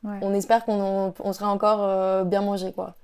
Ouais. 0.04 0.18
On 0.22 0.32
espère 0.32 0.64
qu'on 0.64 1.12
on 1.18 1.32
sera 1.32 1.48
encore 1.48 2.24
bien 2.24 2.40
mangé, 2.40 2.72
quoi. 2.72 2.94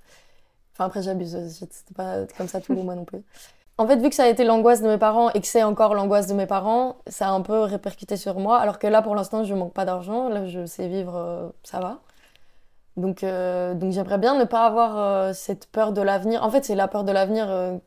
Enfin, 0.72 0.84
après, 0.84 1.02
j'abuse. 1.02 1.36
C'était 1.48 1.94
pas 1.96 2.18
comme 2.38 2.46
ça 2.46 2.60
tous 2.60 2.74
les 2.74 2.82
mois 2.84 2.94
non 2.94 3.04
plus. 3.04 3.22
En 3.76 3.88
fait, 3.88 3.96
vu 3.96 4.08
que 4.08 4.14
ça 4.14 4.22
a 4.22 4.28
été 4.28 4.44
l'angoisse 4.44 4.82
de 4.82 4.86
mes 4.86 4.98
parents 4.98 5.30
et 5.30 5.40
que 5.40 5.48
c'est 5.48 5.64
encore 5.64 5.94
l'angoisse 5.94 6.28
de 6.28 6.34
mes 6.34 6.46
parents, 6.46 6.98
ça 7.08 7.26
a 7.26 7.32
un 7.32 7.40
peu 7.40 7.62
répercuté 7.62 8.16
sur 8.16 8.38
moi. 8.38 8.58
Alors 8.60 8.78
que 8.78 8.86
là, 8.86 9.02
pour 9.02 9.16
l'instant, 9.16 9.42
je 9.42 9.52
manque 9.52 9.72
pas 9.72 9.84
d'argent. 9.84 10.28
Là, 10.28 10.46
je 10.46 10.64
sais 10.64 10.86
vivre, 10.86 11.52
ça 11.64 11.80
va. 11.80 11.98
Donc, 12.96 13.22
donc 13.24 13.90
j'aimerais 13.90 14.18
bien 14.18 14.38
ne 14.38 14.44
pas 14.44 14.64
avoir 14.64 15.34
cette 15.34 15.66
peur 15.66 15.92
de 15.92 16.02
l'avenir. 16.02 16.44
En 16.44 16.50
fait, 16.50 16.64
c'est 16.64 16.76
la 16.76 16.86
peur 16.86 17.02
de 17.02 17.10
l'avenir 17.10 17.80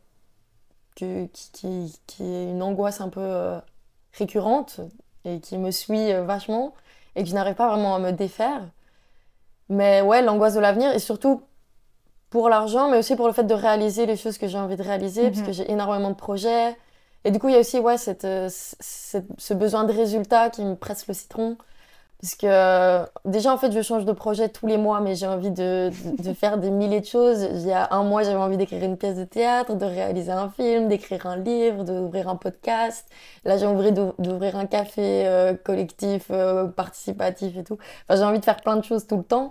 que- 0.98 1.26
qui, 1.28 1.52
qui, 1.54 2.00
qui 2.08 2.24
est 2.24 2.50
une 2.52 2.62
angoisse 2.64 3.00
un 3.02 3.10
peu 3.10 3.22
euh, 3.22 3.60
récurrente 4.14 4.82
et 5.26 5.40
qui 5.40 5.58
me 5.58 5.72
suit 5.72 6.12
euh, 6.12 6.24
vachement 6.24 6.74
et 7.16 7.24
que 7.24 7.30
je 7.30 7.34
n'arrive 7.36 7.56
pas 7.56 7.70
vraiment 7.70 7.96
à 7.96 8.00
me 8.00 8.12
défaire. 8.12 8.64
Mais 9.70 10.02
ouais, 10.02 10.22
l'angoisse 10.22 10.54
de 10.56 10.60
l'avenir 10.60 10.92
et 10.94 11.00
surtout 11.00 11.42
pour 12.30 12.50
l'argent, 12.50 12.90
mais 12.90 12.98
aussi 12.98 13.16
pour 13.16 13.28
le 13.28 13.34
fait 13.34 13.44
de 13.44 13.54
réaliser 13.54 14.06
les 14.06 14.18
choses 14.18 14.38
que 14.38 14.48
j'ai 14.48 14.58
envie 14.58 14.76
de 14.76 14.84
réaliser, 14.84 15.24
Mhm. 15.24 15.32
parce 15.34 15.46
que 15.48 15.52
j'ai 15.54 15.72
énormément 15.72 16.10
de 16.10 16.16
projets. 16.16 16.76
Et 17.24 17.32
du 17.32 17.40
coup, 17.40 17.48
il 17.50 17.54
y 17.54 17.58
a 17.58 17.60
aussi 17.60 17.80
ouais, 17.80 17.98
cette, 17.98 18.26
euh, 18.26 18.48
cette- 18.52 19.28
ce 19.38 19.54
besoin 19.54 19.84
de 19.86 19.94
résultat 19.94 20.50
qui 20.50 20.64
me 20.64 20.76
presse 20.76 21.08
le 21.08 21.14
citron. 21.14 21.58
Parce 22.22 22.34
que 22.34 22.48
euh, 22.48 23.06
déjà, 23.26 23.54
en 23.54 23.58
fait, 23.58 23.72
je 23.72 23.82
change 23.84 24.04
de 24.04 24.12
projet 24.12 24.50
tous 24.50 24.66
les 24.66 24.78
mois, 24.78 25.02
mais 25.02 25.14
j'ai 25.14 25.28
envie 25.28 25.52
de, 25.52 25.92
de, 26.18 26.34
faire 26.34 26.58
des 26.58 26.72
milliers 26.72 27.00
de 27.00 27.06
choses. 27.06 27.48
Il 27.52 27.68
y 27.68 27.72
a 27.72 27.90
un 27.92 28.04
mois, 28.04 28.24
j'avais 28.24 28.38
envie 28.38 28.58
d'écrire 28.58 28.84
une 28.84 28.98
pièce 28.98 29.18
de 29.18 29.24
théâtre, 29.24 29.76
de 29.76 29.86
réaliser 29.86 30.32
un 30.32 30.50
film, 30.50 30.88
d'écrire 30.88 31.28
un 31.28 31.38
livre, 31.38 31.84
d'ouvrir 31.84 32.28
un 32.28 32.36
podcast. 32.36 33.08
Là, 33.46 33.58
j'ai 33.58 33.68
envie 33.68 33.92
d'ouvrir 33.92 34.56
un 34.56 34.66
café 34.66 35.28
euh, 35.28 35.54
collectif, 35.54 36.26
euh, 36.32 36.66
participatif 36.66 37.56
et 37.56 37.64
tout. 37.64 37.78
Enfin, 38.10 38.20
j'ai 38.20 38.26
envie 38.26 38.40
de 38.40 38.46
faire 38.46 38.62
plein 38.62 38.78
de 38.78 38.84
choses 38.84 39.06
tout 39.06 39.18
le 39.18 39.24
temps. 39.24 39.50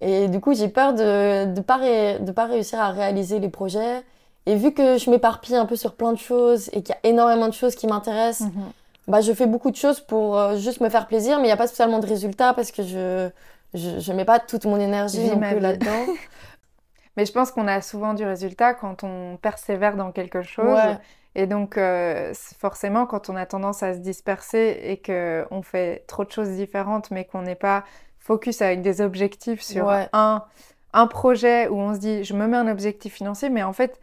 Et 0.00 0.26
du 0.26 0.40
coup, 0.40 0.52
j'ai 0.52 0.68
peur 0.68 0.94
de 0.94 1.44
ne 1.44 1.60
pas, 1.60 1.78
de 2.18 2.32
pas 2.32 2.46
réussir 2.46 2.80
à 2.80 2.90
réaliser 2.90 3.38
les 3.38 3.48
projets. 3.48 4.02
Et 4.46 4.56
vu 4.56 4.74
que 4.74 4.98
je 4.98 5.08
m'éparpille 5.10 5.56
un 5.56 5.64
peu 5.64 5.76
sur 5.76 5.94
plein 5.94 6.12
de 6.12 6.18
choses 6.18 6.68
et 6.72 6.82
qu'il 6.82 6.94
y 6.94 7.06
a 7.06 7.08
énormément 7.08 7.46
de 7.48 7.54
choses 7.54 7.76
qui 7.76 7.86
m'intéressent, 7.86 8.48
Mhm. 8.48 8.72
Bah, 9.08 9.20
je 9.20 9.32
fais 9.32 9.46
beaucoup 9.46 9.70
de 9.70 9.76
choses 9.76 10.00
pour 10.00 10.38
euh, 10.38 10.56
juste 10.56 10.80
me 10.80 10.88
faire 10.88 11.06
plaisir, 11.06 11.38
mais 11.38 11.44
il 11.44 11.46
n'y 11.46 11.52
a 11.52 11.56
pas 11.56 11.66
spécialement 11.66 11.98
de 12.00 12.06
résultat 12.06 12.54
parce 12.54 12.72
que 12.72 12.82
je, 12.82 13.30
je, 13.74 13.98
je 14.00 14.12
mets 14.12 14.24
pas 14.24 14.40
toute 14.40 14.64
mon 14.66 14.78
énergie 14.80 15.28
là-dedans. 15.30 16.06
Mais 17.16 17.26
je 17.26 17.32
pense 17.32 17.50
qu'on 17.52 17.68
a 17.68 17.80
souvent 17.80 18.14
du 18.14 18.24
résultat 18.24 18.74
quand 18.74 19.04
on 19.04 19.36
persévère 19.36 19.96
dans 19.96 20.10
quelque 20.12 20.42
chose. 20.42 20.66
Ouais. 20.74 20.98
Et 21.36 21.46
donc, 21.46 21.76
euh, 21.78 22.32
forcément, 22.58 23.06
quand 23.06 23.28
on 23.30 23.36
a 23.36 23.46
tendance 23.46 23.82
à 23.82 23.94
se 23.94 23.98
disperser 23.98 24.80
et 24.84 25.00
qu'on 25.02 25.62
fait 25.62 26.04
trop 26.06 26.24
de 26.24 26.30
choses 26.30 26.50
différentes, 26.50 27.10
mais 27.10 27.24
qu'on 27.24 27.42
n'est 27.42 27.54
pas 27.56 27.84
focus 28.18 28.62
avec 28.62 28.82
des 28.82 29.00
objectifs 29.00 29.62
sur 29.62 29.86
Ouais. 29.86 30.08
un, 30.12 30.44
un 30.92 31.06
projet 31.06 31.68
où 31.68 31.76
on 31.78 31.94
se 31.94 31.98
dit, 32.00 32.24
je 32.24 32.34
me 32.34 32.46
mets 32.46 32.56
un 32.56 32.68
objectif 32.68 33.14
financier, 33.14 33.48
mais 33.50 33.62
en 33.62 33.72
fait, 33.72 34.00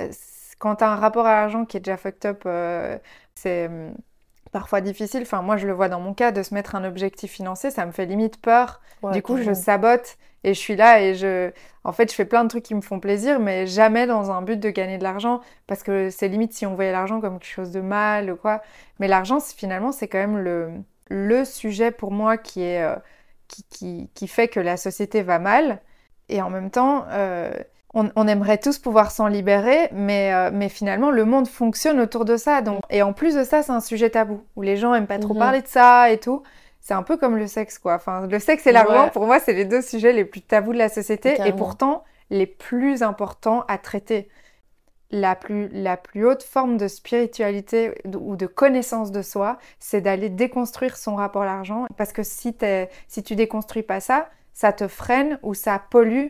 euh, 0.00 0.10
quand 0.58 0.76
tu 0.76 0.84
as 0.84 0.90
un 0.90 0.96
rapport 0.96 1.26
à 1.26 1.32
l'argent 1.32 1.64
qui 1.64 1.76
est 1.78 1.80
déjà 1.80 1.96
fucked 1.96 2.26
up, 2.26 2.42
euh, 2.46 2.98
c'est 3.34 3.66
hum, 3.68 3.94
parfois 4.54 4.80
difficile. 4.80 5.22
Enfin, 5.22 5.42
moi, 5.42 5.58
je 5.58 5.66
le 5.66 5.74
vois 5.74 5.90
dans 5.90 6.00
mon 6.00 6.14
cas, 6.14 6.32
de 6.32 6.42
se 6.42 6.54
mettre 6.54 6.76
un 6.76 6.84
objectif 6.84 7.32
financier, 7.32 7.70
ça 7.72 7.86
me 7.86 7.92
fait 7.92 8.06
limite 8.06 8.40
peur. 8.40 8.80
Ouais, 9.02 9.12
Du 9.12 9.22
coup, 9.22 9.36
je 9.38 9.52
sabote 9.52 10.16
et 10.44 10.54
je 10.54 10.58
suis 10.60 10.76
là 10.76 11.02
et 11.02 11.14
je, 11.14 11.52
en 11.84 11.92
fait, 11.92 12.10
je 12.10 12.14
fais 12.14 12.24
plein 12.26 12.44
de 12.44 12.48
trucs 12.48 12.64
qui 12.64 12.74
me 12.74 12.80
font 12.82 13.00
plaisir, 13.00 13.40
mais 13.40 13.66
jamais 13.66 14.06
dans 14.06 14.30
un 14.30 14.42
but 14.42 14.58
de 14.60 14.70
gagner 14.70 14.98
de 14.98 15.02
l'argent, 15.04 15.40
parce 15.66 15.82
que 15.82 16.10
c'est 16.10 16.28
limite 16.28 16.52
si 16.54 16.66
on 16.66 16.74
voyait 16.76 16.92
l'argent 16.92 17.20
comme 17.20 17.38
quelque 17.40 17.50
chose 17.52 17.72
de 17.72 17.80
mal 17.80 18.30
ou 18.30 18.36
quoi. 18.36 18.62
Mais 19.00 19.08
l'argent, 19.08 19.40
finalement, 19.40 19.92
c'est 19.92 20.08
quand 20.08 20.18
même 20.18 20.38
le, 20.38 20.70
le 21.10 21.44
sujet 21.44 21.90
pour 21.90 22.12
moi 22.12 22.38
qui 22.38 22.62
est, 22.62 22.82
euh, 22.82 22.96
qui, 23.48 23.64
qui, 23.64 24.10
qui 24.14 24.28
fait 24.28 24.48
que 24.48 24.60
la 24.60 24.76
société 24.76 25.22
va 25.22 25.38
mal. 25.38 25.82
Et 26.28 26.40
en 26.42 26.50
même 26.50 26.70
temps, 26.70 27.06
euh, 27.10 27.52
on, 27.94 28.10
on 28.16 28.26
aimerait 28.28 28.58
tous 28.58 28.78
pouvoir 28.78 29.10
s'en 29.10 29.26
libérer, 29.28 29.88
mais, 29.92 30.32
euh, 30.34 30.50
mais 30.52 30.68
finalement, 30.68 31.10
le 31.10 31.24
monde 31.24 31.48
fonctionne 31.48 32.00
autour 32.00 32.24
de 32.24 32.36
ça. 32.36 32.60
Donc... 32.60 32.80
Et 32.90 33.02
en 33.02 33.12
plus 33.12 33.34
de 33.34 33.44
ça, 33.44 33.62
c'est 33.62 33.72
un 33.72 33.80
sujet 33.80 34.10
tabou, 34.10 34.42
où 34.56 34.62
les 34.62 34.76
gens 34.76 34.94
aiment 34.94 35.06
pas 35.06 35.18
trop 35.18 35.34
Mhm. 35.34 35.38
parler 35.40 35.62
de 35.62 35.68
ça 35.68 36.10
et 36.10 36.18
tout. 36.18 36.42
C'est 36.80 36.94
un 36.94 37.02
peu 37.02 37.16
comme 37.16 37.36
le 37.36 37.46
sexe, 37.46 37.78
quoi. 37.78 37.94
Enfin, 37.94 38.26
le 38.26 38.38
sexe 38.38 38.66
et 38.66 38.72
l'argent, 38.72 39.04
Ouais. 39.04 39.10
pour 39.10 39.24
moi, 39.26 39.40
c'est 39.40 39.54
les 39.54 39.64
deux 39.64 39.80
sujets 39.80 40.12
les 40.12 40.24
plus 40.26 40.42
tabous 40.42 40.72
de 40.74 40.78
la 40.78 40.88
société, 40.90 41.36
et 41.46 41.52
pourtant 41.52 42.04
les 42.30 42.46
plus 42.46 43.02
importants 43.02 43.64
à 43.68 43.78
traiter. 43.78 44.28
La 45.10 45.36
plus, 45.36 45.68
la 45.72 45.96
plus 45.96 46.26
haute 46.26 46.42
forme 46.42 46.76
de 46.76 46.88
spiritualité 46.88 47.92
ou 48.18 48.34
de 48.36 48.46
connaissance 48.46 49.12
de 49.12 49.22
soi, 49.22 49.58
c'est 49.78 50.00
d'aller 50.00 50.28
déconstruire 50.28 50.96
son 50.96 51.14
rapport 51.14 51.42
à 51.42 51.46
l'argent. 51.46 51.86
Parce 51.96 52.12
que 52.12 52.22
si, 52.24 52.56
si 53.06 53.22
tu 53.22 53.36
déconstruis 53.36 53.82
pas 53.84 54.00
ça, 54.00 54.28
ça 54.54 54.72
te 54.72 54.88
freine 54.88 55.38
ou 55.42 55.54
ça 55.54 55.80
pollue 55.90 56.28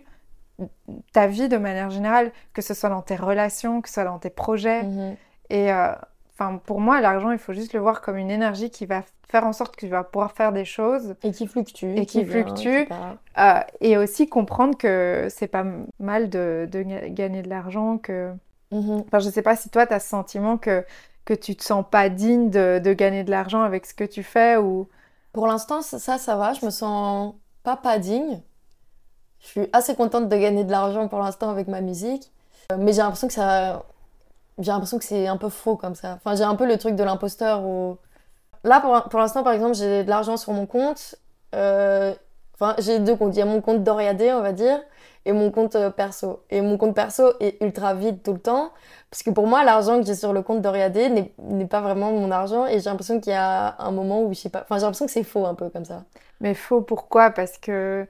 ta 1.13 1.27
vie 1.27 1.49
de 1.49 1.57
manière 1.57 1.91
générale, 1.91 2.33
que 2.53 2.63
ce 2.63 2.75
soit 2.75 2.89
dans 2.91 3.03
tes 3.03 3.17
relations, 3.17 3.81
que 3.81 3.89
ce 3.89 3.95
soit 3.95 4.05
dans 4.05 4.19
tes 4.19 4.31
projets. 4.31 4.83
Mhm. 4.85 5.17
Et 5.51 5.73
euh, 5.73 5.93
enfin, 6.33 6.59
pour 6.65 6.81
moi, 6.81 7.01
l'argent, 7.01 7.31
il 7.31 7.39
faut 7.39 7.53
juste 7.53 7.73
le 7.73 7.81
voir 7.81 8.01
comme 8.01 8.17
une 8.17 8.31
énergie 8.31 8.71
qui 8.71 8.87
va 8.87 9.03
faire 9.29 9.47
en 9.47 9.53
sorte 9.53 9.75
que 9.75 9.81
tu 9.81 9.89
vas 9.89 10.05
pouvoir 10.05 10.33
faire 10.33 10.53
des 10.53 10.65
choses 10.65 11.17
Et 11.25 11.33
qui 11.33 11.47
fluctue. 11.49 11.97
Et 11.97 12.07
qui 12.07 12.25
fluctue. 12.25 12.87
euh, 13.39 13.61
et 13.81 13.97
aussi 13.99 14.29
comprendre 14.29 14.77
que 14.77 15.27
c'est 15.29 15.49
pas 15.49 15.65
mal 15.99 16.31
de, 16.31 16.69
de 16.71 16.83
ga- 16.83 17.09
gagner 17.09 17.43
de 17.43 17.49
l'argent. 17.49 17.99
Que... 17.99 18.33
Enfin, 18.71 19.19
je 19.19 19.29
sais 19.31 19.43
pas 19.43 19.57
si 19.57 19.71
toi, 19.71 19.87
tu 19.87 19.95
as 19.95 20.01
ce 20.01 20.09
sentiment 20.09 20.57
que, 20.57 20.85
que 21.25 21.35
tu 21.35 21.57
te 21.57 21.65
sens 21.65 21.85
pas 21.91 22.09
digne 22.09 22.51
de, 22.51 22.81
de 22.83 22.93
gagner 22.93 23.25
de 23.25 23.31
l'argent 23.31 23.63
avec 23.63 23.87
ce 23.87 23.95
que 23.95 24.05
tu 24.05 24.23
fais 24.23 24.57
ou... 24.57 24.89
Pour 25.33 25.49
l'instant, 25.49 25.83
ça, 25.83 25.99
ça, 25.99 26.17
ça 26.19 26.37
va. 26.37 26.53
Je 26.53 26.65
me 26.65 26.71
sens 26.71 27.35
pas 27.65 27.77
pas 27.77 27.99
digne. 27.99 28.41
Je 29.45 29.49
suis 29.49 29.69
assez 29.73 29.95
contente 29.95 30.29
de 30.29 30.37
gagner 30.37 30.65
de 30.65 30.71
l'argent 30.71 31.07
pour 31.09 31.21
l'instant 31.21 31.51
avec 31.51 31.69
ma 31.69 31.81
musique. 31.81 32.33
Euh, 32.73 32.77
Mais 32.79 32.93
j'ai 32.93 33.03
l'impression 33.03 33.29
que 33.29 33.35
ça... 33.35 33.85
J'ai 34.59 34.71
l'impression 34.73 34.99
que 34.99 35.05
c'est 35.05 35.27
un 35.27 35.37
peu 35.37 35.49
faux 35.49 35.77
comme 35.77 35.95
ça. 35.95 36.15
Enfin, 36.15 36.35
j'ai 36.35 36.45
un 36.45 36.57
peu 36.57 36.67
le 36.67 36.79
truc 36.79 36.97
de 36.97 37.05
l'imposteur 37.05 37.63
où... 37.63 37.97
Là, 38.65 38.81
pour, 38.81 39.01
pour 39.11 39.21
l'instant, 39.21 39.43
par 39.43 39.53
exemple, 39.53 39.75
j'ai 39.75 40.05
de 40.05 40.09
l'argent 40.09 40.37
sur 40.37 40.53
mon 40.53 40.67
compte. 40.67 41.17
Euh, 41.55 42.15
Enfin, 42.55 42.77
j'ai 42.79 43.01
deux 43.01 43.17
comptes. 43.17 43.35
Il 43.35 43.39
y 43.39 43.43
a 43.43 43.47
mon 43.47 43.61
compte 43.61 43.83
Doriadé, 43.83 44.33
on 44.33 44.41
va 44.41 44.53
dire, 44.53 44.81
et 45.25 45.33
mon 45.33 45.51
compte 45.51 45.75
euh, 45.75 45.91
perso. 45.91 46.45
Et 46.51 46.61
mon 46.61 46.79
compte 46.79 46.95
perso 46.95 47.33
est 47.41 47.61
ultra 47.61 47.95
vide 47.95 48.23
tout 48.23 48.33
le 48.33 48.39
temps. 48.39 48.71
Parce 49.11 49.23
que 49.23 49.31
pour 49.31 49.47
moi, 49.47 49.65
l'argent 49.65 49.99
que 50.01 50.07
j'ai 50.07 50.15
sur 50.15 50.33
le 50.33 50.43
compte 50.43 50.63
Doriadé 50.63 51.09
n'est 51.09 51.33
n'est 51.39 51.67
pas 51.67 51.81
vraiment 51.81 52.13
mon 52.13 52.31
argent. 52.31 52.67
Et 52.67 52.79
j'ai 52.81 52.91
l'impression 52.91 53.21
qu'il 53.21 53.33
y 53.33 53.37
a 53.37 53.77
un 53.81 53.91
moment 53.91 54.23
où 54.23 54.33
je 54.33 54.39
sais 54.39 54.49
pas. 54.51 54.63
Enfin, 54.63 54.77
j'ai 54.77 54.83
l'impression 54.83 55.07
que 55.07 55.13
c'est 55.13 55.25
faux 55.25 55.47
un 55.47 55.55
peu 55.55 55.69
comme 55.69 55.85
ça. 55.85 56.05
Mais 56.41 56.55
faux, 56.55 56.81
pourquoi? 56.81 57.31
Parce 57.31 57.59
que 57.59 58.07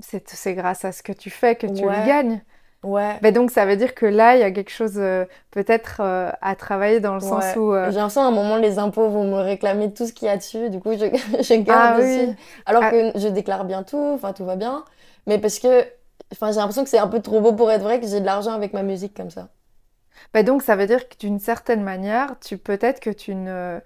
c'est 0.00 0.28
c'est 0.30 0.54
grâce 0.54 0.84
à 0.84 0.92
ce 0.92 1.02
que 1.02 1.12
tu 1.12 1.30
fais 1.30 1.56
que 1.56 1.66
tu 1.66 1.84
Ouais. 1.84 2.00
le 2.00 2.06
gagnes. 2.06 2.42
Ouais. 2.84 3.18
Mais 3.22 3.32
donc, 3.32 3.50
ça 3.50 3.66
veut 3.66 3.76
dire 3.76 3.94
que 3.94 4.06
là, 4.06 4.36
il 4.36 4.40
y 4.40 4.44
a 4.44 4.52
quelque 4.52 4.70
chose 4.70 4.94
euh, 4.98 5.24
peut-être 5.50 6.00
euh, 6.00 6.30
à 6.40 6.54
travailler 6.54 7.00
dans 7.00 7.14
le 7.14 7.20
sens 7.20 7.44
où... 7.56 7.72
euh, 7.72 7.90
J'ai 7.90 7.96
l'impression 7.96 8.22
à 8.22 8.26
un 8.26 8.30
moment, 8.30 8.56
les 8.56 8.78
impôts 8.78 9.08
vont 9.08 9.24
me 9.24 9.40
réclamer 9.42 9.92
tout 9.92 10.06
ce 10.06 10.12
qu'il 10.12 10.26
y 10.28 10.30
a 10.30 10.36
dessus. 10.36 10.70
Du 10.70 10.78
coup, 10.78 10.92
je, 10.92 11.06
je 11.42 11.54
garde 11.60 12.00
Ah 12.00 12.00
oui. 12.00 12.34
Alors 12.66 12.84
Ah. 12.84 12.90
que 12.92 13.18
je 13.18 13.26
déclare 13.28 13.64
bien 13.64 13.82
tout. 13.82 14.12
Enfin, 14.14 14.32
tout 14.32 14.44
va 14.44 14.54
bien. 14.56 14.84
Mais 15.26 15.38
parce 15.38 15.58
que. 15.58 15.84
Enfin, 16.32 16.52
j'ai 16.52 16.58
l'impression 16.58 16.84
que 16.84 16.90
c'est 16.90 16.98
un 16.98 17.08
peu 17.08 17.20
trop 17.20 17.40
beau 17.40 17.52
pour 17.52 17.70
être 17.72 17.82
vrai 17.82 18.00
que 18.00 18.06
j'ai 18.06 18.20
de 18.20 18.26
l'argent 18.26 18.52
avec 18.52 18.72
ma 18.74 18.82
musique 18.84 19.14
comme 19.16 19.30
ça. 19.30 19.48
Bah 20.34 20.42
donc, 20.42 20.62
ça 20.62 20.76
veut 20.76 20.86
dire 20.86 21.08
que 21.08 21.16
d'une 21.18 21.38
certaine 21.38 21.82
manière, 21.82 22.36
tu 22.40 22.58
peut-être 22.58 23.00
que 23.00 23.10
tu 23.10 23.34
ne, 23.34 23.80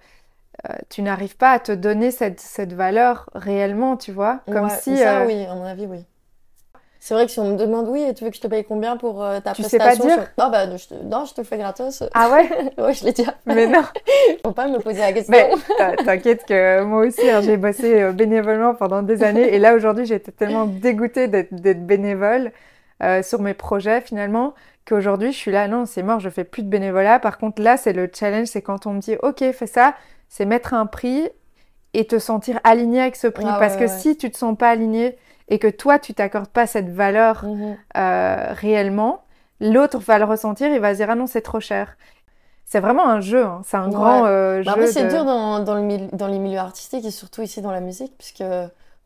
euh, 0.69 0.75
tu 0.91 1.03
n'arrives 1.03 1.37
pas 1.37 1.53
à 1.53 1.59
te 1.59 1.73
donner 1.73 2.11
cette, 2.11 2.41
cette 2.41 2.73
valeur 2.73 3.29
réellement, 3.35 3.97
tu 3.97 4.13
vois, 4.13 4.41
comme 4.47 4.65
Ouais, 4.67 4.79
si 4.81 4.97
ça, 4.97 5.21
euh, 5.21 5.27
oui, 5.27 5.45
à 5.45 5.55
mon 5.55 5.65
avis, 5.65 5.87
oui. 5.87 6.05
C'est 7.01 7.15
vrai 7.15 7.27
que 7.27 7.33
si 7.33 7.41
on 7.41 7.55
me 7.55 7.57
demande, 7.57 7.89
oui, 7.89 8.15
tu 8.15 8.23
veux 8.23 8.31
que 8.31 8.37
je 8.37 8.41
te 8.41 8.47
paye 8.47 8.65
combien 8.65 8.97
pour 8.97 9.25
euh, 9.25 9.41
ta 9.41 9.55
Tu 9.55 9.65
sais 9.65 9.77
pas 9.77 9.87
prestation 9.87 10.15
dire 10.15 10.25
je... 10.25 10.43
Ah 10.43 10.51
bah, 10.51 10.77
je 10.77 10.87
te... 10.87 10.95
non, 11.03 11.25
je 11.25 11.35
te 11.35 11.43
fais 11.43 11.59
gratos. 11.59 12.05
ah 12.15 12.31
ouais, 12.31 12.49
ouais, 12.79 12.95
je 12.95 13.05
l'ai 13.05 13.13
déjà. 13.13 13.35
mais 13.45 13.67
non, 13.67 13.83
Faut 14.45 14.53
pas 14.53 14.69
me 14.69 14.79
poser 14.79 15.01
la 15.01 15.13
question. 15.13 15.37
t'inquiète 16.05 16.45
que 16.45 16.83
moi 16.83 17.07
aussi, 17.07 17.29
hein, 17.29 17.41
j'ai 17.41 17.57
bossé 17.57 18.13
bénévolement 18.13 18.75
pendant 18.75 19.03
des 19.03 19.25
années, 19.25 19.53
et 19.53 19.59
là 19.59 19.75
aujourd'hui, 19.75 20.07
j'étais 20.07 20.31
tellement 20.31 20.67
dégoûtée 20.67 21.27
d'être 21.27 21.87
bénévole 21.87 22.53
sur 23.23 23.41
mes 23.41 23.55
projets 23.55 24.01
finalement, 24.01 24.55
qu'aujourd'hui, 24.87 25.33
je 25.33 25.39
suis 25.39 25.51
là, 25.51 25.67
non, 25.67 25.87
c'est 25.87 26.05
mort, 26.05 26.21
je 26.21 26.29
fais 26.29 26.45
plus 26.45 26.63
de 26.63 26.69
bénévolat. 26.69 27.19
Par 27.19 27.39
contre, 27.39 27.63
là, 27.63 27.77
c'est 27.77 27.93
le 27.93 28.09
challenge, 28.13 28.47
c'est 28.47 28.63
quand 28.63 28.87
on 28.87 28.93
me 28.93 29.01
dit, 29.01 29.17
ok, 29.23 29.39
fais 29.53 29.67
ça, 29.67 29.95
c'est 30.35 30.47
mettre 30.47 30.73
un 30.73 30.87
prix 30.87 31.29
et 31.93 32.07
te 32.07 32.19
sentir 32.19 32.59
aligné 32.65 33.03
avec 33.03 33.17
ce 33.17 33.27
prix, 33.27 33.45
Ah 33.47 33.59
parce 33.59 33.75
ouais, 33.75 33.81
que 33.81 33.85
ouais. 33.85 33.99
si 33.99 34.17
tu 34.17 34.31
te 34.31 34.37
sens 34.39 34.57
pas 34.57 34.71
aligné 34.71 35.19
et 35.49 35.59
que 35.59 35.69
toi, 35.69 35.99
tu 35.99 36.15
t'accordes 36.15 36.49
pas 36.49 36.67
cette 36.67 36.89
valeur 36.89 37.45
Mhm. 37.45 37.77
euh, 37.99 38.47
réellement, 38.53 39.25
l'autre 39.61 39.99
va 39.99 40.19
le 40.19 40.25
ressentir, 40.25 40.69
il 40.73 40.81
va 40.81 40.93
se 40.95 40.99
dire 41.01 41.11
ah 41.11 41.17
non 41.17 41.27
c'est 41.27 41.43
trop 41.43 41.61
cher. 41.61 41.99
C'est 42.65 42.81
vraiment 42.81 43.07
un 43.07 43.21
jeu, 43.21 43.45
hein. 43.45 43.61
c'est 43.67 43.77
un 43.77 43.89
Ouais. 43.89 43.93
grand 43.95 44.25
euh, 44.25 44.63
Bah 44.65 44.75
jeu 44.77 44.87
c'est 44.87 45.05
de- 45.05 45.11
dur 45.11 45.27
dans, 45.27 45.61
dans, 45.61 45.75
le 45.75 45.83
mil- 45.83 46.09
dans 46.15 46.29
les 46.29 46.39
milieux 46.39 46.59
artistiques 46.61 47.05
et 47.05 47.11
surtout 47.11 47.43
ici 47.43 47.61
dans 47.61 47.71
la 47.73 47.81
musique, 47.81 48.15
puisque 48.17 48.43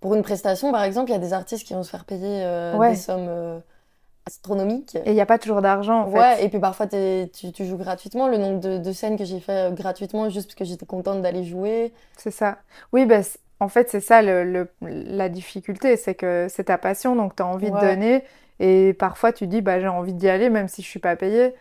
pour 0.00 0.14
une 0.14 0.22
prestation, 0.22 0.70
par 0.70 0.84
exemple, 0.84 1.10
il 1.10 1.14
y 1.14 1.16
a 1.16 1.20
des 1.20 1.32
artistes 1.32 1.66
qui 1.66 1.74
vont 1.74 1.82
se 1.82 1.90
faire 1.90 2.04
payer 2.04 2.44
euh, 2.44 2.78
des 2.90 2.94
sommes 2.94 3.60
astronomiques. 4.26 4.96
Et 4.96 5.10
il 5.10 5.14
n'y 5.14 5.20
a 5.20 5.26
pas 5.26 5.38
toujours 5.38 5.62
d'argent 5.62 6.02
en 6.02 6.10
Ouais, 6.10 6.36
fait. 6.36 6.44
et 6.44 6.48
puis 6.48 6.58
parfois 6.58 6.86
tu, 6.86 7.52
tu 7.52 7.64
joues 7.64 7.76
gratuitement. 7.76 8.28
Le 8.28 8.38
nombre 8.38 8.60
de, 8.60 8.78
de 8.78 8.92
scènes 8.92 9.16
que 9.16 9.24
j'ai 9.24 9.40
fait 9.40 9.70
euh, 9.70 9.70
gratuitement 9.70 10.28
juste 10.28 10.48
parce 10.48 10.54
que 10.56 10.64
j'étais 10.64 10.86
contente 10.86 11.22
d'aller 11.22 11.44
jouer. 11.44 11.92
C'est 12.16 12.30
ça. 12.32 12.58
Oui, 12.92 13.06
bah, 13.06 13.20
en 13.60 13.68
fait 13.68 13.88
c'est 13.90 14.00
ça 14.00 14.22
le, 14.22 14.44
le- 14.44 14.68
la 14.82 15.28
difficulté, 15.28 15.96
c'est 15.96 16.14
que 16.14 16.46
c'est 16.50 16.64
ta 16.64 16.78
passion, 16.78 17.14
donc 17.16 17.36
tu 17.36 17.42
as 17.42 17.46
envie 17.46 17.70
de 17.70 17.78
donner. 17.78 18.24
Et 18.58 18.94
parfois 18.94 19.32
tu 19.32 19.46
dis 19.46 19.60
bah 19.60 19.80
j'ai 19.80 19.88
envie 19.88 20.14
d'y 20.14 20.28
aller 20.28 20.50
même 20.50 20.68
si 20.68 20.82
je 20.82 20.88
suis 20.88 20.98
pas 21.00 21.14
payée. 21.16 21.54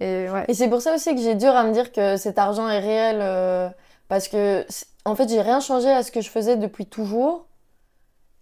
Et 0.00 0.28
ouais. 0.30 0.44
Et 0.48 0.54
c'est 0.54 0.68
pour 0.68 0.82
ça 0.82 0.94
aussi 0.94 1.14
que 1.14 1.20
j'ai 1.20 1.34
dur 1.34 1.54
à 1.54 1.64
me 1.64 1.72
dire 1.72 1.92
que 1.92 2.16
cet 2.16 2.38
argent 2.38 2.68
est 2.68 2.80
réel, 2.80 3.18
euh, 3.20 3.68
parce 4.08 4.28
que 4.28 4.64
en 5.04 5.14
fait 5.14 5.28
j'ai 5.28 5.40
rien 5.40 5.60
changé 5.60 5.88
à 5.90 6.02
ce 6.02 6.10
que 6.12 6.20
je 6.20 6.28
faisais 6.30 6.56
depuis 6.56 6.86
toujours. 6.86 7.46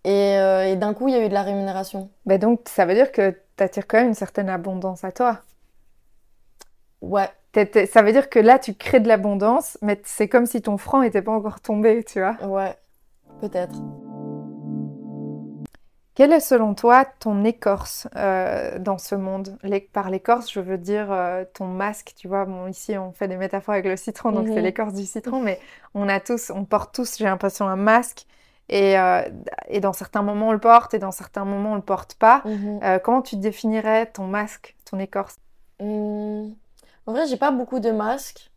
Et, 0.04 0.36
euh, 0.38 0.66
et 0.66 0.76
d'un 0.76 0.94
coup, 0.94 1.08
il 1.08 1.14
y 1.14 1.16
a 1.16 1.24
eu 1.24 1.28
de 1.28 1.34
la 1.34 1.42
rémunération. 1.42 2.10
Bah, 2.26 2.38
donc 2.38 2.62
ça 2.68 2.86
veut 2.86 2.94
dire 2.94 3.12
que 3.12 3.30
tu 3.56 3.62
attires 3.64 3.86
quand 3.86 3.98
même 3.98 4.08
une 4.08 4.14
certaine 4.14 4.48
abondance 4.48 5.04
à 5.04 5.12
toi. 5.12 5.40
Ouais, 7.00 7.28
ça 7.90 8.02
veut 8.02 8.12
dire 8.12 8.30
que 8.30 8.38
là 8.38 8.58
tu 8.58 8.74
crées 8.74 9.00
de 9.00 9.08
l'abondance, 9.08 9.76
mais 9.82 10.00
c'est 10.04 10.28
comme 10.28 10.46
si 10.46 10.62
ton 10.62 10.78
franc 10.78 11.02
n'était 11.02 11.22
pas 11.22 11.32
encore 11.32 11.60
tombé, 11.60 12.04
tu 12.04 12.20
vois. 12.20 12.36
ouais, 12.40 12.76
peut-être. 13.40 13.76
Quelle 16.14 16.32
est 16.32 16.40
selon 16.40 16.74
toi 16.74 17.06
ton 17.20 17.42
écorce 17.44 18.06
euh, 18.16 18.78
dans 18.78 18.98
ce 18.98 19.14
monde? 19.14 19.58
Par 19.94 20.10
l'écorce, 20.10 20.52
je 20.52 20.60
veux 20.60 20.76
dire 20.76 21.10
euh, 21.10 21.44
ton 21.54 21.66
masque, 21.66 22.12
tu 22.16 22.28
vois. 22.28 22.44
Bon, 22.44 22.66
ici, 22.66 22.98
on 22.98 23.12
fait 23.12 23.28
des 23.28 23.36
métaphores 23.38 23.74
avec 23.74 23.86
le 23.86 23.96
citron, 23.96 24.30
donc 24.30 24.46
c'est 24.48 24.56
Mhm. 24.56 24.62
l'écorce 24.62 24.92
du 24.94 25.06
citron, 25.06 25.40
mais 25.40 25.58
on 25.94 26.08
a 26.10 26.20
tous, 26.20 26.50
on 26.54 26.64
porte 26.66 26.94
tous, 26.94 27.16
j'ai 27.16 27.24
l'impression, 27.24 27.66
un 27.66 27.76
masque. 27.76 28.26
Et, 28.72 28.98
euh, 28.98 29.20
et 29.68 29.80
dans 29.80 29.92
certains 29.92 30.22
moments, 30.22 30.48
on 30.48 30.52
le 30.52 30.58
porte 30.58 30.94
et 30.94 30.98
dans 30.98 31.10
certains 31.10 31.44
moments, 31.44 31.72
on 31.72 31.74
le 31.74 31.82
porte 31.82 32.14
pas. 32.14 32.40
Mhm. 32.46 32.80
Euh, 32.82 32.98
comment 32.98 33.20
tu 33.20 33.36
définirais 33.36 34.06
ton 34.06 34.26
masque, 34.26 34.74
ton 34.90 34.98
écorce? 34.98 35.36
Hum, 35.78 36.54
En 37.06 37.12
vrai, 37.12 37.26
j'ai 37.26 37.36
pas 37.36 37.50
beaucoup 37.50 37.80
de 37.80 37.90
masques. 37.90 38.50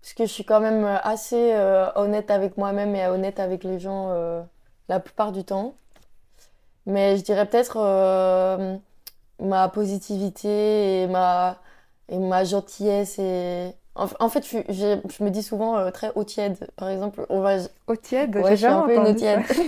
Parce 0.00 0.14
que 0.14 0.24
je 0.24 0.32
suis 0.32 0.46
quand 0.46 0.60
même 0.60 0.84
euh, 0.84 0.96
assez 1.02 1.52
euh, 1.52 1.90
honnête 1.94 2.30
avec 2.30 2.56
moi-même 2.56 2.96
et 2.96 3.06
honnête 3.06 3.38
avec 3.38 3.64
les 3.64 3.78
gens 3.78 4.08
la 4.88 4.98
plupart 4.98 5.30
du 5.30 5.44
temps. 5.44 5.74
Mais 6.86 7.18
je 7.18 7.22
dirais 7.22 7.46
peut-être 7.46 7.76
ma 9.38 9.68
positivité 9.68 11.02
et 11.02 11.06
ma, 11.06 11.58
et 12.08 12.18
ma 12.18 12.44
gentillesse. 12.44 13.18
Et... 13.18 13.74
En, 13.94 14.28
fait, 14.30 14.42
je, 14.70 15.22
me 15.22 15.28
dis 15.28 15.42
souvent 15.42 15.76
euh, 15.76 15.90
très 15.90 16.10
eau 16.14 16.24
tiède. 16.24 16.56
Par 16.76 16.88
exemple, 16.88 17.26
on 17.28 17.40
va, 17.40 17.56
Eau 17.88 17.96
tiède 17.96 18.34
Ouais, 18.36 18.56
J'ai 18.56 18.66
un 18.66 18.82
peu 18.82 18.94
une 18.96 19.06
eau 19.06 19.12
tiède. 19.12 19.42
ça. 19.46 19.62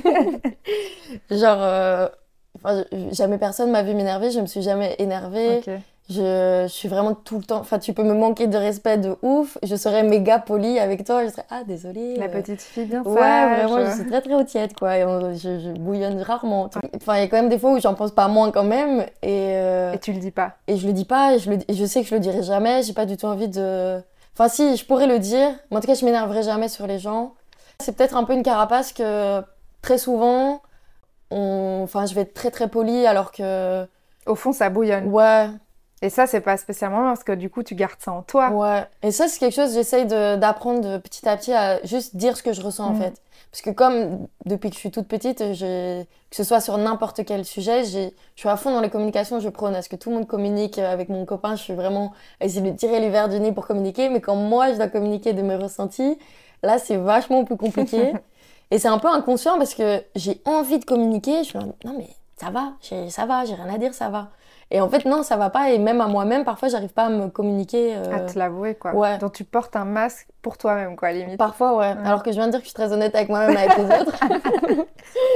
Genre, 1.36 1.58
euh, 1.60 2.08
enfin, 2.56 2.84
jamais 3.12 3.36
personne 3.36 3.70
m'a 3.70 3.82
vu 3.82 3.94
m'énerver, 3.94 4.30
je 4.30 4.40
me 4.40 4.46
suis 4.46 4.62
jamais 4.62 4.96
énervée. 4.98 5.60
Je, 6.08 6.64
je 6.66 6.68
suis 6.68 6.88
vraiment 6.88 7.14
tout 7.14 7.38
le 7.38 7.44
temps. 7.44 7.60
Enfin, 7.60 7.78
tu 7.78 7.94
peux 7.94 8.02
me 8.02 8.12
manquer 8.12 8.46
de 8.46 8.58
respect 8.58 8.98
de 8.98 9.16
ouf. 9.22 9.56
Je 9.62 9.74
serais 9.74 10.02
méga 10.02 10.38
polie 10.38 10.78
avec 10.78 11.04
toi. 11.04 11.24
Je 11.24 11.30
serais, 11.30 11.46
ah, 11.48 11.62
désolée. 11.66 12.16
La 12.16 12.26
euh, 12.26 12.28
petite 12.28 12.60
fille 12.60 12.84
bien 12.84 13.02
Ouais, 13.04 13.14
sage. 13.14 13.58
vraiment, 13.70 13.86
je 13.90 13.94
suis 13.94 14.06
très 14.06 14.20
très 14.20 14.34
haute 14.34 14.46
tiède, 14.46 14.74
quoi. 14.74 14.98
Et 14.98 15.04
on- 15.04 15.32
je, 15.34 15.58
je 15.60 15.70
bouillonne 15.70 16.20
rarement. 16.20 16.68
Enfin, 16.96 17.16
il 17.16 17.20
y 17.20 17.22
a 17.22 17.28
quand 17.28 17.36
même 17.38 17.48
des 17.48 17.58
fois 17.58 17.72
où 17.72 17.80
j'en 17.80 17.94
pense 17.94 18.10
pas 18.12 18.28
moins 18.28 18.50
quand 18.50 18.64
même. 18.64 19.00
Et, 19.22 19.52
euh, 19.56 19.92
Et 19.94 19.98
tu 19.98 20.12
le 20.12 20.18
dis 20.18 20.30
pas. 20.30 20.56
et 20.66 20.76
je 20.76 20.86
le 20.86 20.92
dis 20.92 21.06
pas. 21.06 21.34
Et 21.34 21.38
je, 21.38 21.50
le, 21.50 21.58
et 21.68 21.74
je 21.74 21.84
sais 21.86 22.02
que 22.02 22.08
je 22.08 22.14
le 22.14 22.20
dirai 22.20 22.42
jamais. 22.42 22.82
J'ai 22.82 22.92
pas 22.92 23.06
du 23.06 23.16
tout 23.16 23.26
envie 23.26 23.48
de. 23.48 23.98
Enfin, 24.34 24.48
si, 24.48 24.76
je 24.76 24.84
pourrais 24.84 25.06
le 25.06 25.18
dire. 25.18 25.50
Mais 25.70 25.76
en 25.76 25.80
tout 25.80 25.86
cas, 25.86 25.94
je 25.94 26.04
m'énerverai 26.04 26.42
jamais 26.42 26.68
sur 26.68 26.86
les 26.86 26.98
gens. 26.98 27.34
C'est 27.80 27.96
peut-être 27.96 28.16
un 28.16 28.24
peu 28.24 28.34
une 28.34 28.42
carapace 28.42 28.92
que 28.92 29.42
très 29.82 29.98
souvent, 29.98 30.62
on... 31.30 31.80
enfin, 31.84 32.06
je 32.06 32.14
vais 32.14 32.22
être 32.22 32.34
très 32.34 32.50
très 32.50 32.68
polie 32.68 33.06
alors 33.06 33.32
que. 33.32 33.86
Au 34.26 34.34
fond, 34.34 34.52
ça 34.52 34.70
bouillonne. 34.70 35.08
Ouais, 35.08 35.48
Et 36.02 36.10
ça, 36.10 36.26
c'est 36.26 36.40
pas 36.40 36.56
spécialement 36.56 37.04
parce 37.04 37.24
que 37.24 37.32
du 37.32 37.48
coup, 37.48 37.62
tu 37.62 37.74
gardes 37.74 37.98
ça 37.98 38.12
en 38.12 38.22
toi. 38.22 38.50
Ouais, 38.50 38.84
et 39.02 39.10
ça, 39.10 39.26
c'est 39.28 39.38
quelque 39.38 39.54
chose 39.54 39.68
que 39.70 39.74
j'essaye 39.74 40.04
d'apprendre 40.06 40.98
petit 40.98 41.26
à 41.28 41.36
petit 41.36 41.52
à 41.52 41.82
juste 41.84 42.16
dire 42.16 42.36
ce 42.36 42.42
que 42.42 42.52
je 42.52 42.60
ressens 42.60 42.86
en 42.88 42.92
Mm. 42.92 43.00
fait. 43.00 43.14
Parce 43.50 43.62
que 43.62 43.70
comme 43.70 44.26
depuis 44.46 44.68
que 44.68 44.74
je 44.74 44.80
suis 44.80 44.90
toute 44.90 45.06
petite, 45.06 45.38
que 45.38 46.04
ce 46.36 46.42
soit 46.44 46.60
sur 46.60 46.76
n'importe 46.76 47.24
quel 47.24 47.44
sujet, 47.44 47.84
je 47.84 48.10
suis 48.34 48.48
à 48.48 48.56
fond 48.56 48.72
dans 48.72 48.80
les 48.80 48.90
communications, 48.90 49.38
je 49.38 49.48
prône 49.48 49.76
à 49.76 49.80
ce 49.82 49.88
que 49.88 49.94
tout 49.96 50.10
le 50.10 50.16
monde 50.16 50.26
communique 50.26 50.78
avec 50.78 51.08
mon 51.08 51.24
copain, 51.24 51.54
je 51.54 51.62
suis 51.62 51.74
vraiment 51.74 52.12
à 52.40 52.46
essayer 52.46 52.68
de 52.68 52.76
tirer 52.76 52.98
les 52.98 53.10
verres 53.10 53.28
du 53.28 53.38
nez 53.38 53.52
pour 53.52 53.66
communiquer, 53.68 54.08
mais 54.08 54.20
quand 54.20 54.34
moi 54.34 54.72
je 54.72 54.76
dois 54.76 54.88
communiquer 54.88 55.32
de 55.34 55.42
mes 55.42 55.54
ressentis, 55.54 56.18
là 56.64 56.78
c'est 56.78 56.96
vachement 56.96 57.44
plus 57.44 57.56
compliqué. 57.56 58.12
et 58.72 58.78
c'est 58.80 58.88
un 58.88 58.98
peu 58.98 59.08
inconscient 59.08 59.56
parce 59.56 59.74
que 59.74 60.02
j'ai 60.16 60.40
envie 60.44 60.80
de 60.80 60.84
communiquer, 60.84 61.38
je 61.44 61.50
suis 61.50 61.58
là, 61.58 61.64
non 61.84 61.94
mais 61.96 62.08
ça 62.36 62.50
va, 62.50 62.72
ça 63.08 63.24
va, 63.26 63.44
j'ai 63.44 63.54
rien 63.54 63.72
à 63.72 63.78
dire, 63.78 63.94
ça 63.94 64.08
va. 64.08 64.28
Et 64.70 64.80
en 64.80 64.88
fait 64.88 65.04
non, 65.04 65.22
ça 65.22 65.36
va 65.36 65.50
pas, 65.50 65.70
et 65.70 65.78
même 65.78 66.00
à 66.00 66.06
moi-même, 66.08 66.44
parfois 66.44 66.68
j'arrive 66.68 66.92
pas 66.92 67.04
à 67.04 67.08
me 67.10 67.28
communiquer. 67.28 67.94
euh, 67.96 68.16
À 68.16 68.20
te 68.20 68.38
l'avouer, 68.38 68.74
quoi. 68.74 68.92
ouais. 68.94 69.18
Donc, 69.18 69.32
tu 69.34 69.44
portes 69.44 69.76
un 69.76 69.84
masque 69.84 70.26
pour 70.42 70.58
toi-même, 70.58 70.96
quoi, 70.96 71.12
limite. 71.12 71.36
Parfois, 71.38 71.76
ouais. 71.76 71.94
Alors 72.04 72.22
que 72.22 72.30
je 72.32 72.36
viens 72.36 72.46
de 72.46 72.52
dire 72.52 72.60
que 72.60 72.64
je 72.64 72.70
suis 72.70 72.74
très 72.74 72.92
honnête 72.92 73.14
avec 73.14 73.28
moi-même, 73.28 73.56
avec 73.56 73.76
les 73.76 73.84
autres. 73.84 74.18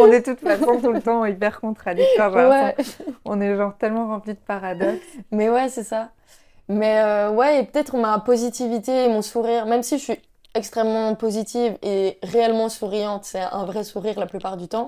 On 0.01 0.11
est 0.11 0.21
de 0.21 0.25
toute 0.35 0.41
façon 0.41 0.81
tout 0.81 0.93
le 0.93 1.01
temps 1.01 1.25
hyper 1.25 1.61
contradictoires. 1.61 2.33
j'ai 2.33 2.47
ouais. 2.47 2.75
On 3.25 3.41
est 3.41 3.57
genre 3.57 3.77
tellement 3.79 4.09
rempli 4.09 4.35
de 4.35 4.39
paradoxes. 4.39 4.99
Mais 5.31 5.49
ouais, 5.51 5.69
c'est 5.69 5.85
ça. 5.85 6.09
Mais 6.69 7.01
euh, 7.01 7.31
ouais, 7.31 7.61
et 7.61 7.65
peut-être 7.65 7.97
ma 7.97 8.19
positivité 8.19 9.05
et 9.05 9.09
mon 9.09 9.23
sourire, 9.23 9.67
même 9.67 9.83
si 9.83 9.99
je 9.99 10.03
suis 10.05 10.21
extrêmement 10.55 11.15
positive 11.15 11.77
et 11.83 12.19
réellement 12.23 12.69
souriante, 12.69 13.25
c'est 13.25 13.41
un 13.41 13.65
vrai 13.65 13.85
sourire 13.85 14.19
la 14.19 14.27
plupart 14.27 14.57
du 14.57 14.69
temps. 14.69 14.87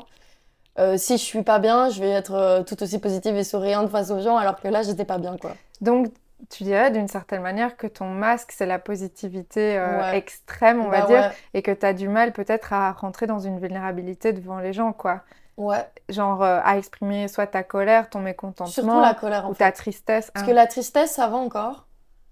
Euh, 0.79 0.97
si 0.97 1.19
je 1.19 1.23
suis 1.23 1.43
pas 1.43 1.59
bien, 1.59 1.91
je 1.91 2.01
vais 2.01 2.11
être 2.11 2.35
euh, 2.35 2.63
tout 2.63 2.83
aussi 2.83 2.99
positive 2.99 3.37
et 3.37 3.45
souriante 3.45 3.91
face 3.91 4.11
aux 4.11 4.21
gens, 4.21 4.37
alors 4.37 4.61
que 4.61 4.69
là, 4.69 4.83
j'étais 4.83 5.05
pas 5.05 5.19
bien, 5.19 5.37
quoi. 5.37 5.53
Donc, 5.81 6.09
tu 6.49 6.65
dirais 6.65 6.91
d'une 6.91 7.09
certaine 7.09 7.43
manière 7.43 7.77
que 7.77 7.87
ton 7.87 8.07
masque, 8.07 8.53
c'est 8.53 8.67
la 8.67 8.79
positivité 8.79 9.79
euh, 9.79 9.99
Ouais. 10.01 10.17
extrême, 10.17 10.81
on 10.85 10.89
va 10.89 11.01
Bah 11.03 11.07
dire, 11.07 11.21
ouais. 11.21 11.31
et 11.55 11.63
que 11.63 11.71
tu 11.71 11.85
as 11.85 11.93
du 11.93 12.09
mal 12.09 12.33
peut-être 12.33 12.73
à 12.73 12.93
rentrer 12.93 13.27
dans 13.27 13.41
une 13.41 13.59
vulnérabilité 13.61 14.33
devant 14.33 14.59
les 14.59 14.73
gens, 14.73 14.93
quoi. 14.93 15.21
Ouais, 15.59 15.87
Genre 16.09 16.43
à 16.43 16.79
exprimer 16.79 17.29
soit 17.29 17.47
ta 17.47 17.63
colère, 17.63 18.09
ton 18.09 18.21
surtout 18.21 18.25
mécontentement, 18.25 19.01
la 19.01 19.13
colère, 19.13 19.45
en 19.47 19.51
ou 19.51 19.55
fait. 19.55 19.65
ta 19.65 19.73
tristesse. 19.73 20.31
Parce 20.31 20.45
hein. 20.45 20.49
que 20.49 20.55
la 20.55 20.67
tristesse, 20.67 21.11
ça 21.13 21.27
va 21.29 21.37
encore. 21.37 21.87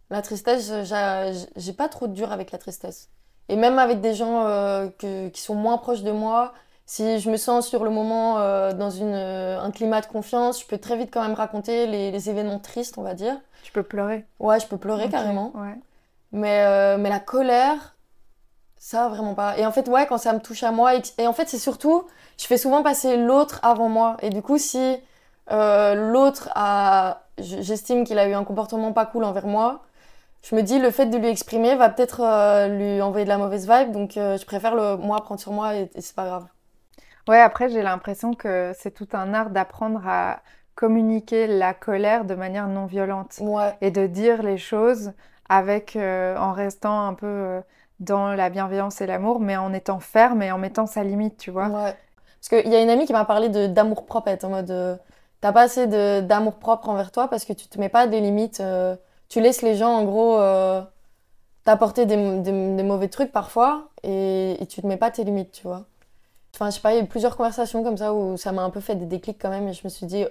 La 0.08 0.22
tristesse, 0.22 0.72
j'ai 1.56 1.72
pas 1.74 1.88
trop 1.90 2.06
de 2.06 2.14
dur 2.14 2.32
avec 2.32 2.50
la 2.52 2.56
tristesse. 2.58 3.10
Et 3.50 3.56
même 3.56 3.78
avec 3.78 4.00
des 4.00 4.14
gens 4.14 4.44
que- 4.98 5.28
qui 5.28 5.42
sont 5.42 5.54
moins 5.54 5.76
proches 5.76 6.02
de 6.02 6.12
moi, 6.12 6.54
si 6.88 7.20
je 7.20 7.30
me 7.30 7.36
sens 7.36 7.68
sur 7.68 7.84
le 7.84 7.90
moment 7.90 8.38
euh, 8.38 8.72
dans 8.72 8.88
une, 8.88 9.12
euh, 9.12 9.60
un 9.60 9.70
climat 9.70 10.00
de 10.00 10.06
confiance, 10.06 10.62
je 10.62 10.66
peux 10.66 10.78
très 10.78 10.96
vite 10.96 11.10
quand 11.12 11.20
même 11.20 11.34
raconter 11.34 11.86
les, 11.86 12.10
les 12.10 12.30
événements 12.30 12.58
tristes, 12.58 12.96
on 12.96 13.02
va 13.02 13.12
dire. 13.12 13.36
Tu 13.62 13.72
peux 13.72 13.82
pleurer. 13.82 14.24
Ouais, 14.40 14.58
je 14.58 14.66
peux 14.66 14.78
pleurer 14.78 15.10
carrément. 15.10 15.52
Ouais. 15.54 15.74
Mais, 16.32 16.64
euh, 16.64 16.96
mais 16.96 17.10
la 17.10 17.20
colère, 17.20 17.94
ça, 18.78 19.08
vraiment 19.08 19.34
pas. 19.34 19.58
Et 19.58 19.66
en 19.66 19.70
fait, 19.70 19.86
ouais, 19.86 20.06
quand 20.06 20.16
ça 20.16 20.32
me 20.32 20.40
touche 20.40 20.62
à 20.62 20.72
moi, 20.72 20.94
et, 20.94 21.02
et 21.18 21.26
en 21.26 21.34
fait, 21.34 21.46
c'est 21.46 21.58
surtout, 21.58 22.06
je 22.38 22.46
fais 22.46 22.56
souvent 22.56 22.82
passer 22.82 23.18
l'autre 23.18 23.60
avant 23.62 23.90
moi. 23.90 24.16
Et 24.22 24.30
du 24.30 24.40
coup, 24.40 24.56
si 24.56 24.96
euh, 25.50 26.10
l'autre 26.10 26.48
a, 26.54 27.24
j'estime 27.36 28.04
qu'il 28.04 28.18
a 28.18 28.26
eu 28.26 28.32
un 28.32 28.44
comportement 28.44 28.94
pas 28.94 29.04
cool 29.04 29.24
envers 29.24 29.46
moi, 29.46 29.82
je 30.40 30.56
me 30.56 30.62
dis, 30.62 30.78
le 30.78 30.90
fait 30.90 31.06
de 31.06 31.18
lui 31.18 31.28
exprimer 31.28 31.74
va 31.74 31.90
peut-être 31.90 32.22
euh, 32.22 32.68
lui 32.68 33.02
envoyer 33.02 33.26
de 33.26 33.30
la 33.30 33.36
mauvaise 33.36 33.68
vibe. 33.68 33.92
Donc, 33.92 34.16
euh, 34.16 34.38
je 34.38 34.46
préfère 34.46 34.74
le, 34.74 34.96
moi 34.96 35.20
prendre 35.20 35.40
sur 35.40 35.52
moi 35.52 35.74
et, 35.74 35.90
et 35.94 36.00
c'est 36.00 36.16
pas 36.16 36.24
grave. 36.24 36.46
Ouais, 37.28 37.40
après, 37.40 37.68
j'ai 37.68 37.82
l'impression 37.82 38.32
que 38.34 38.72
c'est 38.78 38.90
tout 38.92 39.08
un 39.12 39.34
art 39.34 39.50
d'apprendre 39.50 40.00
à 40.06 40.40
communiquer 40.74 41.46
la 41.46 41.74
colère 41.74 42.24
de 42.24 42.34
manière 42.34 42.68
non 42.68 42.86
violente 42.86 43.40
Ouais, 43.40 43.78
et 43.80 43.90
de 43.90 44.06
dire 44.06 44.42
les 44.42 44.56
choses 44.56 45.12
avec, 45.48 45.94
euh, 45.96 46.36
en 46.38 46.52
restant 46.52 47.06
un 47.06 47.14
peu 47.14 47.26
euh, 47.26 47.60
dans 48.00 48.28
la 48.34 48.48
bienveillance 48.48 49.00
et 49.02 49.06
l'amour, 49.06 49.40
mais 49.40 49.56
en 49.56 49.72
étant 49.74 49.98
ferme 50.00 50.42
et 50.42 50.52
en 50.52 50.58
mettant 50.58 50.86
sa 50.86 51.04
limite, 51.04 51.36
tu 51.36 51.50
vois. 51.50 51.68
ouais. 51.68 51.96
Parce 52.40 52.48
qu'il 52.62 52.72
y 52.72 52.76
a 52.76 52.82
une 52.82 52.90
amie 52.90 53.06
qui 53.06 53.12
m'a 53.12 53.24
parlé 53.26 53.48
de 53.50 53.66
d'amour 53.66 54.06
propre, 54.06 54.30
en 54.44 54.48
mode, 54.50 54.70
euh, 54.70 54.96
t'as 55.40 55.52
pas 55.52 55.62
assez 55.62 55.86
d'amour 55.86 56.58
propre 56.58 56.88
envers 56.88 57.10
toi 57.12 57.28
parce 57.28 57.44
que 57.44 57.52
tu 57.52 57.68
te 57.68 57.78
mets 57.78 57.88
pas 57.90 58.06
des 58.06 58.20
limites. 58.20 58.62
tu 59.28 59.40
laisses 59.40 59.62
les 59.62 59.74
gens, 59.76 59.90
en 59.92 60.04
gros, 60.04 60.38
t'apporter 61.64 62.04
des, 62.06 62.16
des- 62.40 62.74
des 62.76 62.82
mauvais 62.82 63.08
trucs 63.08 63.30
parfois 63.32 63.90
et, 64.02 64.60
et 64.62 64.66
tu 64.66 64.82
te 64.82 64.86
mets 64.86 64.96
pas 64.96 65.10
tes 65.10 65.24
limites, 65.24 65.52
tu 65.52 65.62
vois. 65.64 65.86
Enfin, 66.54 66.70
je 66.70 66.76
sais 66.76 66.80
pas, 66.80 66.92
il 66.92 66.96
y 66.96 67.00
a 67.00 67.02
eu 67.02 67.06
plusieurs 67.06 67.36
conversations 67.36 67.82
comme 67.84 67.96
ça 67.96 68.12
où 68.14 68.36
ça 68.36 68.52
m'a 68.52 68.62
un 68.62 68.70
peu 68.70 68.80
fait 68.80 68.94
des 68.96 69.06
déclics 69.06 69.38
quand 69.40 69.50
même 69.50 69.68
et 69.68 69.72
je 69.72 69.80
me 69.84 69.88
suis 69.88 70.06
dit, 70.06 70.24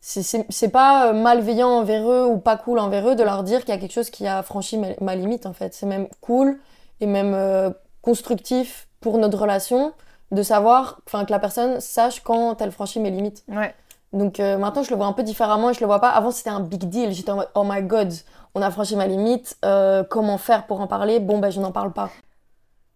c'est- 0.00 0.68
pas 0.68 1.08
euh, 1.08 1.12
malveillant 1.12 1.68
envers 1.70 2.08
eux 2.10 2.26
ou 2.26 2.38
pas 2.38 2.56
cool 2.56 2.78
envers 2.78 3.08
eux 3.08 3.14
de 3.14 3.22
leur 3.22 3.42
dire 3.42 3.60
qu'il 3.60 3.70
y 3.70 3.76
a 3.76 3.80
quelque 3.80 3.92
chose 3.92 4.10
qui 4.10 4.26
a 4.26 4.42
franchi 4.42 4.76
ma, 4.78 4.88
ma 5.00 5.14
limite 5.14 5.46
en 5.46 5.52
fait. 5.52 5.74
C'est 5.74 5.86
même 5.86 6.08
cool 6.20 6.58
et 7.00 7.06
même 7.06 7.32
euh, 7.34 7.70
constructif 8.02 8.88
pour 9.00 9.18
notre 9.18 9.38
relation 9.38 9.92
de 10.32 10.42
savoir, 10.42 11.00
enfin 11.06 11.24
que 11.24 11.30
la 11.30 11.38
personne 11.38 11.80
sache 11.80 12.20
quand 12.20 12.60
elle 12.60 12.72
franchit 12.72 13.00
mes 13.00 13.10
limites. 13.10 13.44
Ouais. 13.48 13.74
Donc 14.12 14.40
euh, 14.40 14.58
maintenant 14.58 14.82
je 14.82 14.90
le 14.90 14.96
vois 14.96 15.06
un 15.06 15.12
peu 15.12 15.22
différemment 15.22 15.70
et 15.70 15.74
je 15.74 15.80
le 15.80 15.86
vois 15.86 16.00
pas. 16.00 16.10
Avant 16.10 16.30
c'était 16.30 16.50
un 16.50 16.60
big 16.60 16.84
deal. 16.88 17.12
J'étais 17.12 17.30
en 17.30 17.36
mode 17.36 17.48
oh 17.54 17.62
my 17.64 17.82
god, 17.82 18.12
on 18.54 18.62
a 18.62 18.70
franchi 18.70 18.96
ma 18.96 19.06
limite. 19.06 19.56
euh, 19.64 20.02
comment 20.04 20.38
faire 20.38 20.66
pour 20.66 20.80
en 20.80 20.86
parler? 20.86 21.20
Bon 21.20 21.38
ben 21.38 21.50
je 21.50 21.60
n'en 21.60 21.72
parle 21.72 21.92
pas. 21.92 22.10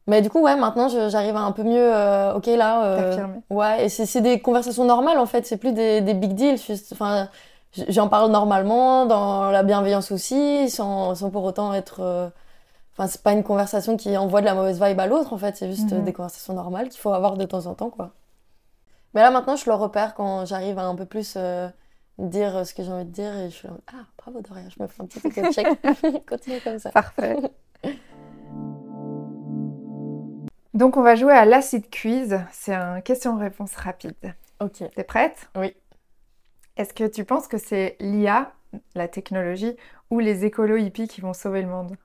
Mais 0.08 0.22
du 0.22 0.30
coup 0.30 0.40
ouais 0.40 0.56
maintenant 0.56 0.88
j'arrive 0.88 1.36
à 1.36 1.40
un 1.40 1.52
peu 1.52 1.62
mieux. 1.62 1.94
euh, 1.94 2.34
ok 2.34 2.46
là. 2.46 2.84
euh. 2.84 3.26
Ouais 3.50 3.84
et 3.84 3.88
c'est 3.88 4.20
des 4.20 4.40
conversations 4.40 4.84
normales 4.84 5.18
en 5.18 5.26
fait. 5.26 5.46
C'est 5.46 5.58
plus 5.58 5.72
des, 5.72 6.00
des 6.00 6.14
big 6.14 6.34
deals. 6.34 6.58
Enfin 6.92 7.28
j'en 7.88 8.08
parle 8.08 8.30
normalement 8.32 9.06
dans 9.06 9.50
la 9.50 9.62
bienveillance 9.62 10.10
aussi 10.10 10.68
sans, 10.70 11.14
sans 11.14 11.30
pour 11.30 11.44
autant 11.44 11.72
être. 11.74 12.00
euh, 12.00 12.28
Enfin, 13.00 13.06
c'est 13.06 13.22
pas 13.22 13.30
une 13.32 13.44
conversation 13.44 13.96
qui 13.96 14.16
envoie 14.16 14.40
de 14.40 14.46
la 14.46 14.54
mauvaise 14.54 14.82
vibe 14.82 14.98
à 14.98 15.06
l'autre, 15.06 15.32
en 15.32 15.38
fait. 15.38 15.56
C'est 15.56 15.70
juste 15.70 15.92
Mhm. 15.92 16.02
des 16.02 16.12
conversations 16.12 16.52
normales 16.52 16.88
qu'il 16.88 16.98
faut 17.00 17.12
avoir 17.12 17.36
de 17.36 17.44
temps 17.44 17.66
en 17.66 17.74
temps, 17.74 17.90
quoi. 17.90 18.10
Mais 19.14 19.20
là, 19.20 19.30
maintenant, 19.30 19.54
je 19.54 19.70
le 19.70 19.74
repère 19.76 20.14
quand 20.16 20.44
j'arrive 20.46 20.80
à 20.80 20.82
un 20.84 20.96
peu 20.96 21.04
plus 21.04 21.34
euh, 21.36 21.68
dire 22.18 22.66
ce 22.66 22.74
que 22.74 22.82
j'ai 22.82 22.90
envie 22.90 23.04
de 23.04 23.12
dire 23.12 23.32
et 23.38 23.50
je 23.50 23.54
suis 23.54 23.68
ah, 23.68 23.98
bravo 24.20 24.40
Doria, 24.40 24.64
je 24.76 24.82
me 24.82 24.88
fais 24.88 25.00
un 25.00 25.06
petit 25.06 25.52
check. 25.52 25.68
Continue 26.28 26.60
comme 26.60 26.80
ça. 26.80 26.90
Parfait. 26.90 27.36
Donc, 30.78 30.96
on 30.96 31.02
va 31.02 31.16
jouer 31.16 31.32
à 31.32 31.44
l'acid 31.44 31.90
quiz. 31.90 32.38
C'est 32.52 32.72
un 32.72 33.00
question-réponse 33.00 33.74
rapide. 33.74 34.14
Ok. 34.60 34.84
T'es 34.94 35.02
prête? 35.02 35.50
Oui. 35.56 35.74
Est-ce 36.76 36.94
que 36.94 37.02
tu 37.02 37.24
penses 37.24 37.48
que 37.48 37.58
c'est 37.58 37.96
l'IA, 37.98 38.52
la 38.94 39.08
technologie, 39.08 39.76
ou 40.10 40.20
les 40.20 40.44
écolos 40.44 40.76
hippies 40.76 41.08
qui 41.08 41.20
vont 41.20 41.32
sauver 41.32 41.62
le 41.62 41.68
monde? 41.68 41.96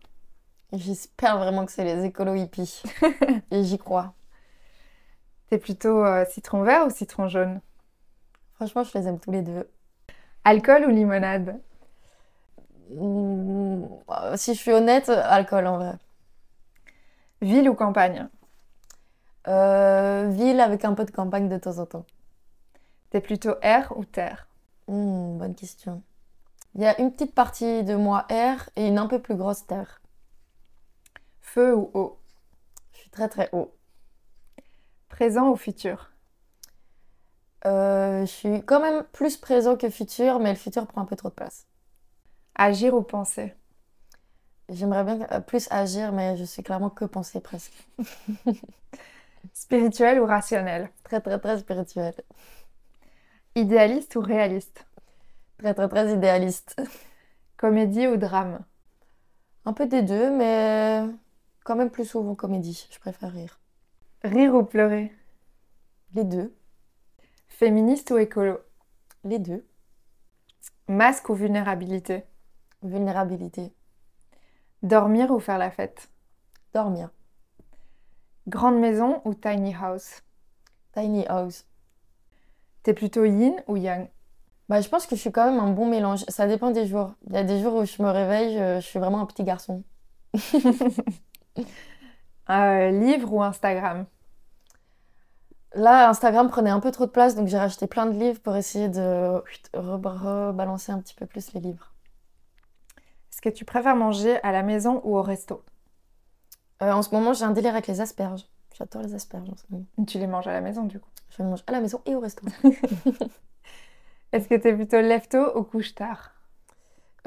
J'espère 0.71 1.37
vraiment 1.37 1.67
que 1.67 1.71
c'est 1.71 1.83
les 1.83 2.03
écolos 2.03 2.33
hippies. 2.33 2.81
et 3.51 3.63
j'y 3.63 3.77
crois. 3.77 4.15
T'es 5.51 5.59
plutôt 5.59 6.03
euh, 6.03 6.25
citron 6.25 6.63
vert 6.63 6.87
ou 6.87 6.89
citron 6.89 7.27
jaune? 7.27 7.61
Franchement, 8.55 8.83
je 8.83 8.97
les 8.97 9.07
aime 9.07 9.19
tous 9.19 9.31
les 9.31 9.43
deux. 9.43 9.69
Alcool 10.45 10.85
ou 10.85 10.89
limonade? 10.89 11.61
Mm, 12.89 13.83
euh, 14.09 14.35
si 14.35 14.55
je 14.55 14.59
suis 14.59 14.71
honnête, 14.71 15.09
alcool 15.09 15.67
en 15.67 15.77
vrai. 15.77 15.93
Ville 17.39 17.69
ou 17.69 17.75
campagne? 17.75 18.29
Euh, 19.47 20.29
ville 20.29 20.59
avec 20.59 20.85
un 20.85 20.93
peu 20.93 21.05
de 21.05 21.11
campagne 21.11 21.49
de 21.49 21.57
temps 21.57 21.77
en 21.79 21.85
temps. 21.85 22.05
T'es 23.09 23.21
plutôt 23.21 23.55
air 23.61 23.93
ou 23.97 24.05
terre? 24.05 24.47
Hmm, 24.87 25.37
bonne 25.37 25.55
question. 25.55 26.01
Il 26.75 26.81
y 26.81 26.85
a 26.85 26.99
une 26.99 27.11
petite 27.11 27.35
partie 27.35 27.83
de 27.83 27.95
moi 27.95 28.25
air 28.29 28.69
et 28.75 28.87
une 28.87 28.97
un 28.97 29.07
peu 29.07 29.21
plus 29.21 29.35
grosse 29.35 29.65
terre. 29.67 30.01
Feu 31.41 31.75
ou 31.75 31.91
eau? 31.93 32.19
Je 32.93 32.99
suis 32.99 33.09
très 33.09 33.29
très 33.29 33.49
haut. 33.51 33.75
Présent 35.09 35.49
ou 35.51 35.55
futur? 35.55 36.11
Euh, 37.65 38.21
je 38.21 38.31
suis 38.31 38.63
quand 38.63 38.79
même 38.81 39.03
plus 39.13 39.37
présent 39.37 39.77
que 39.77 39.89
futur, 39.89 40.39
mais 40.39 40.49
le 40.51 40.57
futur 40.57 40.87
prend 40.87 41.01
un 41.01 41.05
peu 41.05 41.15
trop 41.15 41.29
de 41.29 41.33
place. 41.33 41.65
Agir 42.55 42.93
ou 42.95 43.03
penser? 43.03 43.53
J'aimerais 44.69 45.03
bien 45.03 45.27
euh, 45.31 45.39
plus 45.39 45.67
agir, 45.71 46.11
mais 46.11 46.37
je 46.37 46.43
suis 46.43 46.63
clairement 46.63 46.89
que 46.89 47.05
penser 47.05 47.39
presque. 47.39 47.73
Spirituel 49.51 50.19
ou 50.21 50.25
rationnel? 50.25 50.89
Très 51.03 51.19
très 51.19 51.39
très 51.39 51.59
spirituel. 51.59 52.13
Idéaliste 53.55 54.15
ou 54.15 54.21
réaliste? 54.21 54.85
Très 55.57 55.73
très 55.73 55.89
très 55.89 56.13
idéaliste. 56.13 56.81
Comédie 57.57 58.07
ou 58.07 58.17
drame? 58.17 58.63
Un 59.65 59.73
peu 59.73 59.85
des 59.85 60.01
deux, 60.01 60.31
mais 60.31 61.03
quand 61.63 61.75
même 61.75 61.89
plus 61.89 62.05
souvent 62.05 62.35
comédie. 62.35 62.87
Je 62.91 62.99
préfère 62.99 63.31
rire. 63.31 63.59
Rire 64.23 64.55
ou 64.55 64.63
pleurer? 64.63 65.13
Les 66.13 66.23
deux. 66.23 66.55
Féministe 67.47 68.11
ou 68.11 68.17
écolo? 68.17 68.59
Les 69.23 69.39
deux. 69.39 69.65
Masque 70.87 71.29
ou 71.29 71.35
vulnérabilité? 71.35 72.23
Vulnérabilité. 72.81 73.73
Dormir 74.81 75.31
ou 75.31 75.39
faire 75.39 75.57
la 75.57 75.71
fête? 75.71 76.09
Dormir. 76.73 77.09
Grande 78.47 78.79
maison 78.79 79.21
ou 79.25 79.33
tiny 79.33 79.73
house? 79.73 80.21
Tiny 80.93 81.25
house. 81.27 81.65
T'es 82.83 82.93
plutôt 82.93 83.25
yin 83.25 83.55
ou 83.67 83.77
yang? 83.77 84.07
Bah, 84.69 84.81
je 84.81 84.89
pense 84.89 85.05
que 85.07 85.15
je 85.15 85.21
suis 85.21 85.31
quand 85.31 85.49
même 85.49 85.59
un 85.59 85.71
bon 85.71 85.87
mélange. 85.87 86.25
Ça 86.29 86.47
dépend 86.47 86.71
des 86.71 86.87
jours. 86.87 87.13
Il 87.27 87.33
y 87.33 87.37
a 87.37 87.43
des 87.43 87.61
jours 87.61 87.75
où 87.75 87.85
je 87.85 88.01
me 88.01 88.09
réveille, 88.09 88.55
je, 88.57 88.81
je 88.81 88.85
suis 88.87 88.99
vraiment 88.99 89.21
un 89.21 89.25
petit 89.25 89.43
garçon. 89.43 89.83
Euh, 92.49 92.91
Livre 92.91 93.33
ou 93.33 93.41
Instagram? 93.43 94.05
Là, 95.75 96.09
Instagram 96.09 96.49
prenait 96.49 96.71
un 96.71 96.79
peu 96.79 96.89
trop 96.91 97.05
de 97.05 97.11
place, 97.11 97.35
donc 97.35 97.47
j'ai 97.47 97.57
racheté 97.59 97.85
plein 97.87 98.05
de 98.07 98.17
livres 98.17 98.39
pour 98.41 98.55
essayer 98.55 98.89
de 98.89 98.99
re- 99.73 100.49
rebalancer 100.51 100.91
un 100.91 100.99
petit 100.99 101.13
peu 101.15 101.25
plus 101.27 101.53
les 101.53 101.59
livres. 101.61 101.93
Est-ce 103.31 103.41
que 103.41 103.49
tu 103.49 103.65
préfères 103.65 103.97
manger 103.97 104.41
à 104.43 104.53
la 104.53 104.63
maison 104.63 105.01
ou 105.03 105.17
au 105.17 105.21
resto? 105.21 105.65
Euh, 106.83 106.91
en 106.91 107.01
ce 107.01 107.15
moment, 107.15 107.33
j'ai 107.33 107.45
un 107.45 107.51
délire 107.51 107.71
avec 107.71 107.87
les 107.87 108.01
asperges. 108.01 108.45
J'adore 108.77 109.03
les 109.03 109.13
asperges 109.13 109.49
en 109.49 109.55
ce 109.55 109.63
moment. 109.69 109.85
Tu 110.05 110.17
les 110.17 110.27
manges 110.27 110.47
à 110.47 110.51
la 110.51 110.61
maison 110.61 110.83
du 110.83 110.99
coup. 110.99 111.09
Je 111.29 111.41
les 111.41 111.47
mange 111.47 111.63
à 111.67 111.71
la 111.71 111.79
maison 111.79 112.01
et 112.05 112.15
au 112.15 112.19
resto. 112.19 112.45
Est-ce 114.33 114.49
que 114.49 114.55
t'es 114.55 114.73
plutôt 114.73 114.99
lève-tôt 114.99 115.57
ou 115.57 115.63
couche-tard? 115.63 116.33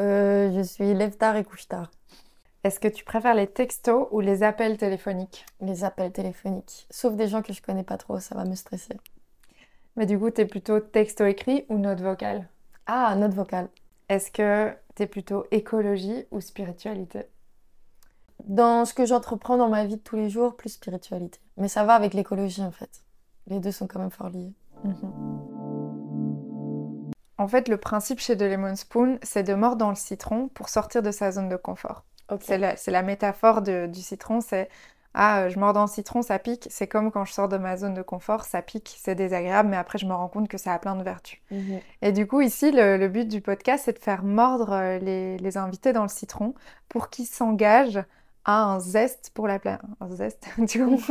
Euh, 0.00 0.52
je 0.54 0.60
suis 0.62 0.92
lève-tard 0.92 1.36
et 1.36 1.44
couche-tard. 1.44 1.90
Est-ce 2.64 2.80
que 2.80 2.88
tu 2.88 3.04
préfères 3.04 3.34
les 3.34 3.46
textos 3.46 4.08
ou 4.10 4.20
les 4.20 4.42
appels 4.42 4.76
téléphoniques? 4.76 5.46
Les 5.60 5.84
appels 5.84 6.12
téléphoniques. 6.12 6.86
Sauf 6.90 7.14
des 7.14 7.28
gens 7.28 7.42
que 7.42 7.52
je 7.52 7.62
connais 7.62 7.84
pas 7.84 7.96
trop, 7.96 8.18
ça 8.18 8.34
va 8.34 8.44
me 8.44 8.56
stresser. 8.56 8.96
Mais 9.94 10.04
du 10.04 10.18
coup, 10.18 10.30
t'es 10.30 10.44
plutôt 10.46 10.80
texto 10.80 11.24
écrit 11.24 11.64
ou 11.68 11.78
note 11.78 12.00
vocale? 12.00 12.48
Ah, 12.86 13.14
note 13.14 13.34
vocale. 13.34 13.68
Est-ce 14.08 14.30
que 14.30 14.76
t'es 14.96 15.06
plutôt 15.06 15.46
écologie 15.52 16.26
ou 16.32 16.40
spiritualité? 16.40 17.26
Dans 18.46 18.84
ce 18.84 18.94
que 18.94 19.04
j'entreprends 19.04 19.56
dans 19.56 19.68
ma 19.68 19.84
vie 19.84 19.96
de 19.96 20.00
tous 20.02 20.16
les 20.16 20.30
jours, 20.30 20.56
plus 20.56 20.70
spiritualité. 20.70 21.40
Mais 21.56 21.68
ça 21.68 21.84
va 21.84 21.94
avec 21.94 22.14
l'écologie 22.14 22.62
en 22.62 22.70
fait. 22.70 23.02
Les 23.48 23.58
deux 23.60 23.72
sont 23.72 23.86
quand 23.86 23.98
même 23.98 24.10
fort 24.10 24.28
liés. 24.30 24.52
En 27.38 27.48
fait, 27.48 27.68
le 27.68 27.76
principe 27.76 28.20
chez 28.20 28.36
The 28.36 28.42
Lemon 28.42 28.76
Spoon, 28.76 29.18
c'est 29.22 29.42
de 29.42 29.54
mordre 29.54 29.76
dans 29.76 29.90
le 29.90 29.94
citron 29.96 30.48
pour 30.48 30.68
sortir 30.68 31.02
de 31.02 31.10
sa 31.10 31.32
zone 31.32 31.48
de 31.48 31.56
confort. 31.56 32.04
C'est 32.40 32.58
la, 32.58 33.02
métaphore 33.02 33.62
de- 33.62 33.86
du 33.86 34.00
citron, 34.00 34.40
c'est 34.40 34.68
ah, 35.18 35.48
je 35.48 35.58
mords 35.58 35.72
dans 35.72 35.82
le 35.82 35.88
citron, 35.88 36.20
ça 36.22 36.38
pique. 36.38 36.66
C'est 36.70 36.86
comme 36.86 37.10
quand 37.10 37.24
je 37.24 37.32
sors 37.32 37.48
de 37.48 37.56
ma 37.56 37.76
zone 37.78 37.94
de 37.94 38.02
confort, 38.02 38.44
ça 38.44 38.60
pique, 38.60 38.96
c'est 39.00 39.14
désagréable, 39.14 39.70
mais 39.70 39.76
après 39.78 39.96
je 39.98 40.04
me 40.06 40.12
rends 40.12 40.28
compte 40.28 40.46
que 40.48 40.58
ça 40.58 40.74
a 40.74 40.78
plein 40.78 40.94
de 40.94 41.02
vertus. 41.02 41.40
Mhm. 41.50 41.80
Et 42.02 42.12
du 42.12 42.26
coup, 42.26 42.42
ici, 42.42 42.70
le, 42.70 42.96
le 42.98 43.08
but 43.08 43.26
du 43.26 43.40
podcast, 43.40 43.84
c'est 43.86 43.94
de 43.94 43.98
faire 43.98 44.24
mordre 44.24 44.72
euh, 44.72 44.98
les, 44.98 45.38
les 45.38 45.56
invités 45.56 45.92
dans 45.94 46.02
le 46.02 46.08
citron 46.08 46.54
pour 46.90 47.08
qu'ils 47.08 47.26
s'engagent 47.26 48.02
un 48.46 48.78
zeste 48.78 49.30
pour 49.34 49.48
la 49.48 49.58
planète, 49.58 49.80
un 50.00 50.08
zeste, 50.08 50.46
du 50.58 50.84
coup, 50.84 51.02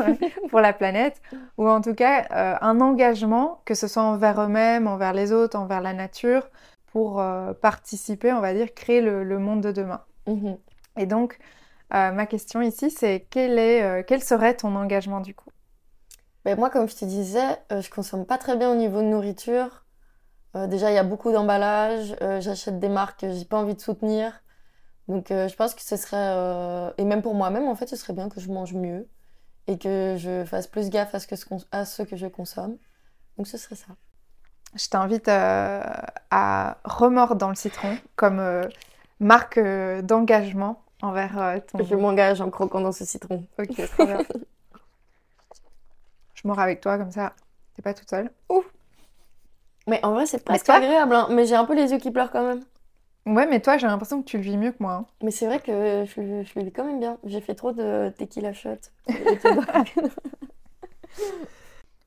pour 0.49 0.61
la 0.61 0.73
planète, 0.73 1.21
ou 1.57 1.67
en 1.67 1.81
tout 1.81 1.93
cas 1.93 2.25
euh, 2.31 2.55
un 2.61 2.79
engagement, 2.79 3.61
que 3.65 3.73
ce 3.73 3.87
soit 3.87 4.03
envers 4.03 4.41
eux-mêmes, 4.41 4.87
envers 4.87 5.13
les 5.13 5.31
autres, 5.31 5.57
envers 5.57 5.81
la 5.81 5.93
nature, 5.93 6.47
pour 6.87 7.19
euh, 7.19 7.53
participer, 7.53 8.31
on 8.31 8.39
va 8.39 8.53
dire, 8.53 8.73
créer 8.73 9.01
le, 9.01 9.23
le 9.23 9.37
monde 9.39 9.61
de 9.61 9.71
demain. 9.71 10.01
Mhm. 10.27 10.57
Et 10.97 11.05
donc, 11.05 11.37
euh, 11.93 12.11
ma 12.11 12.25
question 12.25 12.61
ici, 12.61 12.89
c'est 12.89 13.27
quel 13.29 13.59
est, 13.59 14.05
quel 14.07 14.23
serait 14.23 14.55
ton 14.55 14.75
engagement 14.75 15.19
du 15.19 15.35
coup? 15.35 15.49
Ben, 16.45 16.57
moi, 16.57 16.69
comme 16.69 16.87
je 16.87 16.95
te 16.95 17.05
disais, 17.05 17.57
je 17.69 17.89
consomme 17.89 18.25
pas 18.25 18.37
très 18.37 18.55
bien 18.55 18.71
au 18.71 18.75
niveau 18.75 19.01
de 19.01 19.07
nourriture. 19.07 19.83
Déjà, 20.53 20.89
il 20.89 20.93
y 20.93 20.97
a 20.97 21.03
beaucoup 21.03 21.33
d'emballages. 21.33 22.15
j'achète 22.39 22.79
des 22.79 22.87
marques 22.87 23.19
que 23.19 23.31
j'ai 23.33 23.43
pas 23.43 23.57
envie 23.57 23.75
de 23.75 23.81
soutenir. 23.81 24.41
Donc, 25.07 25.31
euh, 25.31 25.47
je 25.47 25.55
pense 25.55 25.75
que 25.75 25.81
ce 25.81 25.97
serait. 25.97 26.15
euh, 26.17 26.91
Et 26.97 27.03
même 27.05 27.21
pour 27.21 27.35
moi-même, 27.35 27.67
en 27.67 27.75
fait, 27.75 27.87
ce 27.87 27.95
serait 27.95 28.13
bien 28.13 28.29
que 28.29 28.39
je 28.39 28.49
mange 28.49 28.73
mieux 28.73 29.07
et 29.67 29.77
que 29.77 30.15
je 30.17 30.43
fasse 30.45 30.67
plus 30.67 30.89
gaffe 30.89 31.13
à 31.15 31.19
ce 31.19 31.27
que, 31.27 31.35
ce 31.35 31.45
qu'on- 31.45 31.59
à 31.71 31.85
ce 31.85 32.03
que 32.03 32.15
je 32.15 32.27
consomme. 32.27 32.77
Donc, 33.37 33.47
ce 33.47 33.57
serait 33.57 33.75
ça. 33.75 33.87
Je 34.75 34.87
t'invite 34.89 35.27
euh, 35.27 35.81
à 36.31 36.77
remordre 36.83 37.35
dans 37.35 37.49
le 37.49 37.55
citron 37.55 37.97
comme 38.15 38.39
euh, 38.39 38.63
marque 39.19 39.57
euh, 39.57 40.01
d'engagement 40.01 40.83
envers 41.01 41.39
euh, 41.39 41.59
ton... 41.59 41.83
Je 41.83 41.95
m'engage 41.95 42.41
en 42.41 42.49
croquant 42.49 42.81
dans 42.81 42.91
ce 42.91 43.05
citron. 43.05 43.45
Ok, 43.57 43.75
trop 43.75 44.05
bien. 44.05 44.21
Je 46.33 46.47
mords 46.47 46.59
avec 46.59 46.81
toi 46.81 46.97
comme 46.97 47.11
ça, 47.11 47.33
t'es 47.75 47.81
pas 47.81 47.93
toute 47.93 48.09
seule. 48.09 48.29
Mais 49.87 50.03
en 50.03 50.13
vrai, 50.13 50.25
c'est 50.25 50.43
presque 50.43 50.69
agréable, 50.69 51.15
hein. 51.15 51.27
Mais 51.31 51.45
j'ai 51.45 51.55
un 51.55 51.65
peu 51.65 51.75
les 51.75 51.91
yeux 51.91 51.99
qui 51.99 52.11
pleurent 52.11 52.31
quand 52.31 52.45
même. 52.45 52.63
Ouais, 53.27 53.45
mais 53.47 53.59
toi, 53.61 53.77
j'ai 53.77 53.85
l'impression 53.87 54.21
que 54.23 54.27
tu 54.27 54.37
le 54.37 54.43
vis 54.43 54.57
mieux 54.57 54.71
que 54.71 54.81
moi. 54.81 54.93
hein. 54.93 55.05
Mais 55.21 55.31
c'est 55.31 55.45
vrai 55.47 55.59
que 55.59 56.05
je, 56.05 56.21
le- 56.21 56.43
je 56.43 56.59
le 56.59 56.65
vis 56.65 56.71
quand 56.71 56.85
même 56.85 56.99
bien. 56.99 57.17
J'ai 57.25 57.41
fait 57.41 57.55
trop 57.55 57.71
de 57.73 58.09
tequila 58.17 58.53
shot. 58.53 58.77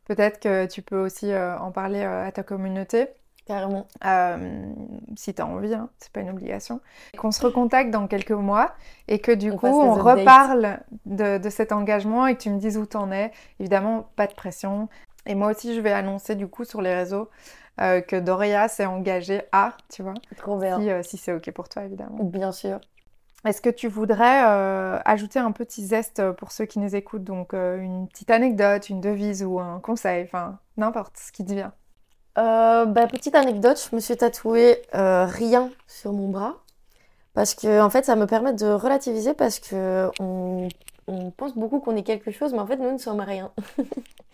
Peut-être 0.07 0.41
que 0.41 0.67
tu 0.67 0.83
peux 0.83 0.99
aussi 0.99 1.31
euh, 1.33 1.59
en 1.59 1.71
parler 1.71 2.01
euh, 2.01 2.27
à 2.27 2.33
ta 2.33 2.43
communauté, 2.43 3.09
Carrément. 3.47 3.89
euh, 4.05 4.73
si 5.17 5.35
t'as 5.35 5.45
envie, 5.45 5.75
hein, 5.75 5.91
c'est 5.99 6.13
pas 6.13 6.21
une 6.21 6.31
obligation. 6.31 6.81
Qu'on 7.17 7.31
se 7.31 7.43
recontacte 7.43 7.91
dans 7.91 8.07
quelques 8.09 8.31
mois 8.33 8.75
et 9.09 9.19
que 9.21 9.33
du 9.33 9.53
On 9.53 9.57
coup, 9.57 9.67
fasse 9.69 9.79
des 9.79 9.89
on 9.89 9.97
updates. 9.99 10.57
reparle 10.57 10.81
de, 11.07 11.39
de 11.39 11.51
cet 11.51 11.73
engagement 11.73 12.27
et 12.27 12.37
que 12.37 12.43
tu 12.43 12.51
me 12.51 12.59
dises 12.59 12.79
où 12.79 12.87
t'en 12.87 13.13
es. 13.13 13.33
Évidemment, 13.61 14.11
pas 14.17 14.27
de 14.27 14.35
pression. 14.35 14.89
Et 15.27 15.35
moi 15.35 15.51
aussi, 15.51 15.75
je 15.75 15.81
vais 15.81 15.93
annoncer 15.93 16.37
du 16.37 16.49
coup 16.49 16.65
sur 16.65 16.81
les 16.81 16.95
réseaux 16.95 17.29
euh, 17.81 18.01
que 18.01 18.17
Doria 18.17 18.69
s'est 18.69 18.87
engagée 18.87 19.43
à, 19.53 19.77
tu 19.89 20.03
vois, 20.03 20.15
Trop 20.37 20.59
bien. 20.59 20.81
si, 20.81 20.91
euh, 20.91 21.03
si 21.03 21.17
c'est 21.17 21.33
OK 21.33 21.51
pour 21.53 21.69
toi, 21.69 21.85
évidemment. 21.85 22.19
Bien 22.23 22.53
sûr. 22.53 22.81
Est-ce 23.45 23.61
que 23.61 23.71
tu 23.71 23.89
voudrais 23.89 24.43
euh, 24.47 24.99
ajouter 25.05 25.39
un 25.39 25.53
petit 25.53 25.87
zeste 25.87 26.33
pour 26.33 26.51
ceux 26.51 26.65
qui 26.65 26.81
nous 26.81 26.97
écoutent? 26.97 27.25
Donc, 27.25 27.53
une 27.53 28.09
petite 28.09 28.31
anecdote, 28.31 28.89
une 28.89 29.01
devise 29.01 29.45
ou 29.45 29.61
un 29.61 29.79
conseil, 29.81 30.25
enfin, 30.25 30.59
n'importe 30.77 31.17
ce 31.17 31.31
qui 31.31 31.45
te 31.45 31.53
vient? 31.53 31.73
Bah, 32.37 33.07
petite 33.09 33.35
anecdote, 33.35 33.81
je 33.91 33.97
me 33.97 34.01
suis 34.01 34.17
tatoué 34.17 34.83
euh, 34.95 35.25
rien 35.27 35.71
sur 35.87 36.13
mon 36.13 36.29
bras 36.29 36.57
parce 37.35 37.55
que 37.55 37.81
en 37.81 37.91
fait 37.91 38.05
ça 38.05 38.17
me 38.17 38.27
permet 38.27 38.53
de 38.53 38.67
relativiser 38.67 39.35
parce 39.35 39.61
que 39.61 40.11
on, 40.19 40.69
on 41.09 41.31
pense 41.31 41.55
beaucoup 41.57 41.81
qu'on 41.81 41.97
est 41.97 42.03
quelque 42.05 42.31
chose 42.31 42.53
mais 42.53 42.61
en 42.61 42.67
fait 42.67 42.77
nous 42.77 42.93
ne 42.93 42.99
sommes 42.99 43.21
rien 43.21 43.51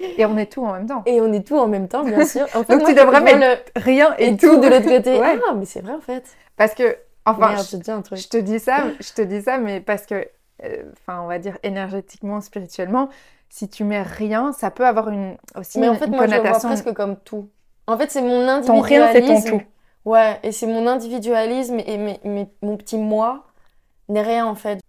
Et 0.01 0.27
on 0.27 0.37
est 0.37 0.51
tout 0.53 0.65
en 0.65 0.73
même 0.73 0.87
temps. 0.87 1.03
et 1.07 1.21
on 1.21 1.33
est 1.33 1.47
tout 1.47 1.57
en 1.57 1.69
même 1.69 1.89
temps 1.89 2.05
bien 2.05 2.25
sûr. 2.27 2.47
En 2.55 2.65
fait, 2.65 2.73
Donc, 2.73 2.83
moi, 2.83 2.91
tu 2.91 2.95
devrais 2.95 3.21
mettre 3.21 3.63
Rien 3.77 4.15
et, 4.19 4.29
et 4.29 4.37
tout 4.37 4.57
de 4.61 4.67
l'autre 4.69 4.85
côté. 4.89 5.19
Ouais. 5.21 5.39
Ah 5.49 5.55
mais 5.55 5.65
c'est 5.65 5.81
vrai 5.81 5.95
en 5.95 6.01
fait. 6.01 6.25
Parce 6.57 6.75
que, 6.75 6.97
enfin, 7.25 7.49
Merde, 7.51 7.65
je, 7.65 7.71
j'ai 7.71 7.79
dit 7.79 7.91
un 7.91 8.03
truc. 8.03 8.19
je 8.19 8.29
te 8.29 8.37
dis 8.37 8.59
ça, 8.59 8.85
je 9.01 9.13
te 9.13 9.23
dis 9.23 9.43
ça, 9.43 9.59
mais 9.59 9.81
parce 9.81 10.07
que, 10.07 10.27
euh, 10.65 10.83
enfin, 10.93 11.21
on 11.23 11.27
va 11.27 11.39
dire 11.39 11.59
énergétiquement, 11.63 12.41
spirituellement, 12.41 13.09
si 13.49 13.69
tu 13.69 13.85
mets 13.85 14.03
rien, 14.03 14.53
ça 14.53 14.71
peut 14.71 14.87
avoir 14.87 15.09
une 15.11 15.37
aussi 15.57 15.79
Mais 15.79 15.89
en 15.89 15.93
une, 15.95 15.99
fait 15.99 16.07
une 16.07 16.17
moi 16.17 16.27
je 16.27 16.33
le 16.33 16.37
vois 16.41 16.53
connotation. 16.53 16.69
presque 16.69 16.93
comme 16.93 17.17
tout. 17.17 17.49
En 17.87 17.97
fait 17.99 18.11
c'est 18.11 18.23
mon 18.23 18.63
Ton 18.63 18.81
rien, 18.81 19.09
c'est 19.13 19.21
ton 19.21 19.27
individualisme. 19.29 19.51
tout. 19.59 19.63
Ouais, 20.11 20.39
et 20.43 20.53
c'est 20.53 20.67
mon 20.67 20.87
individualisme 20.87 21.79
et 21.87 21.97
mes- 21.99 22.21
mes- 22.25 22.49
mon 22.63 22.77
petit 22.77 22.99
moi 22.99 23.47
n'est 24.09 24.23
rien 24.23 24.47
en 24.47 24.55
fait. 24.55 24.81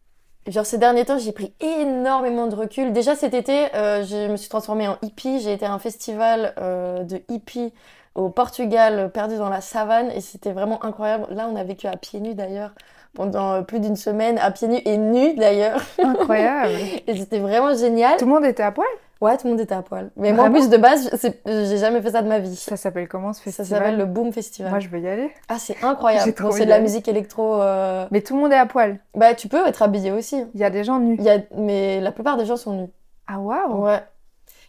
Genre 0.48 0.66
ces 0.66 0.78
derniers 0.78 1.06
temps, 1.06 1.18
j'ai 1.18 1.32
pris 1.32 1.54
énormément 1.60 2.46
de 2.48 2.56
recul. 2.56 2.94
Déjà 2.94 3.16
cet 3.16 3.34
été, 3.34 3.74
euh, 3.76 4.04
je 4.04 4.30
me 4.30 4.38
suis 4.38 4.50
transformée 4.50 4.88
en 4.88 4.98
hippie. 5.02 5.40
J'ai 5.40 5.54
été 5.54 5.66
à 5.66 5.74
un 5.74 5.80
festival 5.80 6.54
euh, 6.60 7.04
de 7.04 7.22
hippie 7.30 7.74
au 8.14 8.30
Portugal, 8.30 9.12
perdu 9.12 9.38
dans 9.38 9.50
la 9.50 9.60
savane, 9.60 10.10
et 10.12 10.22
c'était 10.22 10.54
vraiment 10.54 10.84
incroyable. 10.86 11.28
Là, 11.32 11.50
on 11.52 11.56
a 11.56 11.64
vécu 11.64 11.88
à 11.88 11.98
pieds 11.98 12.20
nus 12.22 12.36
d'ailleurs 12.36 12.72
pendant 13.16 13.54
euh, 13.54 13.62
plus 13.62 13.80
d'une 13.80 13.96
semaine, 13.96 14.38
à 14.38 14.52
pieds 14.52 14.68
nus 14.68 14.82
et 14.86 14.98
nus 14.98 15.34
d'ailleurs. 15.36 15.82
Incroyable. 16.04 16.74
Et 17.08 17.18
c'était 17.18 17.40
vraiment 17.40 17.74
génial. 17.76 18.18
Tout 18.18 18.26
le 18.26 18.32
monde 18.32 18.46
était 18.46 18.64
à 18.64 18.72
poil? 18.72 18.86
Ouais, 19.22 19.38
tout 19.38 19.48
le 19.48 19.52
monde 19.52 19.62
était 19.62 19.74
à 19.74 19.82
poil. 19.82 20.12
Mais 20.18 20.34
moi, 20.34 20.44
en 20.46 20.52
plus, 20.52 20.70
de 20.70 20.76
base, 20.78 21.10
j'ai 21.46 21.78
jamais 21.78 22.02
fait 22.02 22.12
ça 22.12 22.22
de 22.22 22.28
ma 22.28 22.40
vie. 22.40 22.56
Ça 22.56 22.76
s'appelle 22.76 23.08
comment 23.08 23.32
ce 23.32 23.40
Ça 23.40 23.46
festival? 23.46 23.68
s'appelle 23.82 23.98
le 23.98 24.06
Boom 24.06 24.34
Festival. 24.34 24.70
Moi, 24.70 24.80
je 24.82 24.90
veux 24.90 25.00
y 25.00 25.08
aller. 25.08 25.32
Ah, 25.48 25.56
c'est 25.58 25.78
incroyable. 25.84 26.34
Bon, 26.42 26.52
c'est 26.52 26.66
de 26.66 26.70
la 26.70 26.80
musique 26.82 27.08
électro. 27.08 27.62
euh, 27.62 28.06
Mais 28.12 28.22
tout 28.22 28.36
le 28.36 28.42
monde 28.42 28.52
est 28.52 28.58
à 28.58 28.66
poil. 28.66 29.00
Bah, 29.16 29.34
tu 29.34 29.48
peux 29.48 29.66
être 29.68 29.82
habillé 29.82 30.12
aussi. 30.12 30.44
Il 30.54 30.60
y 30.60 30.66
a 30.66 30.70
des 30.70 30.84
gens 30.84 31.00
nus. 31.00 31.16
Y 31.22 31.30
a... 31.30 31.38
Mais 31.58 32.02
la 32.02 32.12
plupart 32.12 32.36
des 32.38 32.46
gens 32.46 32.58
sont 32.58 32.74
nus. 32.74 32.90
Ah 33.26 33.40
waouh 33.40 33.86
Ouais. 33.86 34.02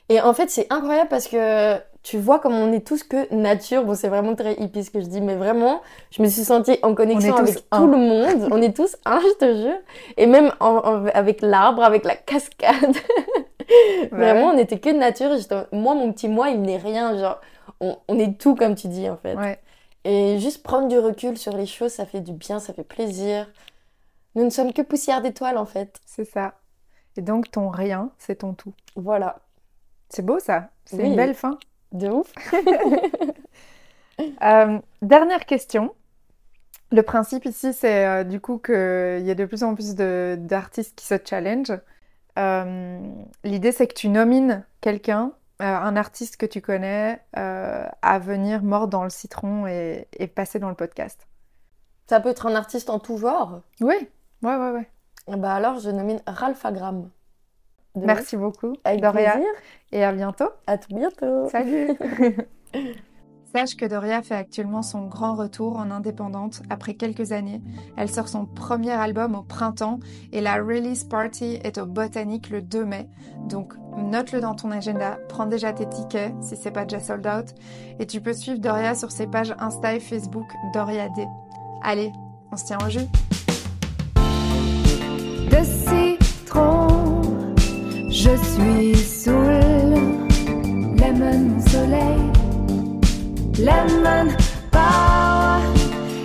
Et 0.09 0.21
en 0.21 0.33
fait, 0.33 0.49
c'est 0.49 0.69
incroyable 0.71 1.09
parce 1.11 1.27
que 1.27 1.75
tu 2.09 2.19
vois 2.19 2.39
comme 2.39 2.55
on 2.55 2.73
est 2.73 2.87
tous 2.87 3.03
que 3.03 3.35
nature. 3.35 3.85
Bon, 3.85 3.97
c'est 3.97 4.07
vraiment 4.09 4.37
très 4.37 4.55
hippie 4.63 4.85
ce 4.85 4.93
que 4.93 5.01
je 5.01 5.07
dis, 5.07 5.21
mais 5.21 5.35
vraiment, 5.35 5.83
je 6.13 6.23
me 6.23 6.29
suis 6.29 6.45
sentie 6.45 6.79
en 6.85 6.95
connexion 6.95 7.35
avec 7.35 7.65
un. 7.73 7.79
tout 7.81 7.87
le 7.89 7.97
monde. 7.97 8.49
on 8.53 8.63
est 8.63 8.77
tous 8.77 8.97
un, 9.05 9.19
je 9.19 9.35
te 9.39 9.55
jure. 9.57 9.79
Et 10.17 10.27
même 10.27 10.53
en- 10.61 10.77
en- 10.77 11.07
avec 11.07 11.43
l'arbre, 11.43 11.83
avec 11.83 12.05
la 12.05 12.15
cascade. 12.15 12.95
Vraiment, 14.13 14.51
on 14.51 14.55
n'était 14.55 14.79
que 14.79 14.91
nature. 14.91 15.31
Moi, 15.73 15.95
mon 15.97 16.13
petit 16.13 16.29
moi, 16.29 16.51
il 16.51 16.63
n'est 16.63 16.77
rien. 16.77 17.19
Genre, 17.19 17.41
on, 17.81 17.97
on 18.07 18.19
est 18.21 18.39
tout 18.41 18.55
comme 18.55 18.77
tu 18.77 18.87
dis 18.87 19.09
en 19.11 19.17
fait. 19.17 19.35
Ouais. 19.35 19.59
Et 20.05 20.39
juste 20.39 20.63
prendre 20.63 20.87
du 20.87 20.99
recul 21.01 21.37
sur 21.37 21.57
les 21.57 21.67
choses, 21.67 21.91
ça 21.91 22.07
fait 22.07 22.21
du 22.21 22.33
bien, 22.33 22.61
ça 22.61 22.73
fait 22.73 22.85
plaisir. 22.85 23.51
Nous 24.37 24.45
ne 24.45 24.51
sommes 24.51 24.73
que 24.73 24.83
poussière 24.83 25.23
d'étoiles 25.23 25.59
en 25.59 25.67
fait. 25.67 25.99
C'est 26.07 26.25
ça. 26.25 26.55
Et 27.17 27.23
donc, 27.23 27.51
ton 27.51 27.69
rien, 27.69 28.11
c'est 28.19 28.37
ton 28.37 28.53
tout. 28.55 28.75
Voilà. 28.95 29.41
C'est 30.09 30.25
beau 30.25 30.39
ça. 30.39 30.69
C'est 30.85 30.99
Oui. 30.99 31.07
une 31.09 31.17
belle 31.17 31.35
fin. 31.35 31.59
De 31.97 32.09
ouf. 32.09 32.33
Euh, 34.43 34.79
dernière 35.03 35.45
question. 35.45 35.95
Le 36.91 37.03
principe 37.03 37.45
ici, 37.45 37.75
c'est 37.75 38.07
euh, 38.07 38.25
du 38.25 38.41
coup 38.41 38.57
qu'il 38.57 38.73
y 39.27 39.31
a 39.31 39.35
de 39.35 39.45
plus 39.45 39.63
en 39.63 39.75
plus 39.75 39.95
d'artistes 39.95 40.99
qui 40.99 41.05
se 41.05 41.17
challenge. 41.23 41.71
Euh, 42.39 42.99
L'idée, 43.45 43.73
c'est 43.73 43.87
que 43.87 43.93
tu 43.93 44.09
nomines 44.09 44.65
quelqu'un, 44.81 45.33
un 45.59 45.97
artiste 45.97 46.39
que 46.39 46.47
tu 46.47 46.63
connais, 46.63 47.21
à 47.35 48.19
venir 48.19 48.63
mordre 48.63 48.89
dans 48.89 49.05
le 49.05 49.11
citron 49.11 49.67
et, 49.67 50.09
et 50.15 50.29
passer 50.29 50.59
dans 50.59 50.71
le 50.71 50.75
podcast. 50.77 51.27
Ça 52.07 52.19
peut 52.19 52.31
être 52.31 52.47
un 52.47 52.55
artiste 52.55 52.89
en 52.89 52.99
tout 52.99 53.19
genre? 53.19 53.61
Oui, 53.83 53.97
ouais, 54.43 54.57
ouais, 54.57 54.71
ouais. 54.71 54.89
Bah 55.37 55.53
alors, 55.53 55.79
je 55.79 55.91
nomine 55.91 56.23
Ralph 56.27 56.65
Agram. 56.65 57.11
De. 57.97 58.05
Merci 58.07 58.37
beaucoup, 58.37 58.75
Avec 58.85 59.01
Doria. 59.01 59.33
plaisir. 59.33 59.49
Et 59.93 60.05
à 60.05 60.13
bientôt. 60.13 60.49
À 60.67 60.79
tout 60.79 60.95
bientôt. 60.95 61.49
Salut 61.51 61.89
Sache 63.55 63.77
que 63.77 63.87
Doria 63.87 64.21
fait 64.23 64.35
actuellement 64.35 64.83
son 64.83 65.07
grand 65.07 65.35
retour 65.35 65.77
en 65.79 65.91
indépendante 65.91 66.63
après 66.69 66.93
quelques 66.95 67.33
années. 67.33 67.63
Elle 67.97 68.11
sort 68.11 68.29
son 68.29 68.45
premier 68.45 68.91
album 68.91 69.35
au 69.35 69.43
printemps 69.43 69.99
et 70.33 70.43
la 70.43 70.57
release 70.57 71.05
party 71.05 71.59
est 71.65 71.79
au 71.79 71.87
Botanique 71.87 72.51
le 72.51 72.61
2 72.61 72.85
mai. 72.85 73.09
Donc 73.49 73.73
note-le 73.97 74.41
dans 74.41 74.55
ton 74.55 74.71
agenda, 74.73 75.17
prends 75.31 75.47
déjà 75.47 75.73
tes 75.73 75.89
tickets 75.89 76.35
si 76.43 76.57
c'est 76.57 76.71
pas 76.73 76.85
déjà 76.85 77.01
sold 77.01 77.27
out 77.27 77.55
et 77.99 78.07
tu 78.07 78.21
peux 78.21 78.35
suivre 78.35 78.59
Doria 78.59 78.95
sur 78.95 79.11
ses 79.11 79.27
pages 79.27 79.55
Insta 79.59 79.95
et 79.95 80.01
Facebook 80.01 80.49
Doria 80.75 81.09
D. 81.11 81.25
Allez, 81.83 82.13
on 82.53 82.57
se 82.57 82.65
tient 82.67 82.79
au 82.85 82.91
jus. 82.91 83.07
de 85.49 85.65
citron. 85.65 86.96
Je 88.19 88.31
suis 88.35 88.95
saoul, 88.95 89.93
lemon 90.99 91.39
mon 91.51 91.61
soleil, 91.61 92.33
lemon 93.59 94.33
power, 94.73 95.61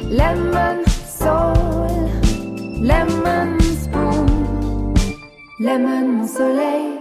lemon 0.09 0.85
soul, 1.19 2.07
lemon 2.81 3.59
spoon, 3.59 4.93
lemon 5.59 6.07
mon 6.07 6.27
soleil. 6.27 7.00